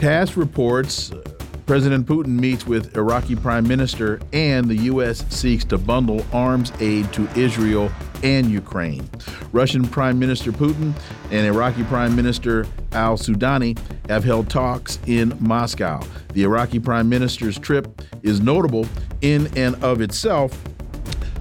[0.00, 1.12] TASS reports
[1.66, 5.26] President Putin meets with Iraqi Prime Minister, and the U.S.
[5.28, 7.92] seeks to bundle arms aid to Israel
[8.22, 9.06] and Ukraine.
[9.52, 10.94] Russian Prime Minister Putin
[11.30, 13.78] and Iraqi Prime Minister al Sudani
[14.08, 16.00] have held talks in Moscow.
[16.32, 18.86] The Iraqi Prime Minister's trip is notable
[19.20, 20.58] in and of itself,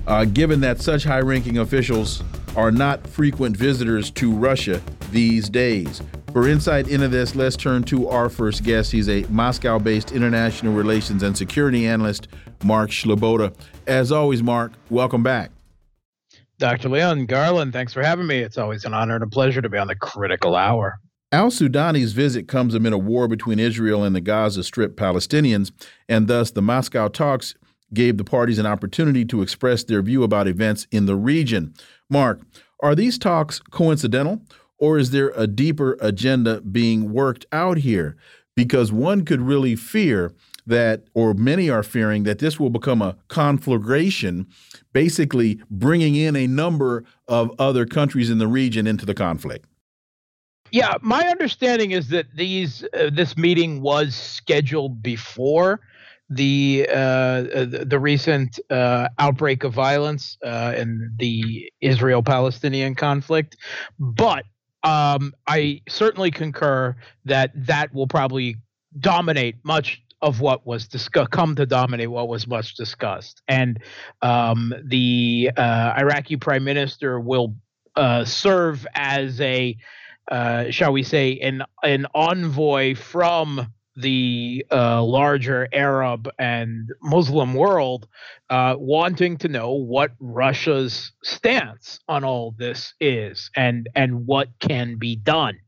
[0.06, 2.22] uh, given that such high ranking officials
[2.58, 6.02] are not frequent visitors to Russia these days.
[6.40, 8.94] For insight into this, let's turn to our first guest.
[8.94, 12.30] He's a Moscow based international relations and security analyst,
[12.64, 13.54] Mark Sleboda.
[13.88, 15.52] As always, Mark, welcome back.
[16.58, 16.88] Dr.
[16.88, 18.40] Leon Garland, thanks for having me.
[18.40, 21.02] It's always an honor and a pleasure to be on the critical hour.
[21.34, 25.74] Al Sudani's visit comes amid a war between Israel and the Gaza Strip Palestinians,
[26.08, 27.54] and thus the Moscow talks
[27.94, 31.74] gave the parties an opportunity to express their view about events in the region.
[32.10, 32.40] Mark,
[32.82, 34.42] are these talks coincidental,
[34.80, 38.16] or is there a deeper agenda being worked out here?
[38.56, 40.34] Because one could really fear
[40.66, 44.48] that, or many are fearing that this will become a conflagration,
[44.94, 49.66] basically bringing in a number of other countries in the region into the conflict.
[50.72, 55.82] Yeah, my understanding is that these uh, this meeting was scheduled before
[56.30, 63.58] the uh, the recent uh, outbreak of violence uh, in the Israel-Palestinian conflict,
[63.98, 64.44] but
[64.84, 66.96] um, I certainly concur
[67.26, 68.56] that that will probably
[69.00, 73.42] dominate much of what was discussed, come to dominate what was much discussed.
[73.48, 73.80] And
[74.22, 77.56] um, the uh, Iraqi prime minister will
[77.96, 79.78] uh, serve as a,
[80.30, 88.08] uh, shall we say, an an envoy from the uh, larger Arab and Muslim world
[88.50, 94.98] uh, wanting to know what Russia's stance on all this is and and what can
[94.98, 95.60] be done,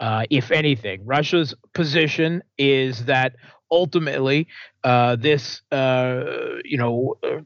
[0.00, 1.04] uh, if anything.
[1.06, 3.36] Russia's position is that
[3.70, 4.48] ultimately
[4.84, 6.24] uh, this uh,
[6.64, 7.40] you know uh,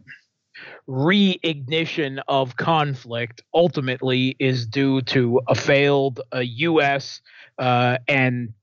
[0.89, 7.21] reignition of conflict ultimately is due to a failed U.S.
[7.59, 8.55] and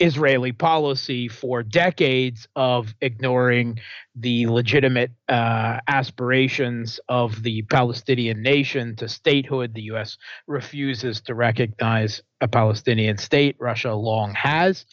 [0.00, 3.78] Israeli policy for decades of ignoring
[4.14, 9.74] the legitimate uh, aspirations of the Palestinian nation to statehood.
[9.74, 10.16] The U.S.
[10.46, 13.56] refuses to recognize a Palestinian state.
[13.58, 14.86] Russia long has.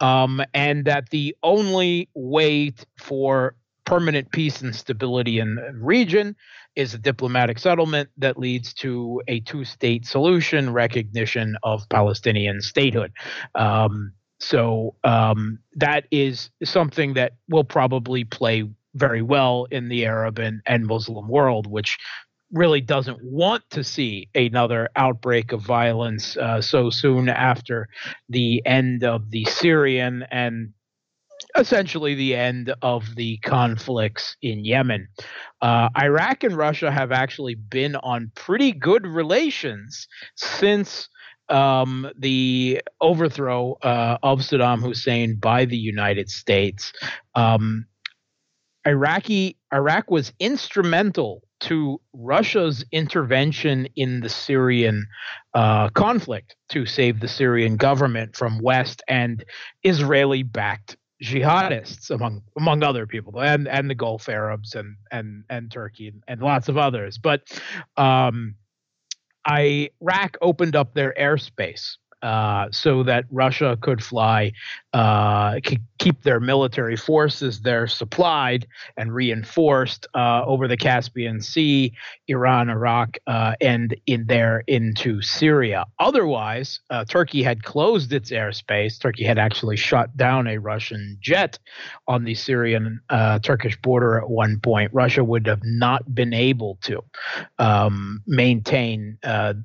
[0.00, 3.54] Um, and that the only way for
[3.84, 6.36] permanent peace and stability in the region
[6.76, 13.12] is a diplomatic settlement that leads to a two state solution, recognition of Palestinian statehood.
[13.54, 20.38] Um, so um, that is something that will probably play very well in the Arab
[20.38, 21.98] and, and Muslim world, which
[22.52, 27.88] really doesn't want to see another outbreak of violence uh, so soon after
[28.28, 30.72] the end of the Syrian and
[31.56, 35.08] essentially the end of the conflicts in Yemen.
[35.60, 41.08] Uh, Iraq and Russia have actually been on pretty good relations since
[41.50, 46.92] um, the overthrow uh, of Saddam Hussein by the United States,
[47.34, 47.86] um,
[48.86, 55.06] Iraqi Iraq was instrumental to Russia's intervention in the Syrian
[55.54, 59.44] uh, conflict to save the Syrian government from West and
[59.82, 66.08] Israeli-backed jihadists, among among other people, and and the Gulf Arabs and and and Turkey
[66.08, 67.18] and, and lots of others.
[67.18, 67.42] But
[67.96, 68.54] um,
[69.46, 74.52] Iraq opened up their airspace uh, so that Russia could fly,
[74.98, 78.66] uh, could keep their military forces there supplied
[78.96, 81.92] and reinforced uh, over the Caspian Sea,
[82.26, 85.84] Iran, Iraq, uh, and in there into Syria.
[86.00, 89.00] Otherwise, uh, Turkey had closed its airspace.
[89.00, 91.60] Turkey had actually shot down a Russian jet
[92.08, 94.90] on the Syrian uh, Turkish border at one point.
[94.92, 97.04] Russia would have not been able to
[97.60, 99.16] um, maintain,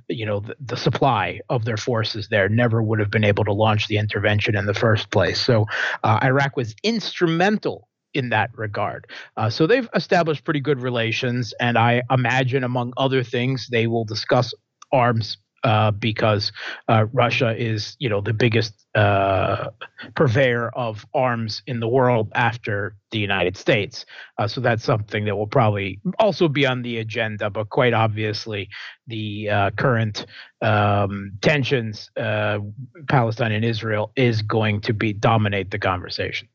[0.09, 2.49] you know, the, the supply of their forces there.
[2.49, 5.22] Never would have been able to launch the intervention in the first place.
[5.31, 5.65] So
[6.03, 9.07] uh, Iraq was instrumental in that regard.
[9.37, 14.03] Uh, so they've established pretty good relations, and I imagine, among other things, they will
[14.03, 14.53] discuss
[14.91, 16.51] arms uh, because
[16.87, 19.69] uh, Russia is, you know, the biggest uh,
[20.15, 24.05] purveyor of arms in the world after the United States.
[24.37, 27.49] Uh, so that's something that will probably also be on the agenda.
[27.49, 28.69] But quite obviously,
[29.07, 30.25] the uh, current
[30.61, 32.59] um, tensions, uh,
[33.07, 36.47] Palestine and Israel, is going to be dominate the conversation.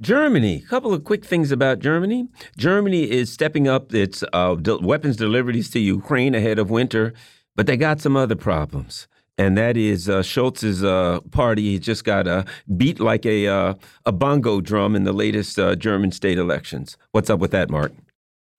[0.00, 0.62] Germany.
[0.64, 2.28] A couple of quick things about Germany.
[2.56, 7.14] Germany is stepping up its uh, weapons deliveries to Ukraine ahead of winter,
[7.56, 9.08] but they got some other problems.
[9.38, 12.44] And that is uh, Scholz's uh, party just got uh,
[12.76, 16.98] beat like a uh, a bongo drum in the latest uh, German state elections.
[17.12, 17.92] What's up with that, Mark?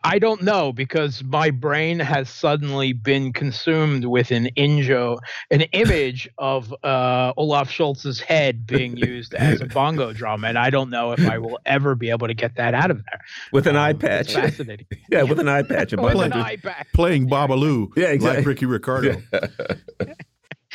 [0.04, 5.18] I don't know because my brain has suddenly been consumed with an injo,
[5.50, 10.70] an image of uh, Olaf Scholz's head being used as a bongo drum, and I
[10.70, 13.22] don't know if I will ever be able to get that out of there.
[13.54, 14.88] With an um, eye patch, fascinating.
[14.92, 18.38] yeah, yeah, with an eye patch, with an eye patch, playing Babalu, yeah, exactly.
[18.38, 19.22] like Ricky Ricardo.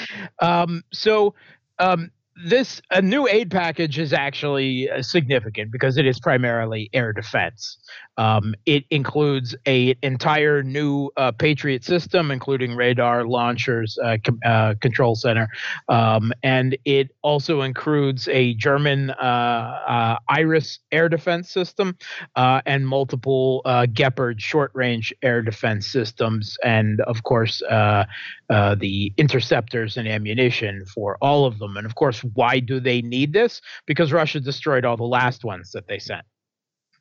[0.01, 0.29] Yeah.
[0.39, 1.35] um, so
[1.81, 2.13] um,
[2.44, 7.79] this a new aid package is actually uh, significant because it is primarily air defense.
[8.17, 14.75] Um, it includes a entire new uh, Patriot system, including radar launchers, uh, com- uh,
[14.81, 15.49] control center,
[15.88, 21.96] um, and it also includes a German uh, uh, Iris air defense system
[22.37, 23.62] and multiple
[23.93, 31.58] Gepard short-range air defense systems, and of course the interceptors and ammunition for all of
[31.58, 31.76] them.
[31.76, 33.61] And of course, why do they need this?
[33.87, 36.25] Because Russia destroyed all the last ones that they sent.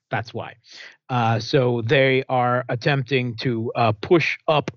[0.10, 0.56] That's why.
[1.10, 4.72] Uh, so they are attempting to uh, push up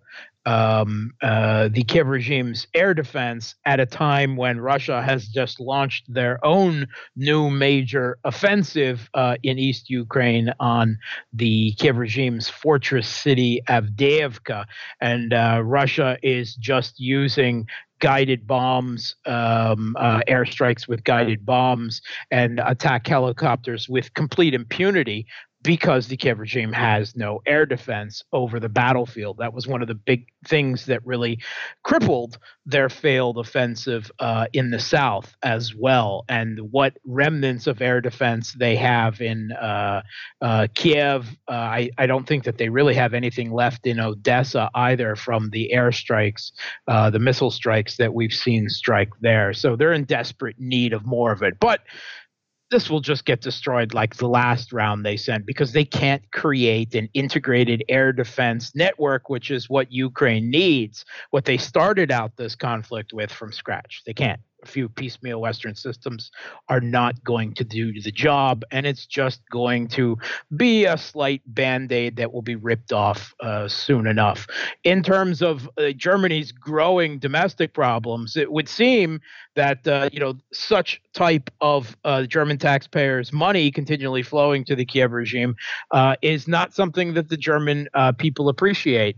[0.46, 6.12] um, uh, the Kiev regime's air defense at a time when Russia has just launched
[6.12, 10.98] their own new major offensive uh, in East Ukraine on
[11.32, 14.64] the Kiev regime's fortress city Avdiivka.
[15.00, 17.66] And uh, Russia is just using
[18.00, 22.00] guided bombs, um, uh, airstrikes with guided bombs,
[22.30, 25.26] and attack helicopters with complete impunity
[25.62, 29.38] because the Kiev regime has no air defense over the battlefield.
[29.38, 31.38] That was one of the big things that really
[31.82, 36.24] crippled their failed offensive uh, in the south as well.
[36.28, 40.02] And what remnants of air defense they have in uh,
[40.40, 44.70] uh, Kiev, uh, I, I, don't think that they really have anything left in Odessa
[44.74, 46.52] either from the airstrikes,
[46.88, 49.52] uh, the missile strikes that we've seen strike there.
[49.52, 51.58] So they're in desperate need of more of it.
[51.60, 51.80] But
[52.70, 56.94] this will just get destroyed like the last round they sent because they can't create
[56.94, 62.54] an integrated air defense network, which is what Ukraine needs, what they started out this
[62.54, 64.02] conflict with from scratch.
[64.06, 66.30] They can't a few piecemeal Western systems
[66.68, 70.16] are not going to do the job, and it's just going to
[70.56, 74.46] be a slight band aid that will be ripped off uh, soon enough.
[74.84, 79.20] In terms of uh, Germany's growing domestic problems, it would seem
[79.56, 84.84] that uh, you know such type of uh, German taxpayers' money continually flowing to the
[84.84, 85.56] Kiev regime
[85.90, 89.16] uh, is not something that the German uh, people appreciate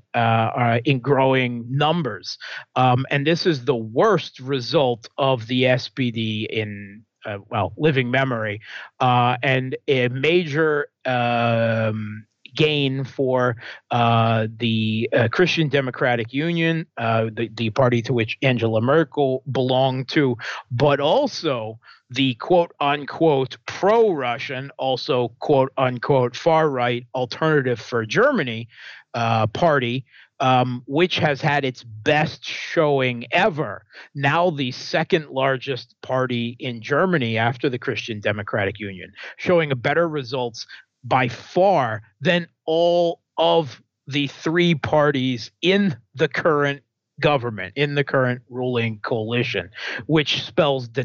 [0.85, 2.39] in growing numbers,
[2.77, 8.11] um, and this is the worst result of of the SPD in uh, well living
[8.11, 8.61] memory,
[9.01, 13.57] uh, and a major um, gain for
[13.91, 20.09] uh, the uh, Christian Democratic Union, uh, the, the party to which Angela Merkel belonged
[20.11, 20.37] to,
[20.71, 21.79] but also
[22.11, 28.69] the quote unquote pro Russian, also quote unquote far right alternative for Germany
[29.15, 30.05] uh, party,
[30.43, 33.87] um, which has had its best showing ever.
[34.17, 40.09] Now, the second largest party in Germany after the Christian Democratic Union, showing a better
[40.09, 40.67] results
[41.05, 46.83] by far than all of the three parties in the current
[47.21, 49.71] government in the current ruling coalition,
[50.07, 51.05] which spells the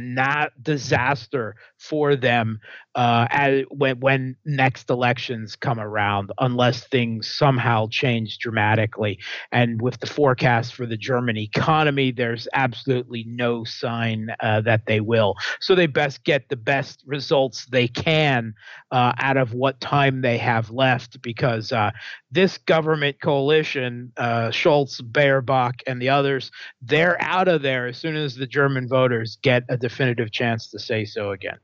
[0.61, 2.59] disaster for them
[2.95, 9.19] uh, as, when, when next elections come around, unless things somehow change dramatically.
[9.51, 14.99] And with the forecast for the German economy, there's absolutely no sign uh, that they
[14.99, 15.35] will.
[15.59, 18.55] So they best get the best results they can
[18.91, 21.91] uh, out of what time they have left, because uh,
[22.31, 26.51] this government coalition, uh, Scholz, Baerbock, and the others,
[26.81, 30.79] they're out of there as soon as the German voters get a definitive chance to
[30.79, 31.57] say so again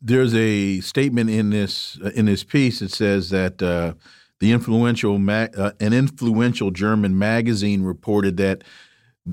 [0.00, 3.94] there's a statement in this uh, in this piece that says that uh,
[4.40, 8.62] the influential uh, an influential German magazine reported that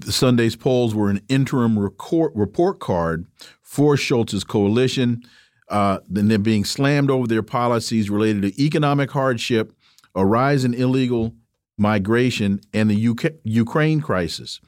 [0.05, 3.27] Sunday's polls were an interim record, report card
[3.61, 5.21] for Scholz's coalition.
[5.69, 9.73] Uh, then they're being slammed over their policies related to economic hardship,
[10.15, 11.33] a rise in illegal
[11.77, 14.59] migration, and the UK, Ukraine crisis.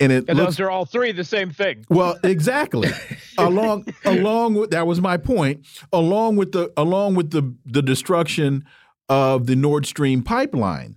[0.00, 1.84] and it and looks, those are all three the same thing.
[1.88, 2.90] Well, exactly.
[3.38, 5.66] along along with that was my point.
[5.92, 8.64] Along with the along with the the destruction
[9.08, 10.96] of the Nord Stream pipeline.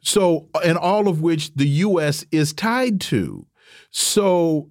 [0.00, 2.24] So, and all of which the U.S.
[2.32, 3.46] is tied to.
[3.90, 4.68] So,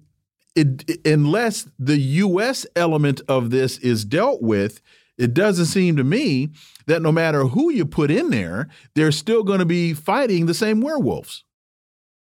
[0.54, 2.66] it, unless the U.S.
[2.76, 4.80] element of this is dealt with,
[5.16, 6.50] it doesn't seem to me
[6.90, 10.54] that no matter who you put in there, they're still going to be fighting the
[10.54, 11.44] same werewolves.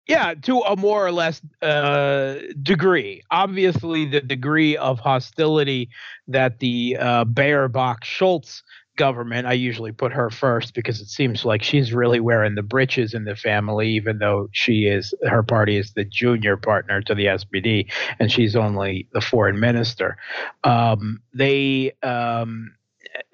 [0.07, 3.23] Yeah, to a more or less uh, degree.
[3.29, 5.89] Obviously, the degree of hostility
[6.29, 8.61] that the uh, Baerbock Scholz
[8.95, 13.13] government, I usually put her first because it seems like she's really wearing the breeches
[13.13, 17.25] in the family, even though she is her party is the junior partner to the
[17.25, 20.17] SPD, and she's only the foreign minister.
[20.63, 22.71] Um, they um,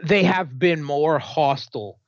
[0.04, 2.00] they have been more hostile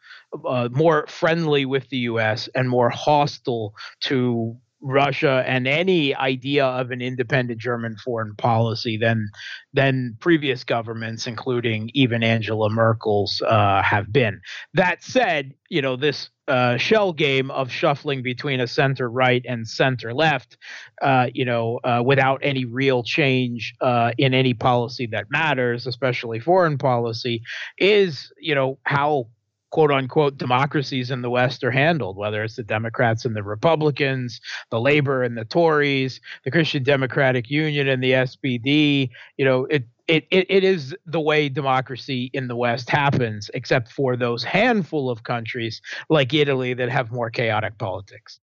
[0.46, 2.50] uh, more friendly with the U.S.
[2.56, 9.30] and more hostile to Russia and any idea of an independent German foreign policy than
[9.74, 14.42] than previous governments, including even Angela Merkel's, uh, have been.
[14.74, 19.68] That said, you know this uh, shell game of shuffling between a center right and
[19.68, 20.58] center left,
[21.02, 26.40] uh, you know, uh, without any real change uh, in any policy that matters, especially
[26.40, 27.42] foreign policy,
[27.78, 29.28] is you know how
[29.76, 34.40] quote unquote democracies in the West are handled, whether it's the Democrats and the Republicans,
[34.70, 39.10] the Labor and the Tories, the Christian Democratic Union and the SPD.
[39.36, 43.92] You know, it it, it, it is the way democracy in the West happens, except
[43.92, 48.40] for those handful of countries like Italy that have more chaotic politics.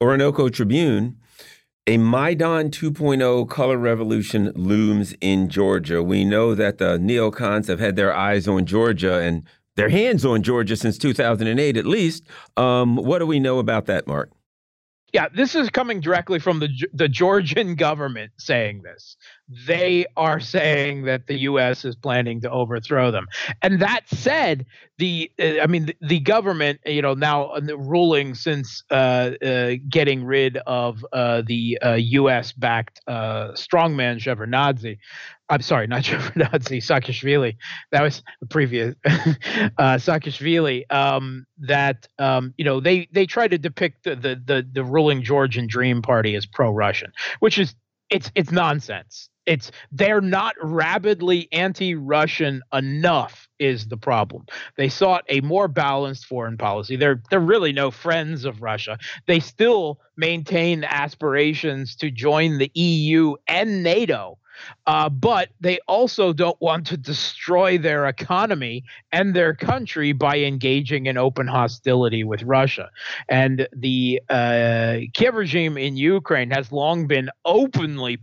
[0.00, 1.16] Orinoco Tribune.
[1.86, 6.00] A Maidan 2.0 color revolution looms in Georgia.
[6.04, 9.42] We know that the neocons have had their eyes on Georgia and
[9.80, 12.24] their hands on Georgia since 2008 at least.
[12.56, 14.30] Um, what do we know about that, Mark?
[15.12, 19.16] Yeah, this is coming directly from the the Georgian government saying this.
[19.66, 21.84] They are saying that the U.S.
[21.84, 23.26] is planning to overthrow them.
[23.60, 24.66] And that said,
[24.98, 29.72] the uh, I mean the, the, government, you know, now uh, ruling since uh, uh,
[29.88, 32.52] getting rid of uh, the U.S.
[32.52, 34.98] backed strongman Shevardnadze,
[35.50, 37.56] I'm sorry, not Shevardnadze, Saakashvili.
[37.90, 40.90] That was the previous uh, Saakashvili.
[40.90, 45.22] Um, that um, you know they they try to depict the, the the the ruling
[45.22, 47.74] Georgian Dream Party as pro-Russian, which is
[48.08, 49.28] it's it's nonsense.
[49.46, 54.44] It's they're not rabidly anti-Russian enough is the problem.
[54.76, 56.96] They sought a more balanced foreign policy.
[56.96, 58.98] They're they're really no friends of Russia.
[59.26, 64.38] They still maintain aspirations to join the EU and NATO
[64.86, 71.06] uh, but they also don't want to destroy their economy and their country by engaging
[71.06, 72.90] in open hostility with Russia.
[73.28, 78.18] And the uh, Kiev regime in Ukraine has long been openly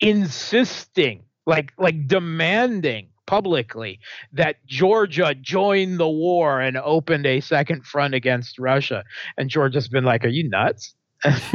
[0.00, 4.00] insisting, like like demanding publicly
[4.32, 9.04] that Georgia joined the war and opened a second front against Russia.
[9.38, 10.94] And Georgia's been like, Are you nuts?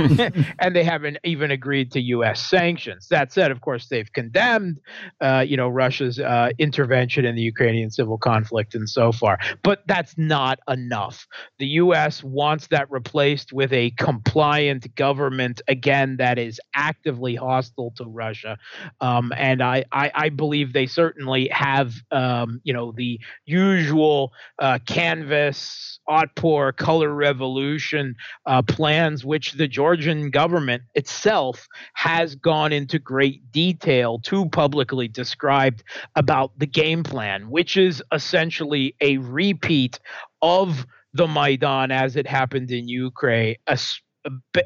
[0.60, 2.40] and they haven't even agreed to U.S.
[2.42, 3.08] sanctions.
[3.10, 4.80] That said, of course, they've condemned,
[5.22, 9.40] uh, you know, Russia's uh, intervention in the Ukrainian civil conflict and so far.
[9.64, 11.28] But that's not enough.
[11.58, 12.24] The U.S.
[12.24, 18.58] wants that replaced with a compliant government again that is actively hostile to Russia.
[19.02, 24.80] Um, and I, I, I, believe they certainly have, um, you know, the usual uh,
[24.86, 33.52] CANVAS, Otpor, color revolution uh, plans, which the Georgian government itself has gone into great
[33.52, 35.84] detail to publicly described
[36.16, 40.00] about the game plan, which is essentially a repeat
[40.42, 43.56] of the Maidan as it happened in Ukraine,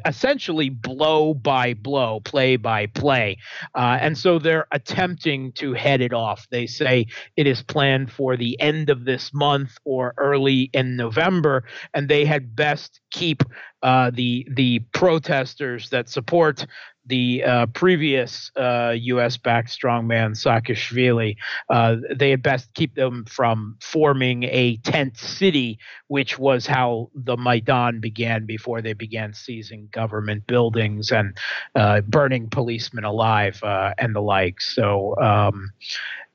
[0.05, 3.37] essentially blow by blow, play by play.
[3.75, 6.47] Uh, and so they're attempting to head it off.
[6.49, 11.63] They say it is planned for the end of this month or early in November,
[11.93, 13.43] and they had best keep
[13.81, 16.65] uh, the the protesters that support
[17.09, 19.35] the uh, previous uh, U.S.
[19.35, 21.35] backed strongman Saakashvili,
[21.69, 27.35] uh, they had best keep them from forming a tent city, which was how the
[27.35, 31.35] Maidan began before they began seizing government buildings and
[31.75, 34.61] uh, burning policemen alive uh, and the like.
[34.61, 35.71] So um,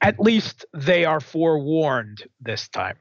[0.02, 2.96] at least they are forewarned this time.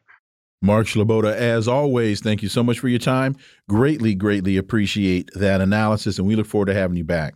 [0.62, 3.36] Mark Sleboda, as always, thank you so much for your time.
[3.68, 7.36] Greatly, greatly appreciate that analysis, and we look forward to having you back.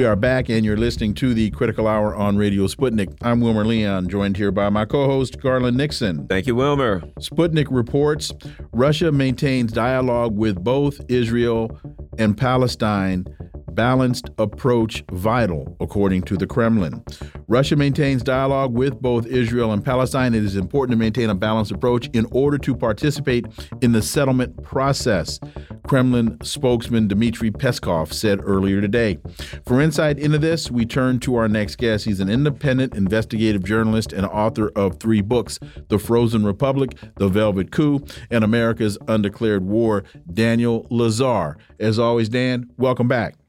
[0.00, 3.14] We are back, and you're listening to the Critical Hour on Radio Sputnik.
[3.20, 6.26] I'm Wilmer Leon, joined here by my co host, Garland Nixon.
[6.26, 7.00] Thank you, Wilmer.
[7.18, 8.32] Sputnik reports
[8.72, 11.78] Russia maintains dialogue with both Israel
[12.16, 13.26] and Palestine
[13.74, 17.02] balanced approach vital, according to the Kremlin.
[17.48, 20.34] Russia maintains dialogue with both Israel and Palestine.
[20.34, 23.46] It is important to maintain a balanced approach in order to participate
[23.80, 25.40] in the settlement process,
[25.86, 29.18] Kremlin spokesman Dmitry Peskov said earlier today.
[29.66, 32.04] For insight into this, we turn to our next guest.
[32.04, 35.58] He's an independent investigative journalist and author of three books
[35.88, 38.00] The Frozen Republic, The Velvet Coup,
[38.30, 41.56] and America's Undeclared War, Daniel Lazare.
[41.78, 43.39] As always, Dan, welcome back.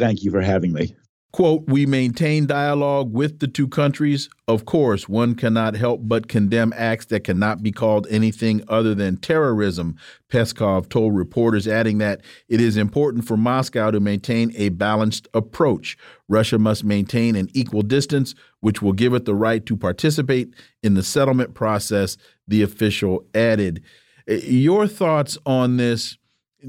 [0.00, 0.94] Thank you for having me.
[1.30, 4.30] Quote, we maintain dialogue with the two countries.
[4.48, 9.18] Of course, one cannot help but condemn acts that cannot be called anything other than
[9.18, 9.96] terrorism,
[10.30, 15.98] Peskov told reporters, adding that it is important for Moscow to maintain a balanced approach.
[16.28, 20.94] Russia must maintain an equal distance, which will give it the right to participate in
[20.94, 22.16] the settlement process,
[22.48, 23.84] the official added.
[24.26, 26.16] Eh, your thoughts on this,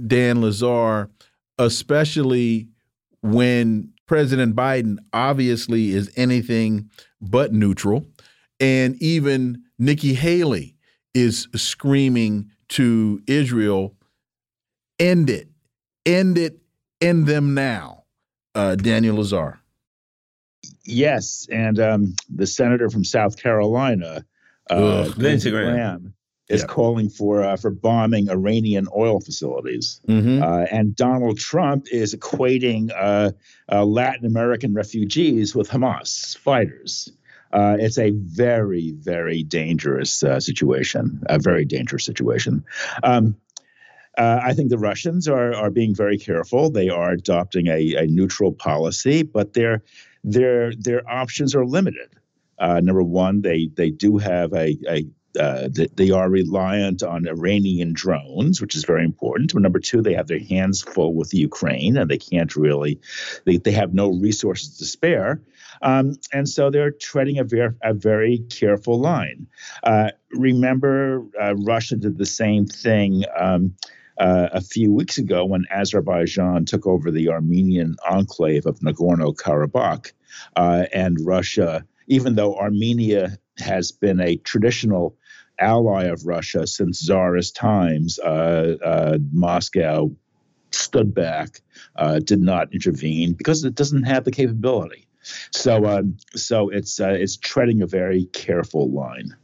[0.06, 1.10] Dan Lazare,
[1.58, 2.68] especially
[3.22, 6.90] when President Biden obviously is anything
[7.22, 8.08] but neutral.
[8.60, 10.76] And even Nikki Haley
[11.14, 13.96] is screaming to Israel,
[15.00, 15.50] end it,
[16.06, 16.60] end it,
[17.00, 18.04] end them now.
[18.54, 19.60] Uh, Daniel Lazare.
[20.84, 21.48] Yes.
[21.52, 24.26] And um, the senator from South Carolina,
[24.70, 26.14] uh, Lindsey Graham,
[26.52, 30.44] is calling for uh, for bombing Iranian oil facilities, mm-hmm.
[30.44, 33.32] uh, and Donald Trump is equating uh,
[33.72, 37.12] uh Latin American refugees with Hamas fighters.
[37.54, 42.64] Uh, it's a very very dangerous uh, situation, a very dangerous situation.
[43.04, 43.38] Um,
[44.18, 46.70] I think the Russians are are being very careful.
[46.70, 49.84] They are adopting a, a neutral policy, but their
[50.24, 52.10] their their options are limited.
[52.60, 55.06] number one, they they do have a, a
[55.40, 59.54] uh, they are reliant on Iranian drones, which is very important.
[59.54, 63.00] But number two, they have their hands full with Ukraine, and they can't really,
[63.46, 65.42] they, they have no resources to spare.
[65.82, 69.48] Um, and so they're treading a very, a very careful line.
[69.84, 73.24] Uh, remember, uh, Russia did the same thing.
[73.38, 73.76] Um,
[74.18, 80.12] uh, a few weeks ago, when Azerbaijan took over the Armenian enclave of Nagorno Karabakh,
[80.56, 85.16] uh, and Russia, even though Armenia has been a traditional
[85.62, 88.20] ally of Russia since Tsarist times.
[88.20, 90.12] Uh, uh, Moscow
[90.72, 91.62] stood back,
[91.96, 95.08] uh, did not intervene because it doesn't have the capability.
[95.52, 99.36] So, um, so it's it's treading a very careful line.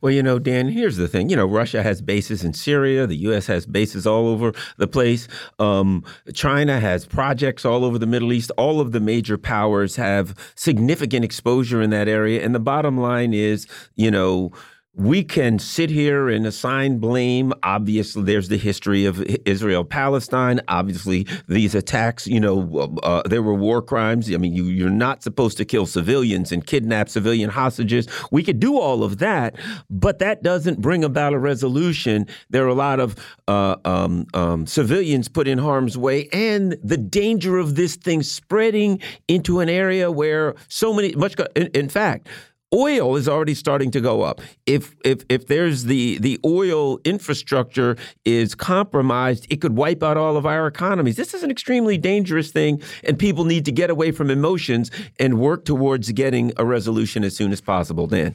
[0.00, 1.28] Well, you know, Dan, here's the thing.
[1.28, 3.06] You know, Russia has bases in Syria.
[3.06, 3.46] The U.S.
[3.48, 5.28] has bases all over the place.
[5.58, 8.50] Um, China has projects all over the Middle East.
[8.56, 12.42] All of the major powers have significant exposure in that area.
[12.42, 14.52] And the bottom line is, you know,
[14.94, 17.52] we can sit here and assign blame.
[17.62, 20.60] Obviously, there's the history of Israel Palestine.
[20.66, 24.32] Obviously, these attacks, you know, uh, there were war crimes.
[24.34, 28.08] I mean, you, you're not supposed to kill civilians and kidnap civilian hostages.
[28.32, 29.56] We could do all of that,
[29.88, 32.26] but that doesn't bring about a resolution.
[32.50, 33.14] There are a lot of
[33.46, 39.00] uh, um, um, civilians put in harm's way, and the danger of this thing spreading
[39.28, 42.28] into an area where so many, much, in, in fact,
[42.74, 44.40] oil is already starting to go up.
[44.66, 50.36] If if if there's the the oil infrastructure is compromised, it could wipe out all
[50.36, 51.16] of our economies.
[51.16, 55.38] This is an extremely dangerous thing, and people need to get away from emotions and
[55.38, 58.06] work towards getting a resolution as soon as possible.
[58.06, 58.34] Dan.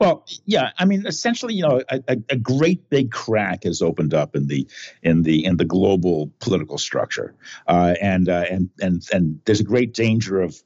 [0.00, 4.34] Well, yeah, I mean, essentially, you know, a, a, great big crack has opened up
[4.34, 4.66] in the
[5.02, 7.32] in the in the global political structure,
[7.68, 10.60] uh, and uh, and and and there's a great danger of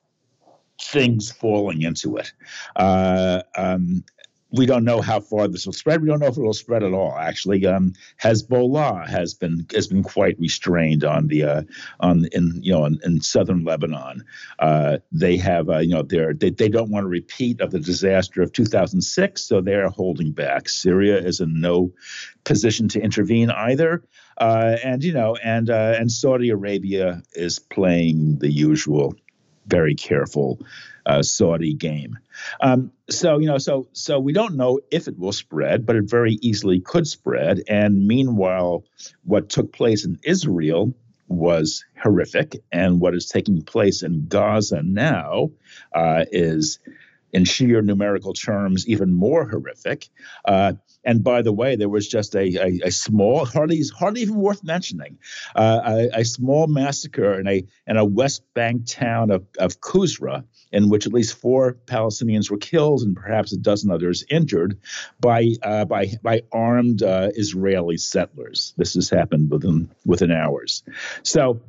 [0.80, 2.32] things falling into it.
[2.76, 4.04] Uh, um,
[4.50, 6.00] we don't know how far this will spread.
[6.00, 7.14] We don't know if it will spread at all.
[7.18, 11.62] Actually, um, Hezbollah has been has been quite restrained on the uh,
[12.00, 14.24] on in you know in, in southern Lebanon.
[14.58, 17.80] Uh, they have uh, you know they're, they they don't want to repeat of the
[17.80, 20.68] disaster of 2006, so they're holding back.
[20.68, 21.92] Syria is in no
[22.44, 24.02] position to intervene either.
[24.38, 29.14] Uh, and you know, and uh, and Saudi Arabia is playing the usual
[29.68, 30.61] very careful
[31.07, 32.18] uh, Saudi game.
[32.61, 36.04] Um, so you know, so so we don't know if it will spread, but it
[36.04, 37.62] very easily could spread.
[37.68, 38.85] And meanwhile,
[39.24, 40.94] what took place in Israel
[41.28, 45.50] was horrific, and what is taking place in Gaza now
[45.94, 46.78] uh, is
[47.33, 50.09] in sheer numerical terms, even more horrific.
[50.44, 50.74] Uh,
[51.09, 54.62] and by the way, there was just a, a, a small, hardly hardly even worth
[54.62, 55.16] mentioning,
[55.57, 55.81] uh,
[56.14, 60.90] a, a, small massacre in a in a West Bank town of, of Kusra, in
[60.90, 64.79] which at least four Palestinians were killed and perhaps a dozen others injured
[65.18, 68.75] by uh, by by armed uh, Israeli settlers.
[68.77, 70.83] This has happened within within hours.
[71.23, 71.62] So,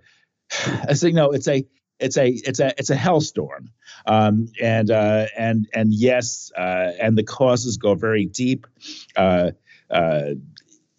[0.83, 1.65] as you know, it's a
[1.99, 3.69] it's a it's a it's a hellstorm,
[4.05, 8.67] um, and uh, and and yes, uh, and the causes go very deep.
[9.15, 9.51] Uh,
[9.89, 10.31] uh,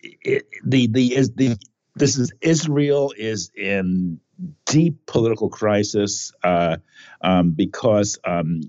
[0.02, 1.56] it, the the is the
[1.94, 4.20] this is Israel is in
[4.64, 6.76] deep political crisis uh,
[7.20, 8.62] um, because um,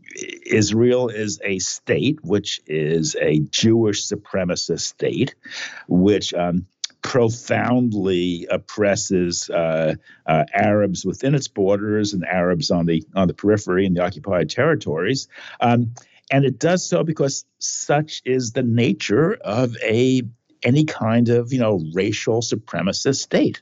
[0.46, 5.36] Israel is a state which is a Jewish supremacist state,
[5.88, 6.65] which um,
[7.02, 13.86] profoundly oppresses uh, uh, Arabs within its borders and Arabs on the on the periphery
[13.86, 15.28] in the occupied territories.
[15.60, 15.94] Um,
[16.32, 20.24] and it does so because such is the nature of a
[20.64, 23.62] any kind of you know racial supremacist state.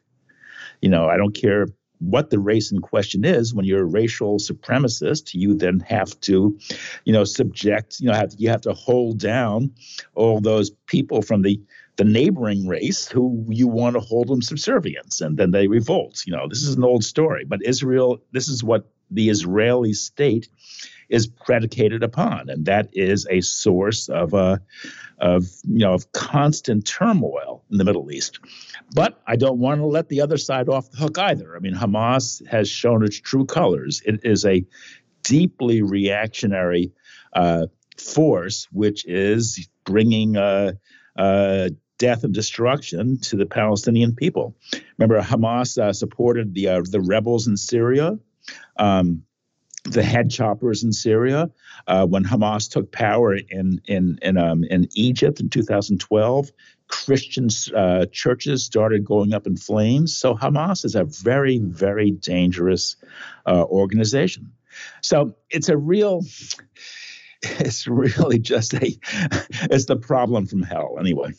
[0.82, 1.68] You know, I don't care
[2.00, 6.58] what the race in question is when you're a racial supremacist you then have to
[7.04, 9.70] you know subject you know have, you have to hold down
[10.16, 11.60] all those people from the
[12.00, 16.24] the neighboring race who you want to hold them subservience and then they revolt.
[16.26, 20.48] You know this is an old story but israel this is what the israeli state
[21.10, 24.60] is predicated upon and that is a source of uh,
[25.18, 28.40] of you know of constant turmoil in the middle east.
[28.96, 31.54] But i don't want to let the other side off the hook either.
[31.54, 34.02] I mean hamas has shown its true colors.
[34.06, 34.66] It is a
[35.24, 36.94] deeply reactionary
[37.34, 37.66] uh,
[37.98, 40.72] force which is bringing uh,
[41.18, 44.56] uh, death and destruction to the Palestinian people.
[44.98, 48.18] Remember, Hamas uh, supported the uh, the rebels in Syria.
[48.78, 49.24] Um,
[49.86, 51.50] the head choppers in Syria,
[51.88, 56.52] uh, when Hamas took power in in in, um, in Egypt in 2012,
[56.88, 60.16] Christian uh, churches started going up in flames.
[60.18, 62.98] So Hamas is a very very dangerous
[63.46, 64.52] uh, organization.
[65.02, 66.24] So it's a real
[67.42, 68.98] it's really just a
[69.72, 71.32] it's the problem from hell anyway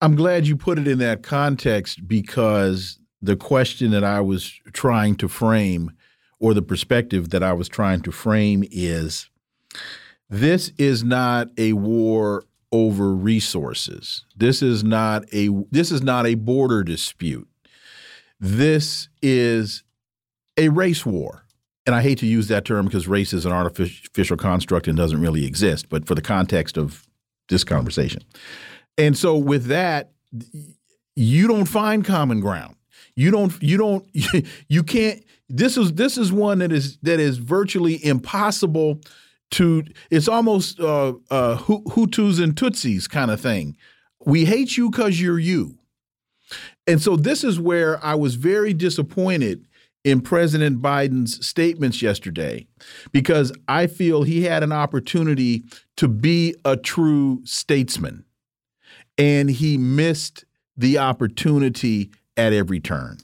[0.00, 5.16] I'm glad you put it in that context because the question that I was trying
[5.16, 5.92] to frame,
[6.38, 9.28] or the perspective that I was trying to frame, is
[10.30, 14.24] this is not a war over resources.
[14.36, 17.48] This is not a this is not a border dispute.
[18.38, 19.84] This is
[20.56, 21.44] a race war.
[21.84, 25.20] And I hate to use that term because race is an artificial construct and doesn't
[25.20, 27.06] really exist, but for the context of
[27.48, 28.22] this conversation.
[28.98, 30.12] And so with that,
[31.16, 32.76] you don't find common ground.
[33.16, 34.06] You don't you don't
[34.68, 39.00] you can't this is this is one that is that is virtually impossible
[39.52, 43.76] to it's almost uh, uh, Hutus and Tutsis kind of thing.
[44.24, 45.76] We hate you because you're you.
[46.86, 49.66] And so this is where I was very disappointed
[50.04, 52.66] in President Biden's statements yesterday
[53.12, 55.64] because I feel he had an opportunity
[55.96, 58.24] to be a true statesman
[59.20, 63.18] and he missed the opportunity at every turn.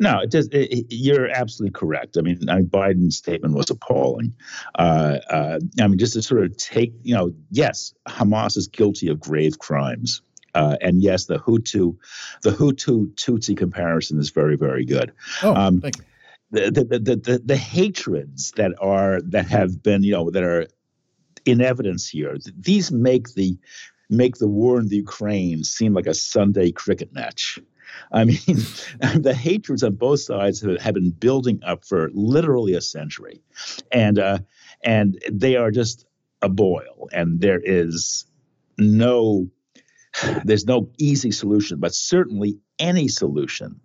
[0.00, 0.48] No, it does.
[0.50, 2.16] It, you're absolutely correct.
[2.16, 4.34] I mean, I mean, Biden's statement was appalling.
[4.74, 9.08] Uh, uh, I mean, just to sort of take, you know, yes, Hamas is guilty
[9.08, 10.22] of grave crimes,
[10.54, 11.96] uh, and yes, the Hutu,
[12.42, 15.12] the Hutu Tutsi comparison is very, very good.
[15.42, 16.04] Oh, um, thank you.
[16.52, 20.66] The, the, the, the, the hatreds that are that have been, you know, that are
[21.44, 23.56] in evidence here, these make the
[24.10, 27.58] make the war in the Ukraine seem like a Sunday cricket match.
[28.12, 28.36] I mean,
[29.16, 33.40] the hatreds on both sides have, been building up for literally a century,
[33.90, 34.38] and uh,
[34.84, 36.06] and they are just
[36.42, 37.08] a boil.
[37.12, 38.26] And there is
[38.78, 39.48] no
[40.44, 43.80] there's no easy solution, but certainly any solution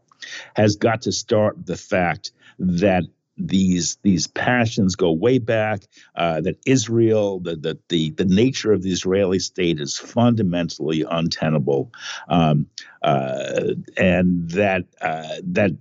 [0.56, 3.04] has got to start the fact that
[3.38, 5.84] these these passions go way back.
[6.16, 11.92] Uh, that Israel, the, the the the nature of the Israeli state is fundamentally untenable,
[12.30, 12.68] um,
[13.02, 15.72] uh, and that uh, that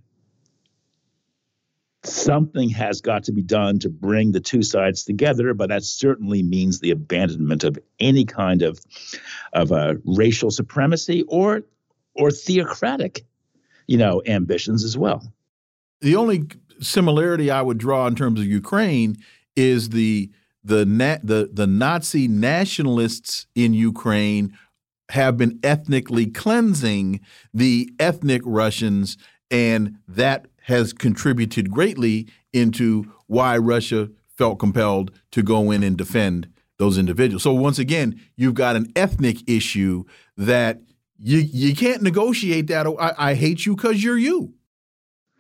[2.03, 5.55] something has got to be done to bring the two sides together.
[5.55, 8.81] But that certainly means the abandonment of any kind of
[9.53, 11.63] of uh, racial supremacy or
[12.15, 13.25] or theocratic,
[13.87, 15.23] you know, ambitions as well.
[16.01, 16.49] The only
[16.85, 19.17] similarity I would draw in terms of Ukraine
[19.57, 20.31] is the
[20.63, 20.85] the
[21.23, 24.57] the the Nazi nationalists in Ukraine
[25.11, 27.21] have been ethnically cleansing
[27.53, 29.19] the ethnic Russians,
[29.51, 36.49] and that has contributed greatly into why Russia felt compelled to go in and defend
[36.79, 37.43] those individuals.
[37.43, 40.05] So once again, you've got an ethnic issue
[40.37, 40.81] that
[41.19, 42.87] you you can't negotiate that.
[42.87, 44.55] Oh, I, I hate you because you're you.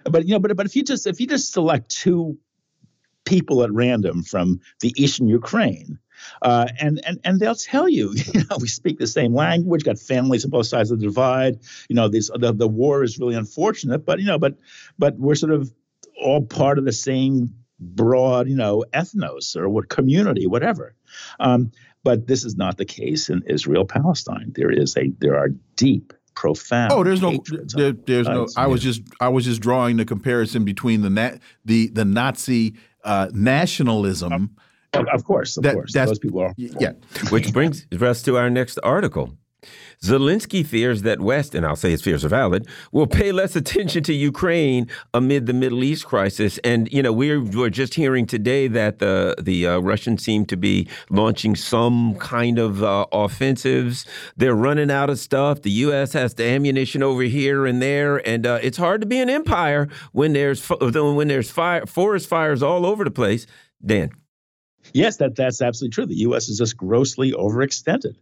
[0.04, 2.38] But you know, but but if you just if you just select two
[3.24, 5.98] people at random from the eastern Ukraine,
[6.42, 9.98] uh, and and and they'll tell you, you know, we speak the same language, got
[9.98, 11.58] families on both sides of the divide.
[11.88, 14.58] You know, this the, the war is really unfortunate, but you know, but
[14.98, 15.72] but we're sort of
[16.22, 20.94] all part of the same broad, you know, ethnos or what community, whatever.
[21.40, 24.52] Um, but this is not the case in Israel Palestine.
[24.54, 26.92] There is a there are deep profound.
[26.92, 27.42] Oh, there's no,
[27.74, 28.46] there, there's no.
[28.56, 32.74] I was just, I was just drawing the comparison between the na- the the Nazi
[33.04, 34.56] uh, nationalism.
[34.92, 36.54] Of course, of that, course, those people are.
[36.56, 36.92] Yeah,
[37.30, 39.36] which brings us to our next article.
[40.02, 44.02] Zelensky fears that West, and I'll say his fears are valid, will pay less attention
[44.04, 46.58] to Ukraine amid the Middle East crisis.
[46.58, 50.56] And you know, we're, we're just hearing today that the the uh, Russians seem to
[50.56, 54.06] be launching some kind of uh, offensives.
[54.36, 55.62] They're running out of stuff.
[55.62, 56.12] The U.S.
[56.12, 59.88] has the ammunition over here and there, and uh, it's hard to be an empire
[60.12, 63.46] when there's when there's fire forest fires all over the place.
[63.84, 64.10] Dan.
[64.92, 66.06] Yes, that that's absolutely true.
[66.06, 66.48] The U.S.
[66.48, 68.16] is just grossly overextended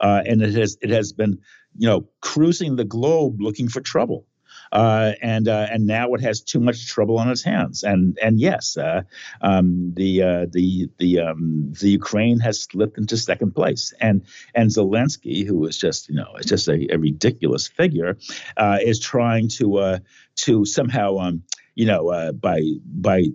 [0.00, 1.38] uh, and it has it has been
[1.76, 4.26] you know cruising the globe looking for trouble.
[4.72, 7.84] Uh, and uh, and now it has too much trouble on its hands.
[7.84, 9.02] And and yes, uh,
[9.40, 13.92] um, the uh, the the um, the Ukraine has slipped into second place.
[14.00, 14.22] And
[14.54, 18.18] and Zelensky, who is just you know it's just a, a ridiculous figure,
[18.56, 19.98] uh, is trying to uh,
[20.36, 21.42] to somehow um,
[21.74, 23.26] you know by by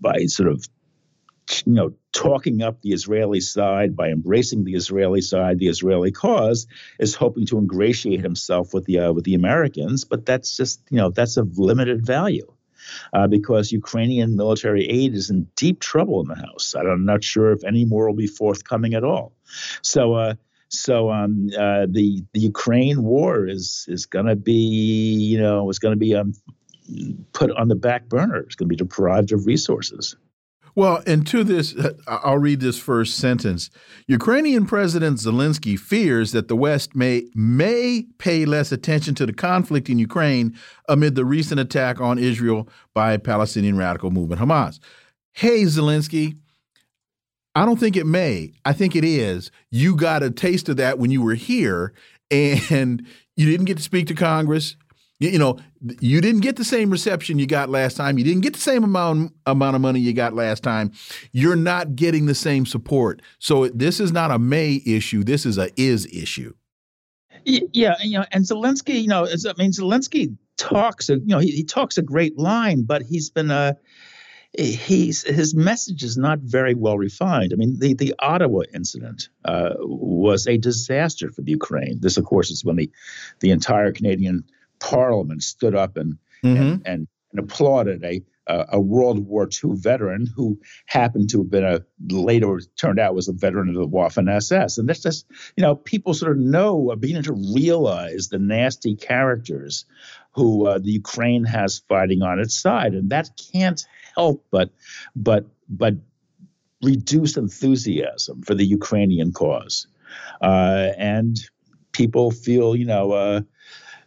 [0.00, 0.66] by sort of
[1.64, 6.66] you know, talking up the Israeli side by embracing the Israeli side, the Israeli cause,
[6.98, 10.04] is hoping to ingratiate himself with the uh, with the Americans.
[10.04, 12.52] But that's just you know that's of limited value.
[13.12, 16.72] Uh, because Ukrainian military aid is in deep trouble in the House.
[16.76, 19.32] I'm not sure if any more will be forthcoming at all.
[19.82, 20.34] So, uh,
[20.68, 25.80] so um, uh, the the Ukraine war is is going to be, you know, is
[25.80, 26.34] going to be um,
[27.32, 28.36] put on the back burner.
[28.36, 30.16] It's going to be deprived of resources.
[30.76, 31.74] Well, and to this,
[32.06, 33.70] I'll read this first sentence.
[34.06, 39.88] Ukrainian President Zelensky fears that the West may may pay less attention to the conflict
[39.88, 40.54] in Ukraine
[40.86, 44.78] amid the recent attack on Israel by Palestinian radical movement Hamas.
[45.32, 46.36] Hey, Zelensky,
[47.54, 48.52] I don't think it may.
[48.66, 49.50] I think it is.
[49.70, 51.94] You got a taste of that when you were here,
[52.30, 54.76] and you didn't get to speak to Congress.
[55.18, 55.58] You, know,
[56.00, 58.18] you didn't get the same reception you got last time.
[58.18, 60.92] You didn't get the same amount amount of money you got last time.
[61.32, 63.22] You're not getting the same support.
[63.38, 65.24] So this is not a may issue.
[65.24, 66.52] This is a is issue.
[67.44, 71.64] Yeah, you know, and Zelensky, you know, I mean, Zelensky talks, you know, he, he
[71.64, 73.74] talks a great line, but he's been uh
[74.58, 77.52] he's his message is not very well refined.
[77.52, 82.00] I mean, the the Ottawa incident uh, was a disaster for the Ukraine.
[82.00, 82.90] This, of course, is when the
[83.40, 84.44] the entire Canadian
[84.80, 86.56] Parliament stood up and mm-hmm.
[86.56, 91.64] and, and, and, applauded a a World War II veteran who happened to have been
[91.64, 94.78] a later turned out was a veteran of the Waffen SS.
[94.78, 98.94] And that's just you know people sort of know are beginning to realize the nasty
[98.94, 99.84] characters
[100.32, 103.84] who uh, the Ukraine has fighting on its side, and that can't
[104.14, 104.70] help but
[105.16, 105.94] but but
[106.82, 109.86] reduce enthusiasm for the Ukrainian cause,
[110.40, 111.36] uh, and
[111.92, 113.12] people feel you know.
[113.12, 113.40] Uh,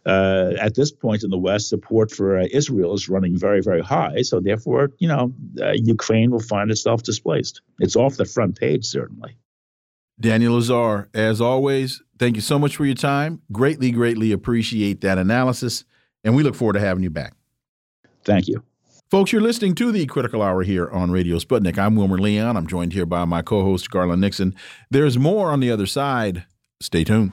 [0.06, 3.82] uh, at this point in the West, support for uh, Israel is running very, very
[3.82, 4.22] high.
[4.22, 7.60] So therefore, you know, uh, Ukraine will find itself displaced.
[7.78, 9.36] It's off the front page, certainly.
[10.18, 13.40] Daniel Lazare, as always, thank you so much for your time.
[13.52, 15.84] Greatly, greatly appreciate that analysis,
[16.24, 17.32] and we look forward to having you back.
[18.24, 18.62] Thank you.
[19.10, 21.78] Folks, you're listening to the Critical Hour here on Radio Sputnik.
[21.78, 22.56] I'm Wilmer Leon.
[22.56, 24.54] I'm joined here by my co host, Garland Nixon.
[24.90, 26.44] There's more on the other side.
[26.80, 27.32] Stay tuned.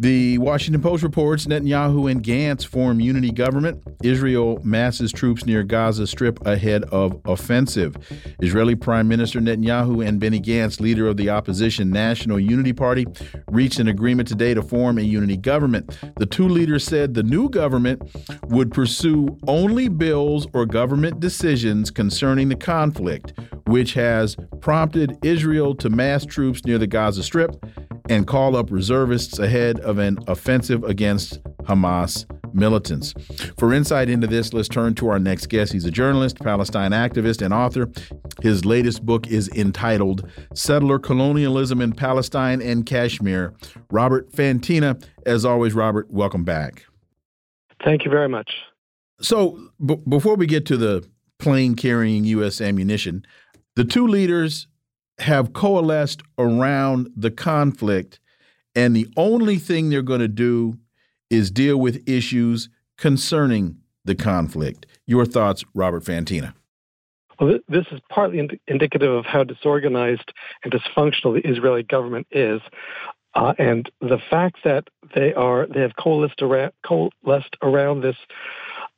[0.00, 3.82] The Washington Post reports Netanyahu and Gantz form unity government.
[4.04, 7.96] Israel masses troops near Gaza Strip ahead of offensive.
[8.40, 13.06] Israeli Prime Minister Netanyahu and Benny Gantz, leader of the opposition National Unity Party,
[13.50, 15.98] reached an agreement today to form a unity government.
[16.16, 18.00] The two leaders said the new government
[18.44, 23.32] would pursue only bills or government decisions concerning the conflict,
[23.66, 27.56] which has prompted Israel to mass troops near the Gaza Strip
[28.08, 33.14] and call up reservists ahead of an offensive against Hamas militants.
[33.58, 35.72] For insight into this, let's turn to our next guest.
[35.72, 37.88] He's a journalist, Palestine activist, and author.
[38.42, 43.54] His latest book is entitled Settler Colonialism in Palestine and Kashmir.
[43.90, 46.84] Robert Fantina, as always, Robert, welcome back.
[47.84, 48.50] Thank you very much.
[49.20, 49.58] So,
[50.08, 52.60] before we get to the plane carrying U.S.
[52.60, 53.24] ammunition,
[53.76, 54.68] the two leaders
[55.20, 58.20] have coalesced around the conflict,
[58.74, 60.78] and the only thing they're going to do
[61.30, 64.86] is deal with issues concerning the conflict.
[65.06, 66.54] Your thoughts, Robert Fantina?
[67.40, 70.32] Well, this is partly ind indicative of how disorganized
[70.64, 72.60] and dysfunctional the Israeli government is.
[73.34, 78.16] Uh, and the fact that they are they have coalesced around, coalesced around this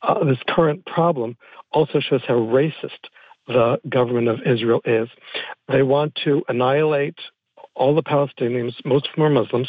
[0.02, 1.36] uh, this current problem
[1.72, 3.08] also shows how racist
[3.52, 5.08] the government of Israel is.
[5.68, 7.16] They want to annihilate
[7.74, 9.68] all the Palestinians, most of them are Muslims.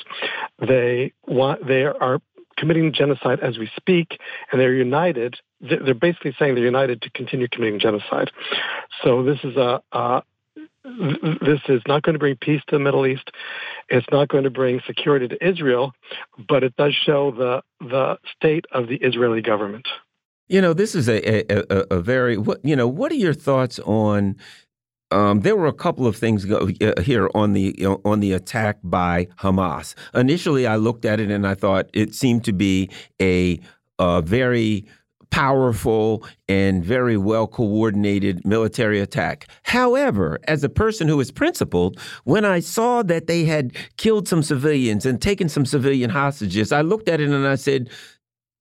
[0.59, 2.19] They want they are
[2.57, 4.19] committing genocide as we speak,
[4.51, 5.35] and they're united.
[5.61, 8.31] They're basically saying they're united to continue committing genocide.
[9.03, 10.23] So this is a, a
[10.83, 13.29] this is not going to bring peace to the Middle East.
[13.87, 15.93] It's not going to bring security to Israel,
[16.49, 19.87] but it does show the the state of the Israeli government.
[20.51, 22.85] You know, this is a a, a very what you know.
[22.85, 24.35] What are your thoughts on?
[25.09, 28.19] Um, there were a couple of things go, uh, here on the you know, on
[28.19, 29.95] the attack by Hamas.
[30.13, 32.89] Initially, I looked at it and I thought it seemed to be
[33.21, 33.61] a,
[33.97, 34.85] a very
[35.29, 39.47] powerful and very well coordinated military attack.
[39.63, 44.43] However, as a person who is principled, when I saw that they had killed some
[44.43, 47.89] civilians and taken some civilian hostages, I looked at it and I said,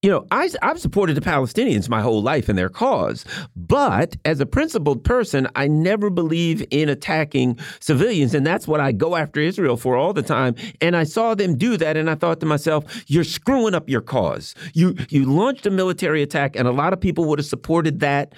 [0.03, 3.25] you know, I, have supported the Palestinians my whole life and their cause.
[3.55, 8.33] But as a principled person, I never believe in attacking civilians.
[8.33, 10.55] And that's what I go after Israel for all the time.
[10.81, 11.99] And I saw them do that.
[11.99, 14.55] And I thought to myself, you're screwing up your cause.
[14.73, 18.35] You, you launched a military attack, and a lot of people would have supported that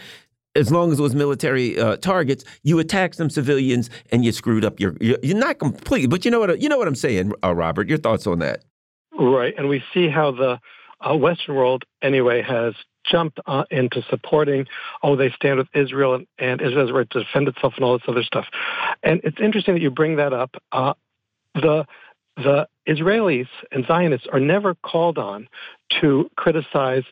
[0.55, 4.65] as long as it was military uh, targets, you attacked some civilians and you screwed
[4.65, 4.97] up your.
[5.01, 6.61] You're, you're not completely, but you know what?
[6.61, 7.89] You know what I'm saying, uh, Robert.
[7.89, 8.63] Your thoughts on that?
[9.19, 10.59] Right, and we see how the
[11.09, 14.67] uh, Western world anyway has jumped uh, into supporting,
[15.03, 17.99] oh, they stand with Israel and, and Israel has right to defend itself and all
[17.99, 18.47] this other stuff.
[19.03, 20.55] And it's interesting that you bring that up.
[20.71, 20.95] Uh,
[21.55, 21.85] the
[22.37, 25.49] the Israelis and Zionists are never called on
[26.01, 27.05] to criticize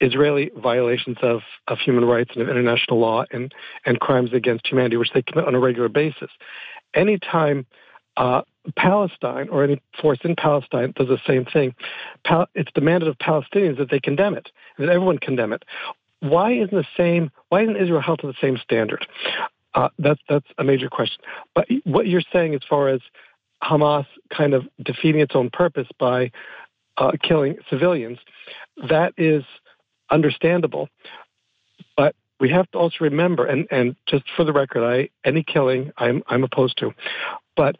[0.00, 3.52] Israeli violations of, of human rights and of international law and,
[3.84, 6.30] and crimes against humanity, which they commit on a regular basis.
[6.94, 7.66] Anytime
[8.16, 8.42] uh,
[8.76, 11.74] Palestine or any force in Palestine does the same thing.
[12.24, 15.64] Pal- it's demanded of Palestinians that they condemn it, that everyone condemn it.
[16.20, 17.30] Why isn't the same?
[17.50, 19.06] Why isn't Israel held to the same standard?
[19.74, 21.22] Uh, that's that's a major question.
[21.54, 23.00] But what you're saying, as far as
[23.62, 26.30] Hamas kind of defeating its own purpose by
[26.96, 28.18] uh, killing civilians,
[28.88, 29.42] that is
[30.10, 30.88] understandable.
[31.96, 35.92] But we have to also remember, and, and just for the record, I any killing
[35.98, 36.94] I'm I'm opposed to,
[37.56, 37.76] but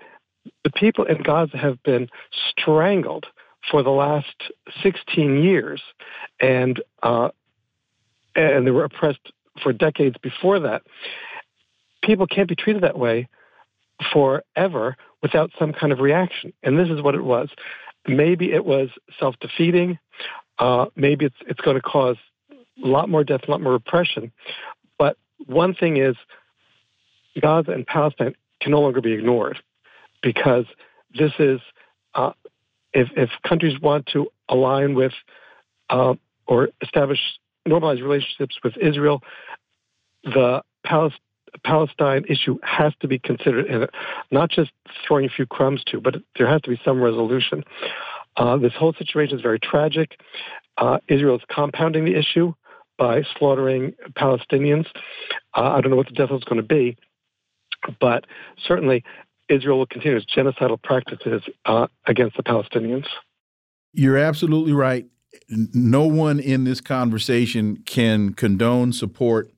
[0.63, 2.09] the people in Gaza have been
[2.51, 3.27] strangled
[3.71, 4.35] for the last
[4.83, 5.83] 16 years,
[6.41, 7.31] and uh,
[8.37, 10.83] and they were oppressed for decades before that.
[12.03, 13.29] People can't be treated that way
[14.13, 17.49] forever without some kind of reaction, and this is what it was.
[18.07, 19.99] Maybe it was self-defeating.
[20.59, 22.17] Uh, maybe it's it's going to cause
[22.51, 24.31] a lot more death, a lot more repression.
[24.99, 26.17] But one thing is,
[27.41, 29.59] Gaza and Palestine can no longer be ignored
[30.25, 30.65] because
[31.17, 31.61] this is
[32.15, 32.33] uh,
[32.93, 35.13] if, if countries want to align with
[35.91, 36.15] uh,
[36.47, 37.21] or establish
[37.67, 39.23] normalized relationships with Israel,
[40.25, 41.21] the Palestine
[41.63, 43.89] Palestine issue has to be considered
[44.33, 44.73] not just
[45.07, 47.63] throwing a few crumbs to, but there has to be some resolution.
[48.37, 50.19] Uh, this whole situation is very tragic.
[50.79, 52.53] Uh, Israel is compounding the issue
[52.99, 54.87] by slaughtering Palestinians.
[55.57, 56.97] Uh, I don't know what the death is going to be,
[58.01, 58.25] but
[58.67, 59.05] certainly
[59.49, 63.07] Israel will continue its genocidal practices uh, against the Palestinians.
[63.93, 65.07] You're absolutely right.
[65.49, 69.51] No one in this conversation can condone, support,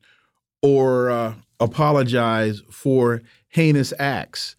[0.63, 4.57] or uh, apologize for heinous acts.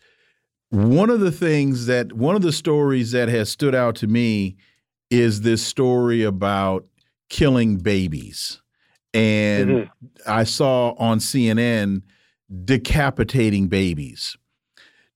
[0.70, 4.58] One of the things that one of the stories that has stood out to me
[5.10, 6.86] is this story about
[7.30, 8.62] killing babies.
[9.14, 10.42] And mm -hmm.
[10.42, 12.04] I saw on CNN
[12.66, 14.38] decapitating babies.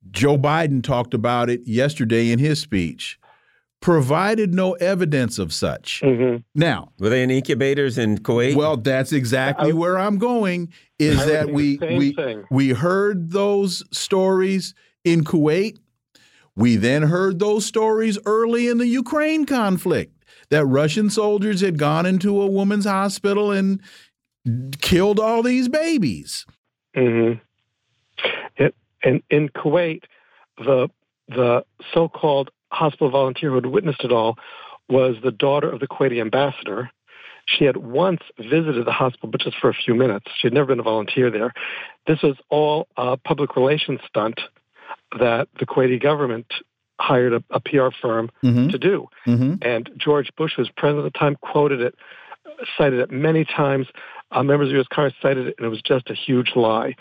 [0.10, 3.20] Joe Biden talked about it yesterday in his speech.
[3.82, 6.02] Provided no evidence of such.
[6.04, 6.44] Mm -hmm.
[6.54, 8.56] Now, were they in incubators in Kuwait?
[8.56, 10.72] Well, that's exactly where I'm going.
[11.00, 12.46] Is that we we thing.
[12.52, 15.80] we heard those stories in Kuwait.
[16.56, 20.12] We then heard those stories early in the Ukraine conflict
[20.50, 23.82] that Russian soldiers had gone into a woman's hospital and
[24.82, 26.46] killed all these babies.
[26.96, 27.40] Mm-hmm.
[28.58, 30.04] It, and in Kuwait,
[30.58, 30.90] the
[31.28, 34.38] the so-called hospital volunteer who had witnessed it all
[34.90, 36.92] was the daughter of the Kuwaiti ambassador.
[37.46, 40.28] She had once visited the hospital, but just for a few minutes.
[40.38, 41.54] She had never been a volunteer there.
[42.06, 44.40] This was all a public relations stunt
[45.18, 46.48] that the Kuwaiti government
[47.00, 48.70] hired a, a PR firm mm-hmm.
[48.70, 49.08] to do.
[49.26, 49.56] Mm-hmm.
[49.62, 51.96] And George Bush, who was president at the time, quoted it,
[52.78, 53.88] cited it many times.
[54.34, 54.88] Members of U.S.
[54.92, 56.96] Congress cited it, and it was just a huge lie.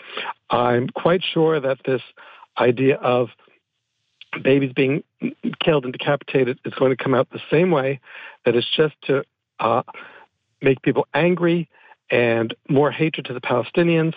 [0.49, 2.01] I'm quite sure that this
[2.57, 3.29] idea of
[4.43, 5.03] babies being
[5.63, 7.99] killed and decapitated is going to come out the same way.
[8.45, 9.23] That it's just to
[9.59, 9.83] uh,
[10.61, 11.69] make people angry
[12.09, 14.13] and more hatred to the Palestinians,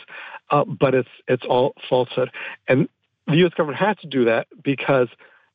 [0.50, 2.30] uh, but it's it's all falsehood.
[2.68, 2.88] And
[3.26, 3.52] the U.S.
[3.56, 5.08] government has to do that because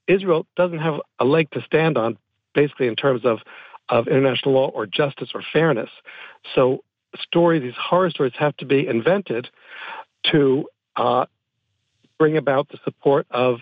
[0.07, 2.17] Israel doesn't have a leg to stand on,
[2.53, 3.39] basically in terms of
[3.89, 5.89] of international law or justice or fairness.
[6.53, 6.83] So
[7.21, 9.49] stories, these horror stories, have to be invented
[10.31, 11.25] to uh,
[12.17, 13.59] bring about the support of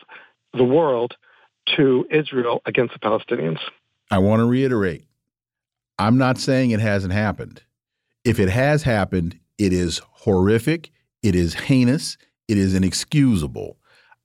[0.53, 1.15] the world
[1.75, 3.59] to Israel against the Palestinians.
[4.09, 5.07] I want to reiterate
[5.99, 7.63] I'm not saying it hasn't happened.
[8.23, 10.91] If it has happened, it is horrific,
[11.23, 12.17] it is heinous,
[12.47, 13.77] it is inexcusable.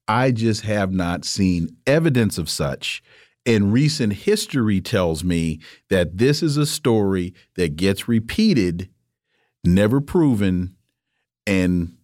[0.07, 3.03] I just have not seen evidence of such.
[3.47, 8.91] And recent history tells me that this is a story that gets repeated,
[9.65, 10.77] never proven,
[11.47, 11.97] and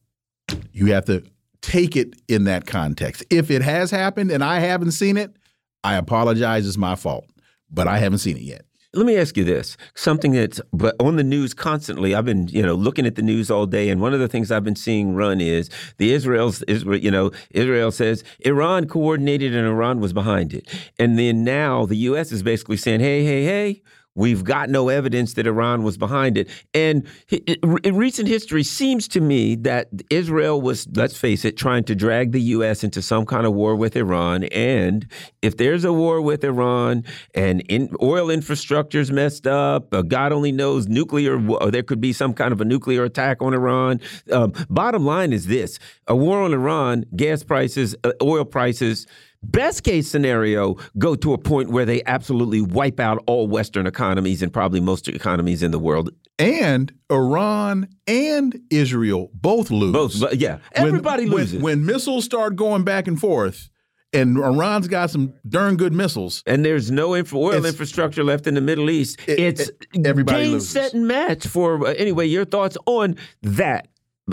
[0.73, 1.25] you have to
[1.61, 3.25] take it in that context.
[3.31, 5.37] If it has happened and I haven't seen it,
[5.85, 6.67] I apologize.
[6.67, 7.27] It's my fault,
[7.71, 8.65] but I haven't seen it yet.
[8.95, 12.15] Let me ask you this: something that's but on the news constantly.
[12.15, 14.51] I've been, you know, looking at the news all day, and one of the things
[14.51, 19.67] I've been seeing run is the Israel's, Israel, you know, Israel says Iran coordinated and
[19.67, 20.67] Iran was behind it,
[20.99, 22.33] and then now the U.S.
[22.33, 23.83] is basically saying, hey, hey, hey,
[24.19, 26.49] We've got no evidence that Iran was behind it.
[26.75, 31.95] And in recent history seems to me that Israel was, let's face it, trying to
[31.95, 32.83] drag the U.S.
[32.83, 34.43] into some kind of war with Iran.
[34.45, 35.07] And
[35.41, 40.33] if there's a war with Iran and in, oil infrastructure is messed up, uh, God
[40.33, 44.01] only knows nuclear, or there could be some kind of a nuclear attack on Iran.
[44.33, 49.07] Um, bottom line is this a war on Iran, gas prices, uh, oil prices,
[49.43, 54.43] Best case scenario, go to a point where they absolutely wipe out all Western economies
[54.43, 56.11] and probably most economies in the world.
[56.41, 59.93] And Iran and Israel both lose.
[59.93, 60.59] Both, yeah.
[60.73, 61.55] Everybody when, loses.
[61.55, 63.71] When, when missiles start going back and forth,
[64.13, 66.43] and Iran's got some darn good missiles.
[66.47, 69.21] And there's no infra oil it's, infrastructure left in the Middle East.
[69.27, 70.71] It, it's it, everybody game, loses.
[70.71, 72.27] set, and match for uh, anyway.
[72.27, 73.89] Your thoughts on that,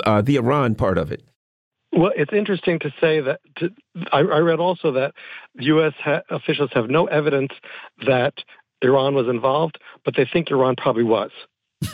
[0.06, 1.24] uh, the Iran part of it?
[1.92, 3.70] Well, it's interesting to say that to,
[4.12, 5.14] I, I, read also that
[5.60, 5.94] U.S.
[6.04, 7.52] Ha- officials have no evidence
[8.06, 8.34] that
[8.82, 11.32] Iran was involved, but they think Iran probably was.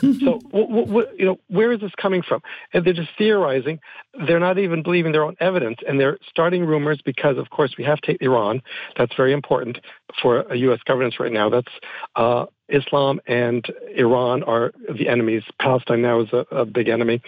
[0.52, 2.40] w- w- you know, where is this coming from?
[2.72, 3.80] And they're just theorizing.
[4.26, 7.84] They're not even believing their own evidence, and they're starting rumors because, of course, we
[7.84, 8.62] have to take Iran.
[8.96, 9.78] That's very important
[10.20, 10.80] for a U.S.
[10.84, 11.50] governance right now.
[11.50, 11.72] That's
[12.16, 13.64] uh, Islam and
[13.96, 15.42] Iran are the enemies.
[15.60, 17.22] Palestine now is a, a big enemy,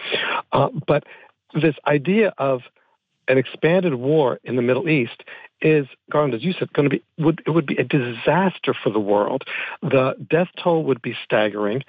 [0.51, 1.03] uh, but
[1.53, 2.61] this idea of
[3.27, 5.23] an expanded war in the Middle East
[5.61, 8.89] is, Garland, as you said, going to be would it would be a disaster for
[8.89, 9.43] the world.
[9.81, 11.83] The death toll would be staggering.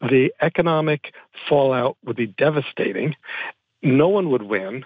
[0.00, 1.12] The economic
[1.48, 3.14] fallout would be devastating.
[3.82, 4.84] No one would win.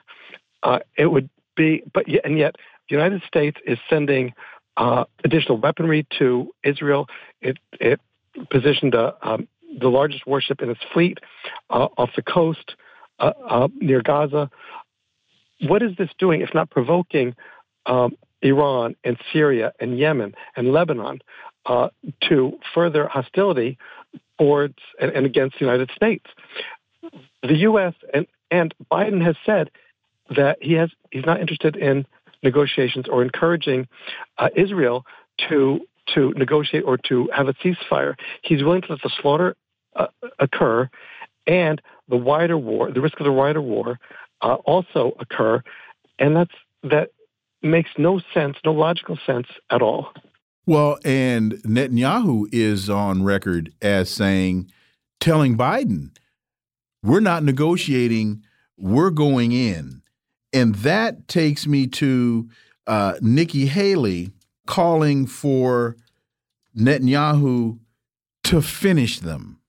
[0.63, 2.57] Uh, it would be, but yet, and yet,
[2.89, 4.35] the United States is sending
[4.77, 7.09] uh, additional weaponry to Israel.
[7.41, 8.01] It it
[8.51, 9.49] positioned a, um,
[9.81, 11.19] the largest warship in its fleet
[11.71, 12.77] uh, off the coast
[13.19, 14.51] uh, uh, near Gaza.
[15.63, 17.35] What is this doing if not provoking
[17.87, 21.21] um, Iran and Syria and Yemen and Lebanon
[21.65, 21.89] uh,
[22.29, 23.79] to further hostility
[24.39, 26.27] towards and, and, against the United States?
[27.43, 27.95] The U.S.
[28.13, 29.71] and and Biden has said
[30.37, 32.07] that he has he's not interested in
[32.43, 33.89] negotiations or encouraging
[34.39, 35.05] uh, Israel
[35.49, 35.81] to
[36.15, 38.15] to negotiate or to have a ceasefire.
[38.43, 39.57] He's willing to let the slaughter
[39.97, 40.07] uh,
[40.39, 40.89] occur
[41.47, 43.99] and the wider war, the risk of the wider war,
[44.43, 45.63] uh, also occur,
[46.19, 47.11] and that's that
[47.63, 50.13] makes no sense, no logical sense at all.
[50.67, 54.71] Well, and Netanyahu is on record as saying,
[55.21, 56.11] telling Biden,
[57.03, 58.43] we're not negotiating,
[58.77, 60.03] we're going in.
[60.53, 62.49] And that takes me to
[62.87, 64.33] uh, Nikki Haley
[64.67, 65.97] calling for
[66.77, 67.79] Netanyahu
[68.45, 69.61] to finish them.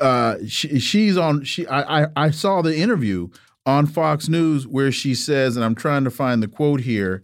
[0.00, 1.44] Uh, she, she's on.
[1.44, 3.28] She I, I I saw the interview
[3.66, 7.22] on Fox News where she says, and I'm trying to find the quote here.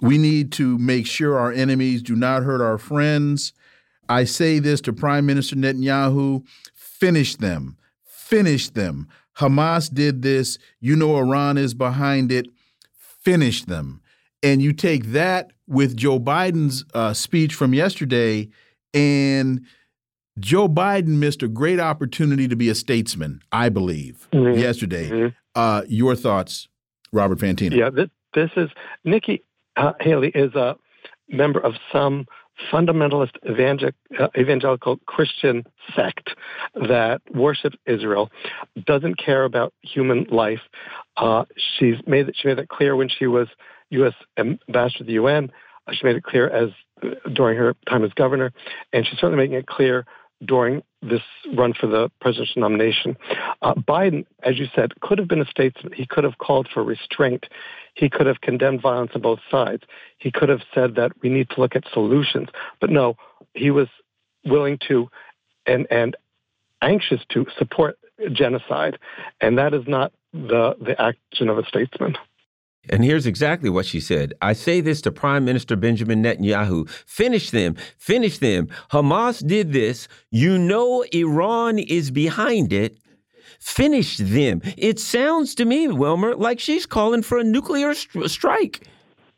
[0.00, 3.52] We need to make sure our enemies do not hurt our friends.
[4.08, 9.08] I say this to Prime Minister Netanyahu: finish them, finish them.
[9.38, 10.58] Hamas did this.
[10.80, 12.46] You know Iran is behind it.
[12.92, 14.00] Finish them.
[14.42, 18.50] And you take that with Joe Biden's uh, speech from yesterday,
[18.92, 19.62] and
[20.38, 24.58] Joe Biden missed a great opportunity to be a statesman, I believe, mm -hmm.
[24.58, 25.10] yesterday.
[25.10, 25.34] Mm -hmm.
[25.54, 26.68] Uh, your thoughts,
[27.12, 27.76] Robert Fantina?
[27.76, 28.70] Yeah, this, this is
[29.04, 29.42] Nikki
[29.76, 30.76] uh, Haley is a
[31.28, 32.26] member of some
[32.72, 33.32] fundamentalist
[34.18, 36.30] uh, evangelical Christian sect
[36.74, 38.30] that worships Israel,
[38.86, 40.60] doesn't care about human life.
[41.16, 43.48] Uh, she's made she made that clear when she was
[43.90, 44.14] U.S.
[44.38, 45.50] ambassador to the UN.
[45.86, 46.70] Uh, she made it clear as
[47.02, 48.52] uh, during her time as governor,
[48.92, 50.06] and she's certainly making it clear
[50.44, 51.22] during this
[51.54, 53.16] run for the presidential nomination.
[53.62, 55.92] Uh, Biden, as you said, could have been a statesman.
[55.92, 57.46] He could have called for restraint.
[57.94, 59.82] He could have condemned violence on both sides.
[60.18, 62.48] He could have said that we need to look at solutions.
[62.80, 63.16] But no,
[63.54, 63.88] he was
[64.44, 65.08] willing to
[65.66, 66.16] and and
[66.82, 67.98] anxious to support
[68.32, 68.98] genocide,
[69.40, 72.16] and that is not the the action of a statesman.
[72.88, 74.34] And here's exactly what she said.
[74.42, 78.68] I say this to Prime Minister Benjamin Netanyahu finish them, finish them.
[78.90, 80.08] Hamas did this.
[80.30, 82.98] You know Iran is behind it.
[83.60, 84.60] Finish them.
[84.76, 88.86] It sounds to me, Wilmer, like she's calling for a nuclear strike.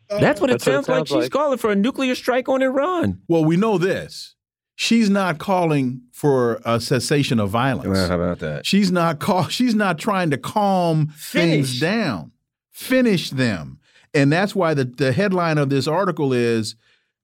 [0.08, 1.22] That's what it, sounds, what it sounds like.
[1.22, 3.20] She's calling for a nuclear strike on Iran.
[3.28, 4.34] Well, we know this.
[4.76, 7.88] She's not calling for a cessation of violence.
[7.88, 8.66] Well, how about that?
[8.66, 9.48] She's not call.
[9.48, 11.50] She's not trying to calm Finish.
[11.68, 12.32] things down
[12.76, 13.80] finish them.
[14.12, 16.76] And that's why the, the headline of this article is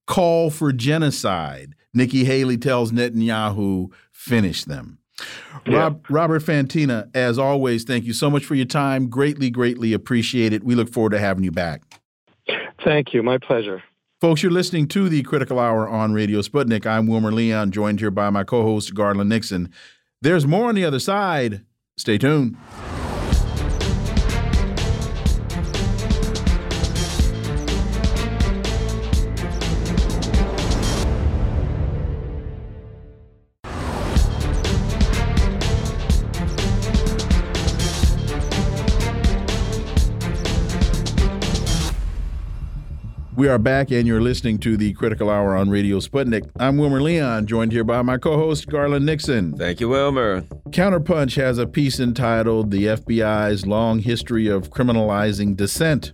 [0.07, 1.75] Call for Genocide.
[1.93, 4.99] Nikki Haley tells Netanyahu, finish them.
[5.67, 5.77] Yeah.
[5.77, 9.11] Rob, Robert Fantina, as always, thank you so much for your time.
[9.11, 10.65] Greatly, greatly appreciate it.
[10.65, 11.83] We look forward to having you back.
[12.83, 13.23] Thank you.
[13.23, 13.83] My pleasure.
[14.23, 16.87] Folks, you're listening to the Critical Hour on Radio Sputnik.
[16.87, 19.71] I'm Wilmer Leon, joined here by my co host, Garland Nixon.
[20.23, 21.65] There's more on the other side.
[21.99, 22.57] Stay tuned.
[43.43, 46.49] We are back, and you're listening to the Critical Hour on Radio Sputnik.
[46.61, 49.57] I'm Wilmer Leon, joined here by my co host, Garland Nixon.
[49.57, 50.43] Thank you, Wilmer.
[50.71, 56.13] Counterpunch has a piece entitled The FBI's Long History of Criminalizing Dissent.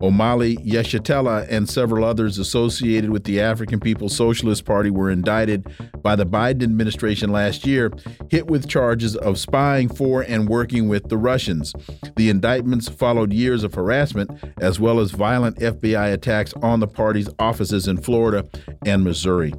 [0.00, 5.66] Omali Yeshitela and several others associated with the African People's Socialist Party were indicted
[6.02, 7.90] by the Biden administration last year,
[8.30, 11.72] hit with charges of spying for and working with the Russians.
[12.16, 17.28] The indictments followed years of harassment as well as violent FBI attacks on the party's
[17.38, 18.46] offices in Florida
[18.84, 19.52] and Missouri.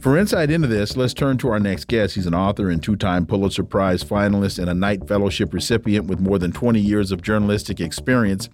[0.00, 2.14] For insight into this, let's turn to our next guest.
[2.14, 6.20] He's an author and two time Pulitzer Prize finalist and a Knight Fellowship recipient with
[6.20, 8.48] more than 20 years of journalistic experience.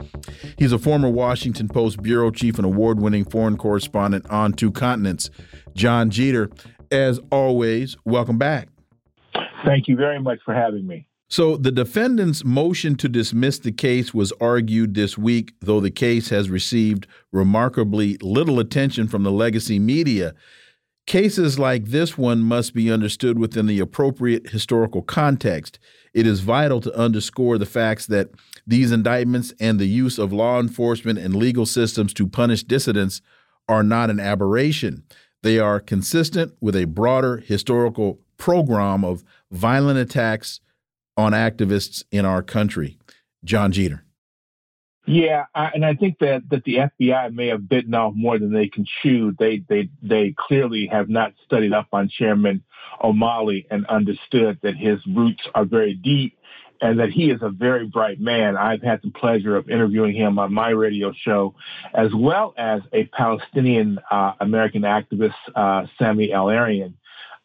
[0.58, 5.30] He's a former Washington Post bureau chief and award winning foreign correspondent on two continents.
[5.74, 6.50] Jon Jeter,
[6.90, 8.68] as always, welcome back.
[9.64, 11.06] Thank you very much for having me.
[11.30, 16.30] So, the defendant's motion to dismiss the case was argued this week, though the case
[16.30, 20.34] has received remarkably little attention from the legacy media.
[21.06, 25.78] Cases like this one must be understood within the appropriate historical context.
[26.12, 28.30] It is vital to underscore the facts that
[28.66, 33.22] these indictments and the use of law enforcement and legal systems to punish dissidents
[33.68, 35.04] are not an aberration.
[35.42, 39.22] They are consistent with a broader historical program of
[39.52, 40.60] violent attacks
[41.20, 42.98] on activists in our country.
[43.44, 44.04] Jon Jeter.
[45.06, 48.52] Yeah, I, and I think that, that the FBI may have bitten off more than
[48.52, 49.34] they can chew.
[49.38, 52.62] They they they clearly have not studied up on Chairman
[53.02, 56.36] Omali and understood that his roots are very deep
[56.82, 58.56] and that he is a very bright man.
[58.56, 61.54] I've had the pleasure of interviewing him on my radio show,
[61.92, 66.96] as well as a Palestinian uh, American activist, uh, Sami El-Arian,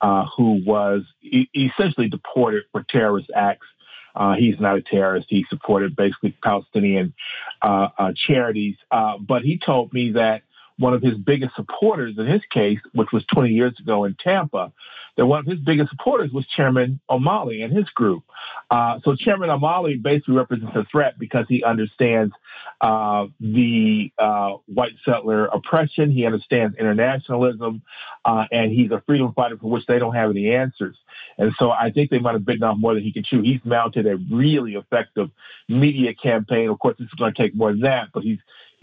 [0.01, 3.67] uh, who was e- essentially deported for terrorist acts
[4.15, 5.27] Uh, he's not a terrorist.
[5.29, 7.13] He supported basically Palestinian
[7.61, 8.77] uh, uh, charities.
[8.89, 10.43] Uh, but he told me that
[10.77, 14.73] one of his biggest supporters in his case, which was 20 years ago in Tampa,
[15.17, 18.23] that one of his biggest supporters was Chairman Omali and his group.
[18.69, 22.33] Uh, so Chairman Omali basically represents a threat because he understands
[22.81, 27.81] uh, the uh, white settler oppression, he understands internationalism,
[28.25, 30.97] uh, and he's a freedom fighter for which they don't have any answers.
[31.37, 33.41] And so I think they might have bitten off more than he can chew.
[33.41, 35.29] He's mounted a really effective
[35.69, 36.69] media campaign.
[36.69, 38.39] Of course, this is going to take more than that, but he's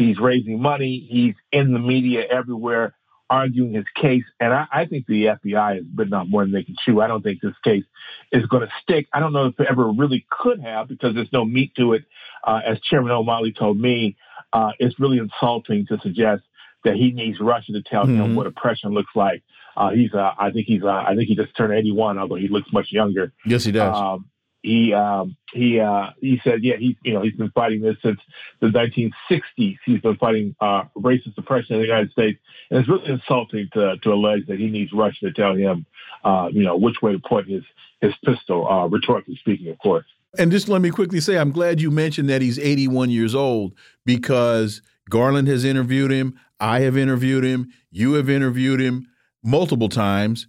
[0.06, 1.06] He's raising money.
[1.08, 2.94] He's in the media everywhere
[3.32, 4.24] arguing his case.
[4.40, 7.00] And I, I think the FBI has bitten off more than they can chew.
[7.00, 7.84] I don't think this case
[8.30, 9.08] is going to stick.
[9.12, 12.04] I don't know if it ever really could have because there's no meat to it.
[12.46, 14.16] Uh, as Chairman Omali told me,
[14.52, 16.42] uh, it's really insulting to suggest
[16.84, 18.20] that he needs Russia to tell mm-hmm.
[18.20, 19.42] him what oppression looks like.
[19.76, 22.48] Uh, he's, uh, I think he's, uh, I think he just turned 81, although he
[22.48, 23.32] looks much younger.
[23.46, 23.96] Yes, he does.
[23.96, 24.28] Um,
[24.62, 28.18] he um, he uh, he said, yeah, he you know he's been fighting this since
[28.60, 29.78] the 1960s.
[29.84, 32.38] He's been fighting uh, racist oppression in the United States,
[32.70, 35.84] and it's really insulting to to allege that he needs Russia to tell him,
[36.24, 37.64] uh, you know, which way to point his
[38.00, 40.06] his pistol, uh, rhetorically speaking, of course.
[40.38, 43.74] And just let me quickly say, I'm glad you mentioned that he's 81 years old
[44.06, 49.08] because Garland has interviewed him, I have interviewed him, you have interviewed him
[49.44, 50.46] multiple times,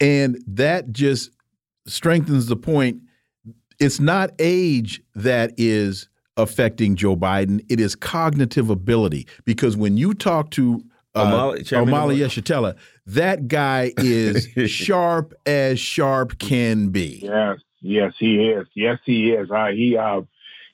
[0.00, 1.30] and that just
[1.86, 3.02] strengthens the point
[3.82, 7.64] it's not age that is affecting Joe Biden.
[7.68, 9.26] It is cognitive ability.
[9.44, 10.82] Because when you talk to
[11.14, 12.76] uh, Omali, Yeshitela,
[13.06, 17.20] that guy is sharp as sharp can be.
[17.22, 18.66] Yes, yes, he is.
[18.74, 19.50] Yes, he is.
[19.50, 20.22] Uh, he uh,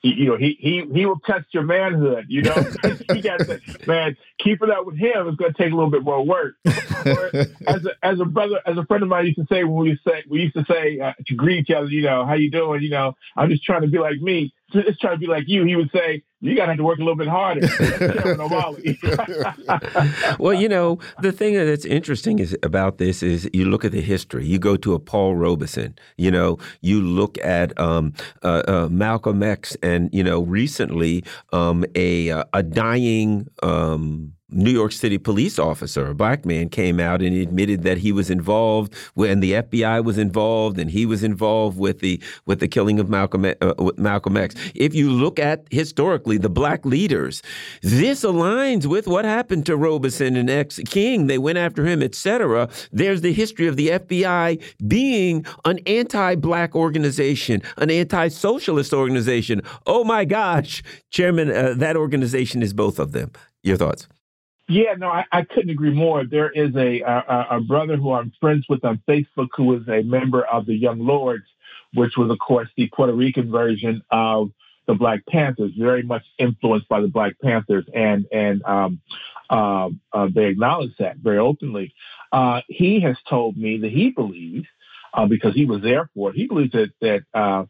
[0.01, 2.25] he, you know, he he he will test your manhood.
[2.29, 2.53] You know,
[3.13, 4.15] he got to, man.
[4.39, 6.55] Keeping up with him is going to take a little bit more work.
[6.65, 9.99] as a as a brother, as a friend of mine used to say when we
[10.07, 12.81] say we used to say uh, to greet each other, you know, how you doing?
[12.81, 15.65] You know, I'm just trying to be like me just trying to be like you,
[15.65, 17.61] he would say, you got to have to work a little bit harder.
[20.39, 24.01] well, you know, the thing that's interesting is about this is you look at the
[24.01, 24.45] history.
[24.45, 25.97] You go to a Paul Robeson.
[26.17, 31.83] You know, you look at um, uh, uh, Malcolm X, and you know, recently um,
[31.95, 33.47] a uh, a dying.
[33.61, 38.11] Um, New York City police officer, a black man, came out and admitted that he
[38.11, 42.67] was involved when the FBI was involved and he was involved with the with the
[42.67, 44.55] killing of Malcolm uh, Malcolm X.
[44.75, 47.41] If you look at historically the black leaders,
[47.81, 51.27] this aligns with what happened to Robeson and X King.
[51.27, 52.69] They went after him, etc.
[52.91, 59.61] There's the history of the FBI being an anti-black organization, an anti-socialist organization.
[59.85, 63.31] Oh my gosh, Chairman, uh, that organization is both of them.
[63.63, 64.07] Your thoughts?
[64.69, 66.23] Yeah, no, I, I couldn't agree more.
[66.23, 70.03] There is a, a, a brother who I'm friends with on Facebook who is a
[70.03, 71.45] member of the Young Lords,
[71.95, 74.51] which was, of course, the Puerto Rican version of
[74.85, 79.01] the Black Panthers, very much influenced by the Black Panthers, and and um,
[79.49, 81.93] uh, uh, they acknowledge that very openly.
[82.31, 84.67] Uh, he has told me that he believes,
[85.15, 87.65] uh, because he was there for it, he believes that that uh,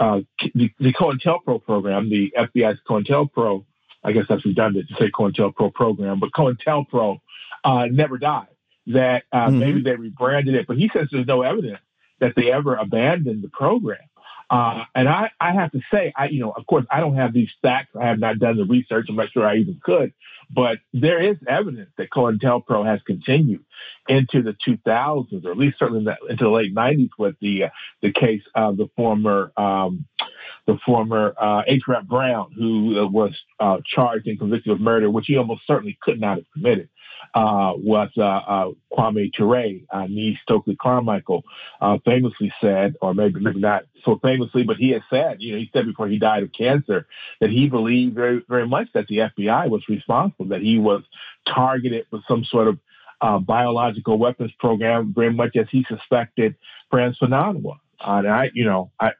[0.00, 0.20] uh,
[0.54, 3.64] the, the COINTELPRO program, the FBI's COINTELPRO
[4.04, 7.20] I guess that's redundant to say COINTELPRO program, but COINTELPRO
[7.64, 8.48] uh, never died.
[8.88, 9.58] That uh, mm-hmm.
[9.60, 11.78] maybe they rebranded it, but he says there's no evidence
[12.18, 14.00] that they ever abandoned the program.
[14.50, 17.32] Uh, and I, I have to say, I, you know, of course, I don't have
[17.32, 17.96] these facts.
[17.98, 19.06] I have not done the research.
[19.08, 20.12] I'm not sure I even could,
[20.50, 23.64] but there is evidence that COINTELPRO has continued
[24.08, 27.68] into the 2000s, or at least certainly into the late 90s, with the uh,
[28.02, 30.04] the case of the former um,
[30.66, 31.82] the former uh, H.
[31.88, 35.98] Rap Brown, who uh, was uh, charged and convicted of murder, which he almost certainly
[36.00, 36.88] could not have committed,
[37.34, 41.42] uh, was uh, uh, Kwame Ture, uh, niece Stokely Carmichael,
[42.04, 45.70] famously said, or maybe maybe not so famously, but he has said, you know, he
[45.72, 47.06] said before he died of cancer
[47.40, 51.02] that he believed very very much that the FBI was responsible, that he was
[51.46, 56.54] targeted with some sort of biological weapons program, very much as he suspected
[56.90, 57.78] Frantz Fanon was.
[58.04, 59.12] Uh, and I, you know, I,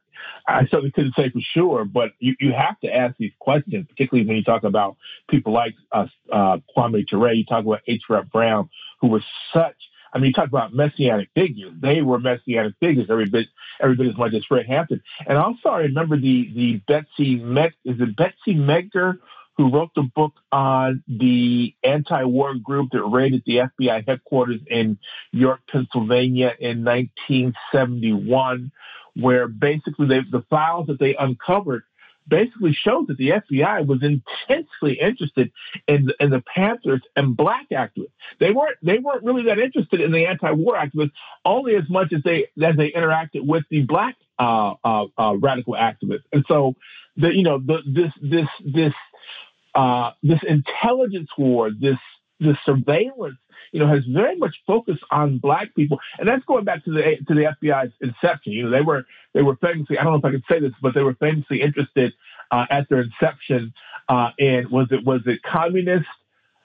[0.47, 4.27] I certainly couldn't say for sure, but you, you have to ask these questions, particularly
[4.27, 4.97] when you talk about
[5.29, 8.03] people like uh, uh, Kwame Ture, you talk about H.
[8.33, 8.69] Brown,
[9.01, 9.77] who was such,
[10.13, 11.73] I mean, you talk about messianic figures.
[11.81, 13.47] They were messianic figures every bit,
[13.81, 15.03] every bit as much as Fred Hampton.
[15.27, 19.19] And also, I remember the, the Betsy, Meg, is it Betsy Medsger
[19.57, 24.99] who wrote the book on the anti-war group that raided the FBI headquarters in
[25.31, 28.73] York, Pennsylvania in 1971
[29.15, 31.83] where basically they, the files that they uncovered
[32.27, 35.51] basically showed that the FBI was intensely interested
[35.89, 38.13] in in the Panthers and black activists.
[38.39, 41.13] They weren't they weren't really that interested in the anti-war activists
[41.45, 45.75] only as much as they as they interacted with the black uh, uh, uh, radical
[45.75, 46.25] activists.
[46.33, 46.75] And so
[47.17, 48.95] the you know the, this this this
[49.75, 51.99] uh, this intelligence war, this
[52.43, 53.39] this surveillance
[53.73, 57.17] you know, has very much focused on black people, and that's going back to the
[57.27, 58.53] to the FBI's inception.
[58.53, 60.73] You know, they were they were famously I don't know if I can say this,
[60.81, 62.13] but they were famously interested
[62.51, 63.73] uh, at their inception
[64.09, 66.07] uh, in was it was it communist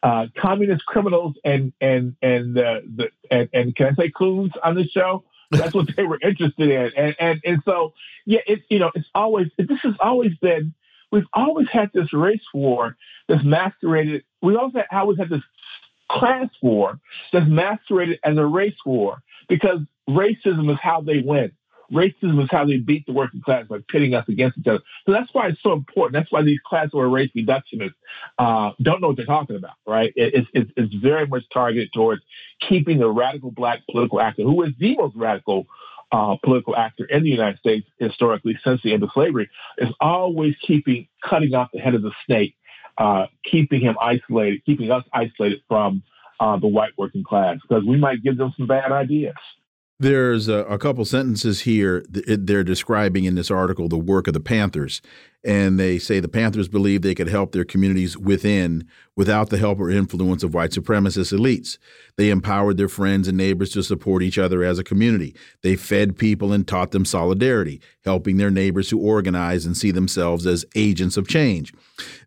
[0.03, 4.75] uh, communist criminals and and and the, the and, and can I say coons on
[4.75, 5.23] the show?
[5.49, 7.93] That's what they were interested in, and and and so
[8.25, 10.73] yeah, it's you know it's always this has always been
[11.11, 12.95] we've always had this race war
[13.27, 14.23] that's masqueraded.
[14.41, 15.43] We also always had this
[16.09, 16.99] class war
[17.33, 19.79] that's masqueraded as a race war because
[20.09, 21.51] racism is how they win.
[21.91, 24.81] Racism is how they beat the working class by pitting us against each other.
[25.05, 26.13] So that's why it's so important.
[26.13, 27.93] That's why these class war race reductionists
[28.37, 30.11] uh, don't know what they're talking about, right?
[30.17, 32.23] It's, it's, it's very much targeted towards
[32.67, 35.65] keeping the radical black political actor, who is the most radical
[36.11, 40.55] uh, political actor in the United States historically since the end of slavery, is always
[40.65, 42.55] keeping cutting off the head of the snake
[42.97, 46.03] uh, keeping him isolated, keeping us isolated from
[46.39, 49.35] uh, the white working class, because we might give them some bad ideas.
[49.99, 54.39] There's a, a, couple sentences here they're describing in this article the work of the
[54.39, 55.01] Panthers.
[55.43, 59.79] And they say the Panthers believe they could help their communities within without the help
[59.79, 61.79] or influence of white supremacist elites.
[62.15, 65.35] They empowered their friends and neighbors to support each other as a community.
[65.63, 70.45] They fed people and taught them solidarity, helping their neighbors to organize and see themselves
[70.45, 71.73] as agents of change.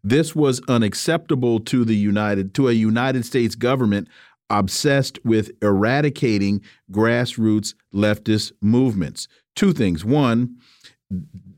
[0.03, 4.09] This was unacceptable to the United to a United States government
[4.51, 9.29] obsessed with eradicating grassroots leftist movements.
[9.57, 10.05] Two things.
[10.05, 10.57] One,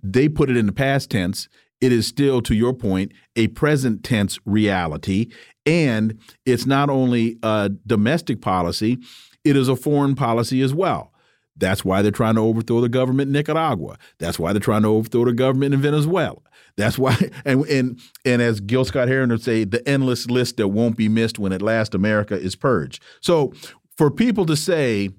[0.02, 1.48] they put it in the past tense.
[1.80, 5.32] It is still, to your point, a present tense reality.
[5.66, 8.98] And it's not only a domestic policy,
[9.44, 11.11] it is a foreign policy as well.
[11.56, 13.98] That's why they're trying to overthrow the government in Nicaragua.
[14.18, 16.38] That's why they're trying to overthrow the government in Venezuela.
[16.76, 20.68] That's why, and and and as Gil Scott Heron would say, the endless list that
[20.68, 23.02] won't be missed when at last America is purged.
[23.20, 23.52] So
[23.96, 25.10] for people to say,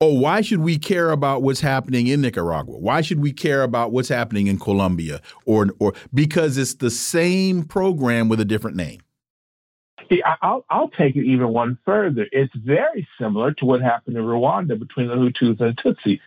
[0.00, 2.78] oh, why should we care about what's happening in Nicaragua?
[2.78, 5.20] Why should we care about what's happening in Colombia?
[5.46, 9.00] Or or because it's the same program with a different name.
[10.42, 12.26] I'll, I'll take it even one further.
[12.32, 16.20] It's very similar to what happened in Rwanda between the Hutus and Tutsis.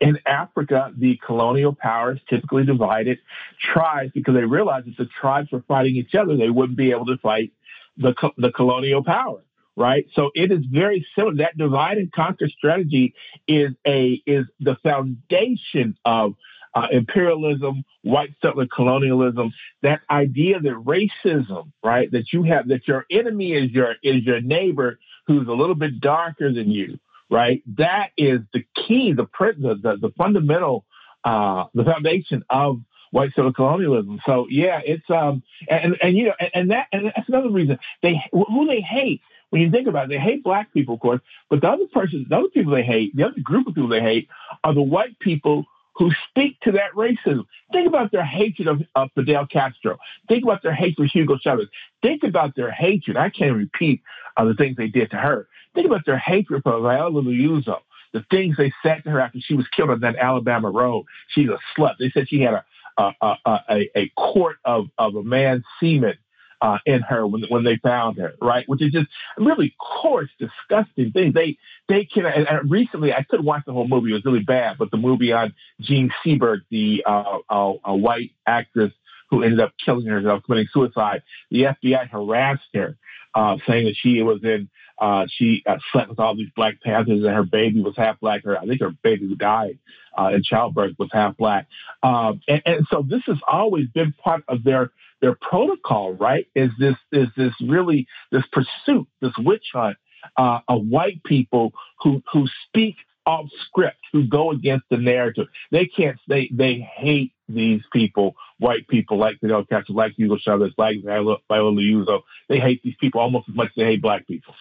[0.00, 3.18] In Africa, the colonial powers typically divided
[3.60, 7.06] tribes because they realized if the tribes were fighting each other, they wouldn't be able
[7.06, 7.52] to fight
[7.96, 9.40] the, the colonial power
[9.76, 10.06] right?
[10.14, 11.36] So it is very similar.
[11.36, 13.14] That divide and conquer strategy
[13.46, 16.34] is a is the foundation of
[16.76, 19.50] uh, imperialism, white settler colonialism,
[19.82, 24.42] that idea that racism, right, that you have, that your enemy is your is your
[24.42, 26.98] neighbor who's a little bit darker than you,
[27.30, 27.62] right?
[27.78, 30.84] That is the key, the the the, fundamental,
[31.24, 34.20] uh, the foundation of white settler colonialism.
[34.26, 37.78] So yeah, it's um and and you know and, and that and that's another reason
[38.02, 41.20] they who they hate when you think about it, they hate black people, of course,
[41.48, 44.00] but the other person, the other people they hate, the other group of people they
[44.00, 44.28] hate
[44.64, 45.64] are the white people
[45.96, 47.44] who speak to that racism.
[47.72, 49.98] Think about their hatred of, of Fidel Castro.
[50.28, 51.68] Think about their hatred of Hugo Chavez.
[52.02, 53.16] Think about their hatred.
[53.16, 54.02] I can't repeat
[54.36, 55.48] uh, the things they did to her.
[55.74, 57.78] Think about their hatred for Viola Liuzzo.
[58.12, 61.04] The things they said to her after she was killed on that Alabama road.
[61.28, 61.94] She's a slut.
[61.98, 62.64] They said she had a
[62.98, 66.14] a, a, a, a quart of, of a man's semen
[66.60, 68.64] uh, in her when when they found her, right?
[68.68, 71.34] Which is just really coarse, disgusting things.
[71.34, 72.26] They they can.
[72.26, 74.78] And, and recently, I couldn't watch the whole movie; it was really bad.
[74.78, 78.92] But the movie on Jean Seberg, the uh, uh, a white actress
[79.30, 82.96] who ended up killing herself, committing suicide, the FBI harassed her,
[83.34, 84.68] uh, saying that she was in.
[84.98, 88.44] Uh, she uh, slept with all these Black Panthers, and her baby was half black.
[88.44, 89.78] Her, I think her baby who died
[90.18, 91.66] uh, in childbirth was half black.
[92.02, 94.90] And, and so this has always been part of their
[95.20, 99.96] their protocol, right, is this is this really this pursuit, this witch hunt
[100.36, 102.96] uh, of white people who who speak
[103.26, 105.46] off script, who go against the narrative.
[105.70, 106.18] They can't.
[106.28, 111.38] They they hate these people, white people like Fidel Castro, like Hugo Chavez, like Viola
[111.50, 112.22] Liuzzo.
[112.48, 114.54] They hate these people almost as much as they hate black people.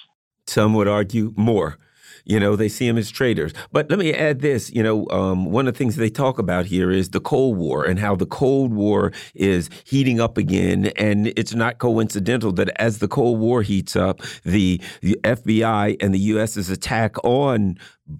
[0.47, 1.77] Some would argue more.
[2.23, 3.53] You know, they see them as traitors.
[3.71, 4.71] But let me add this.
[4.71, 7.83] You know, um, one of the things they talk about here is the Cold War
[7.83, 10.87] and how the Cold War is heating up again.
[10.95, 16.13] And it's not coincidental that as the Cold War heats up, the, the FBI and
[16.13, 17.77] the U.S.'s attack on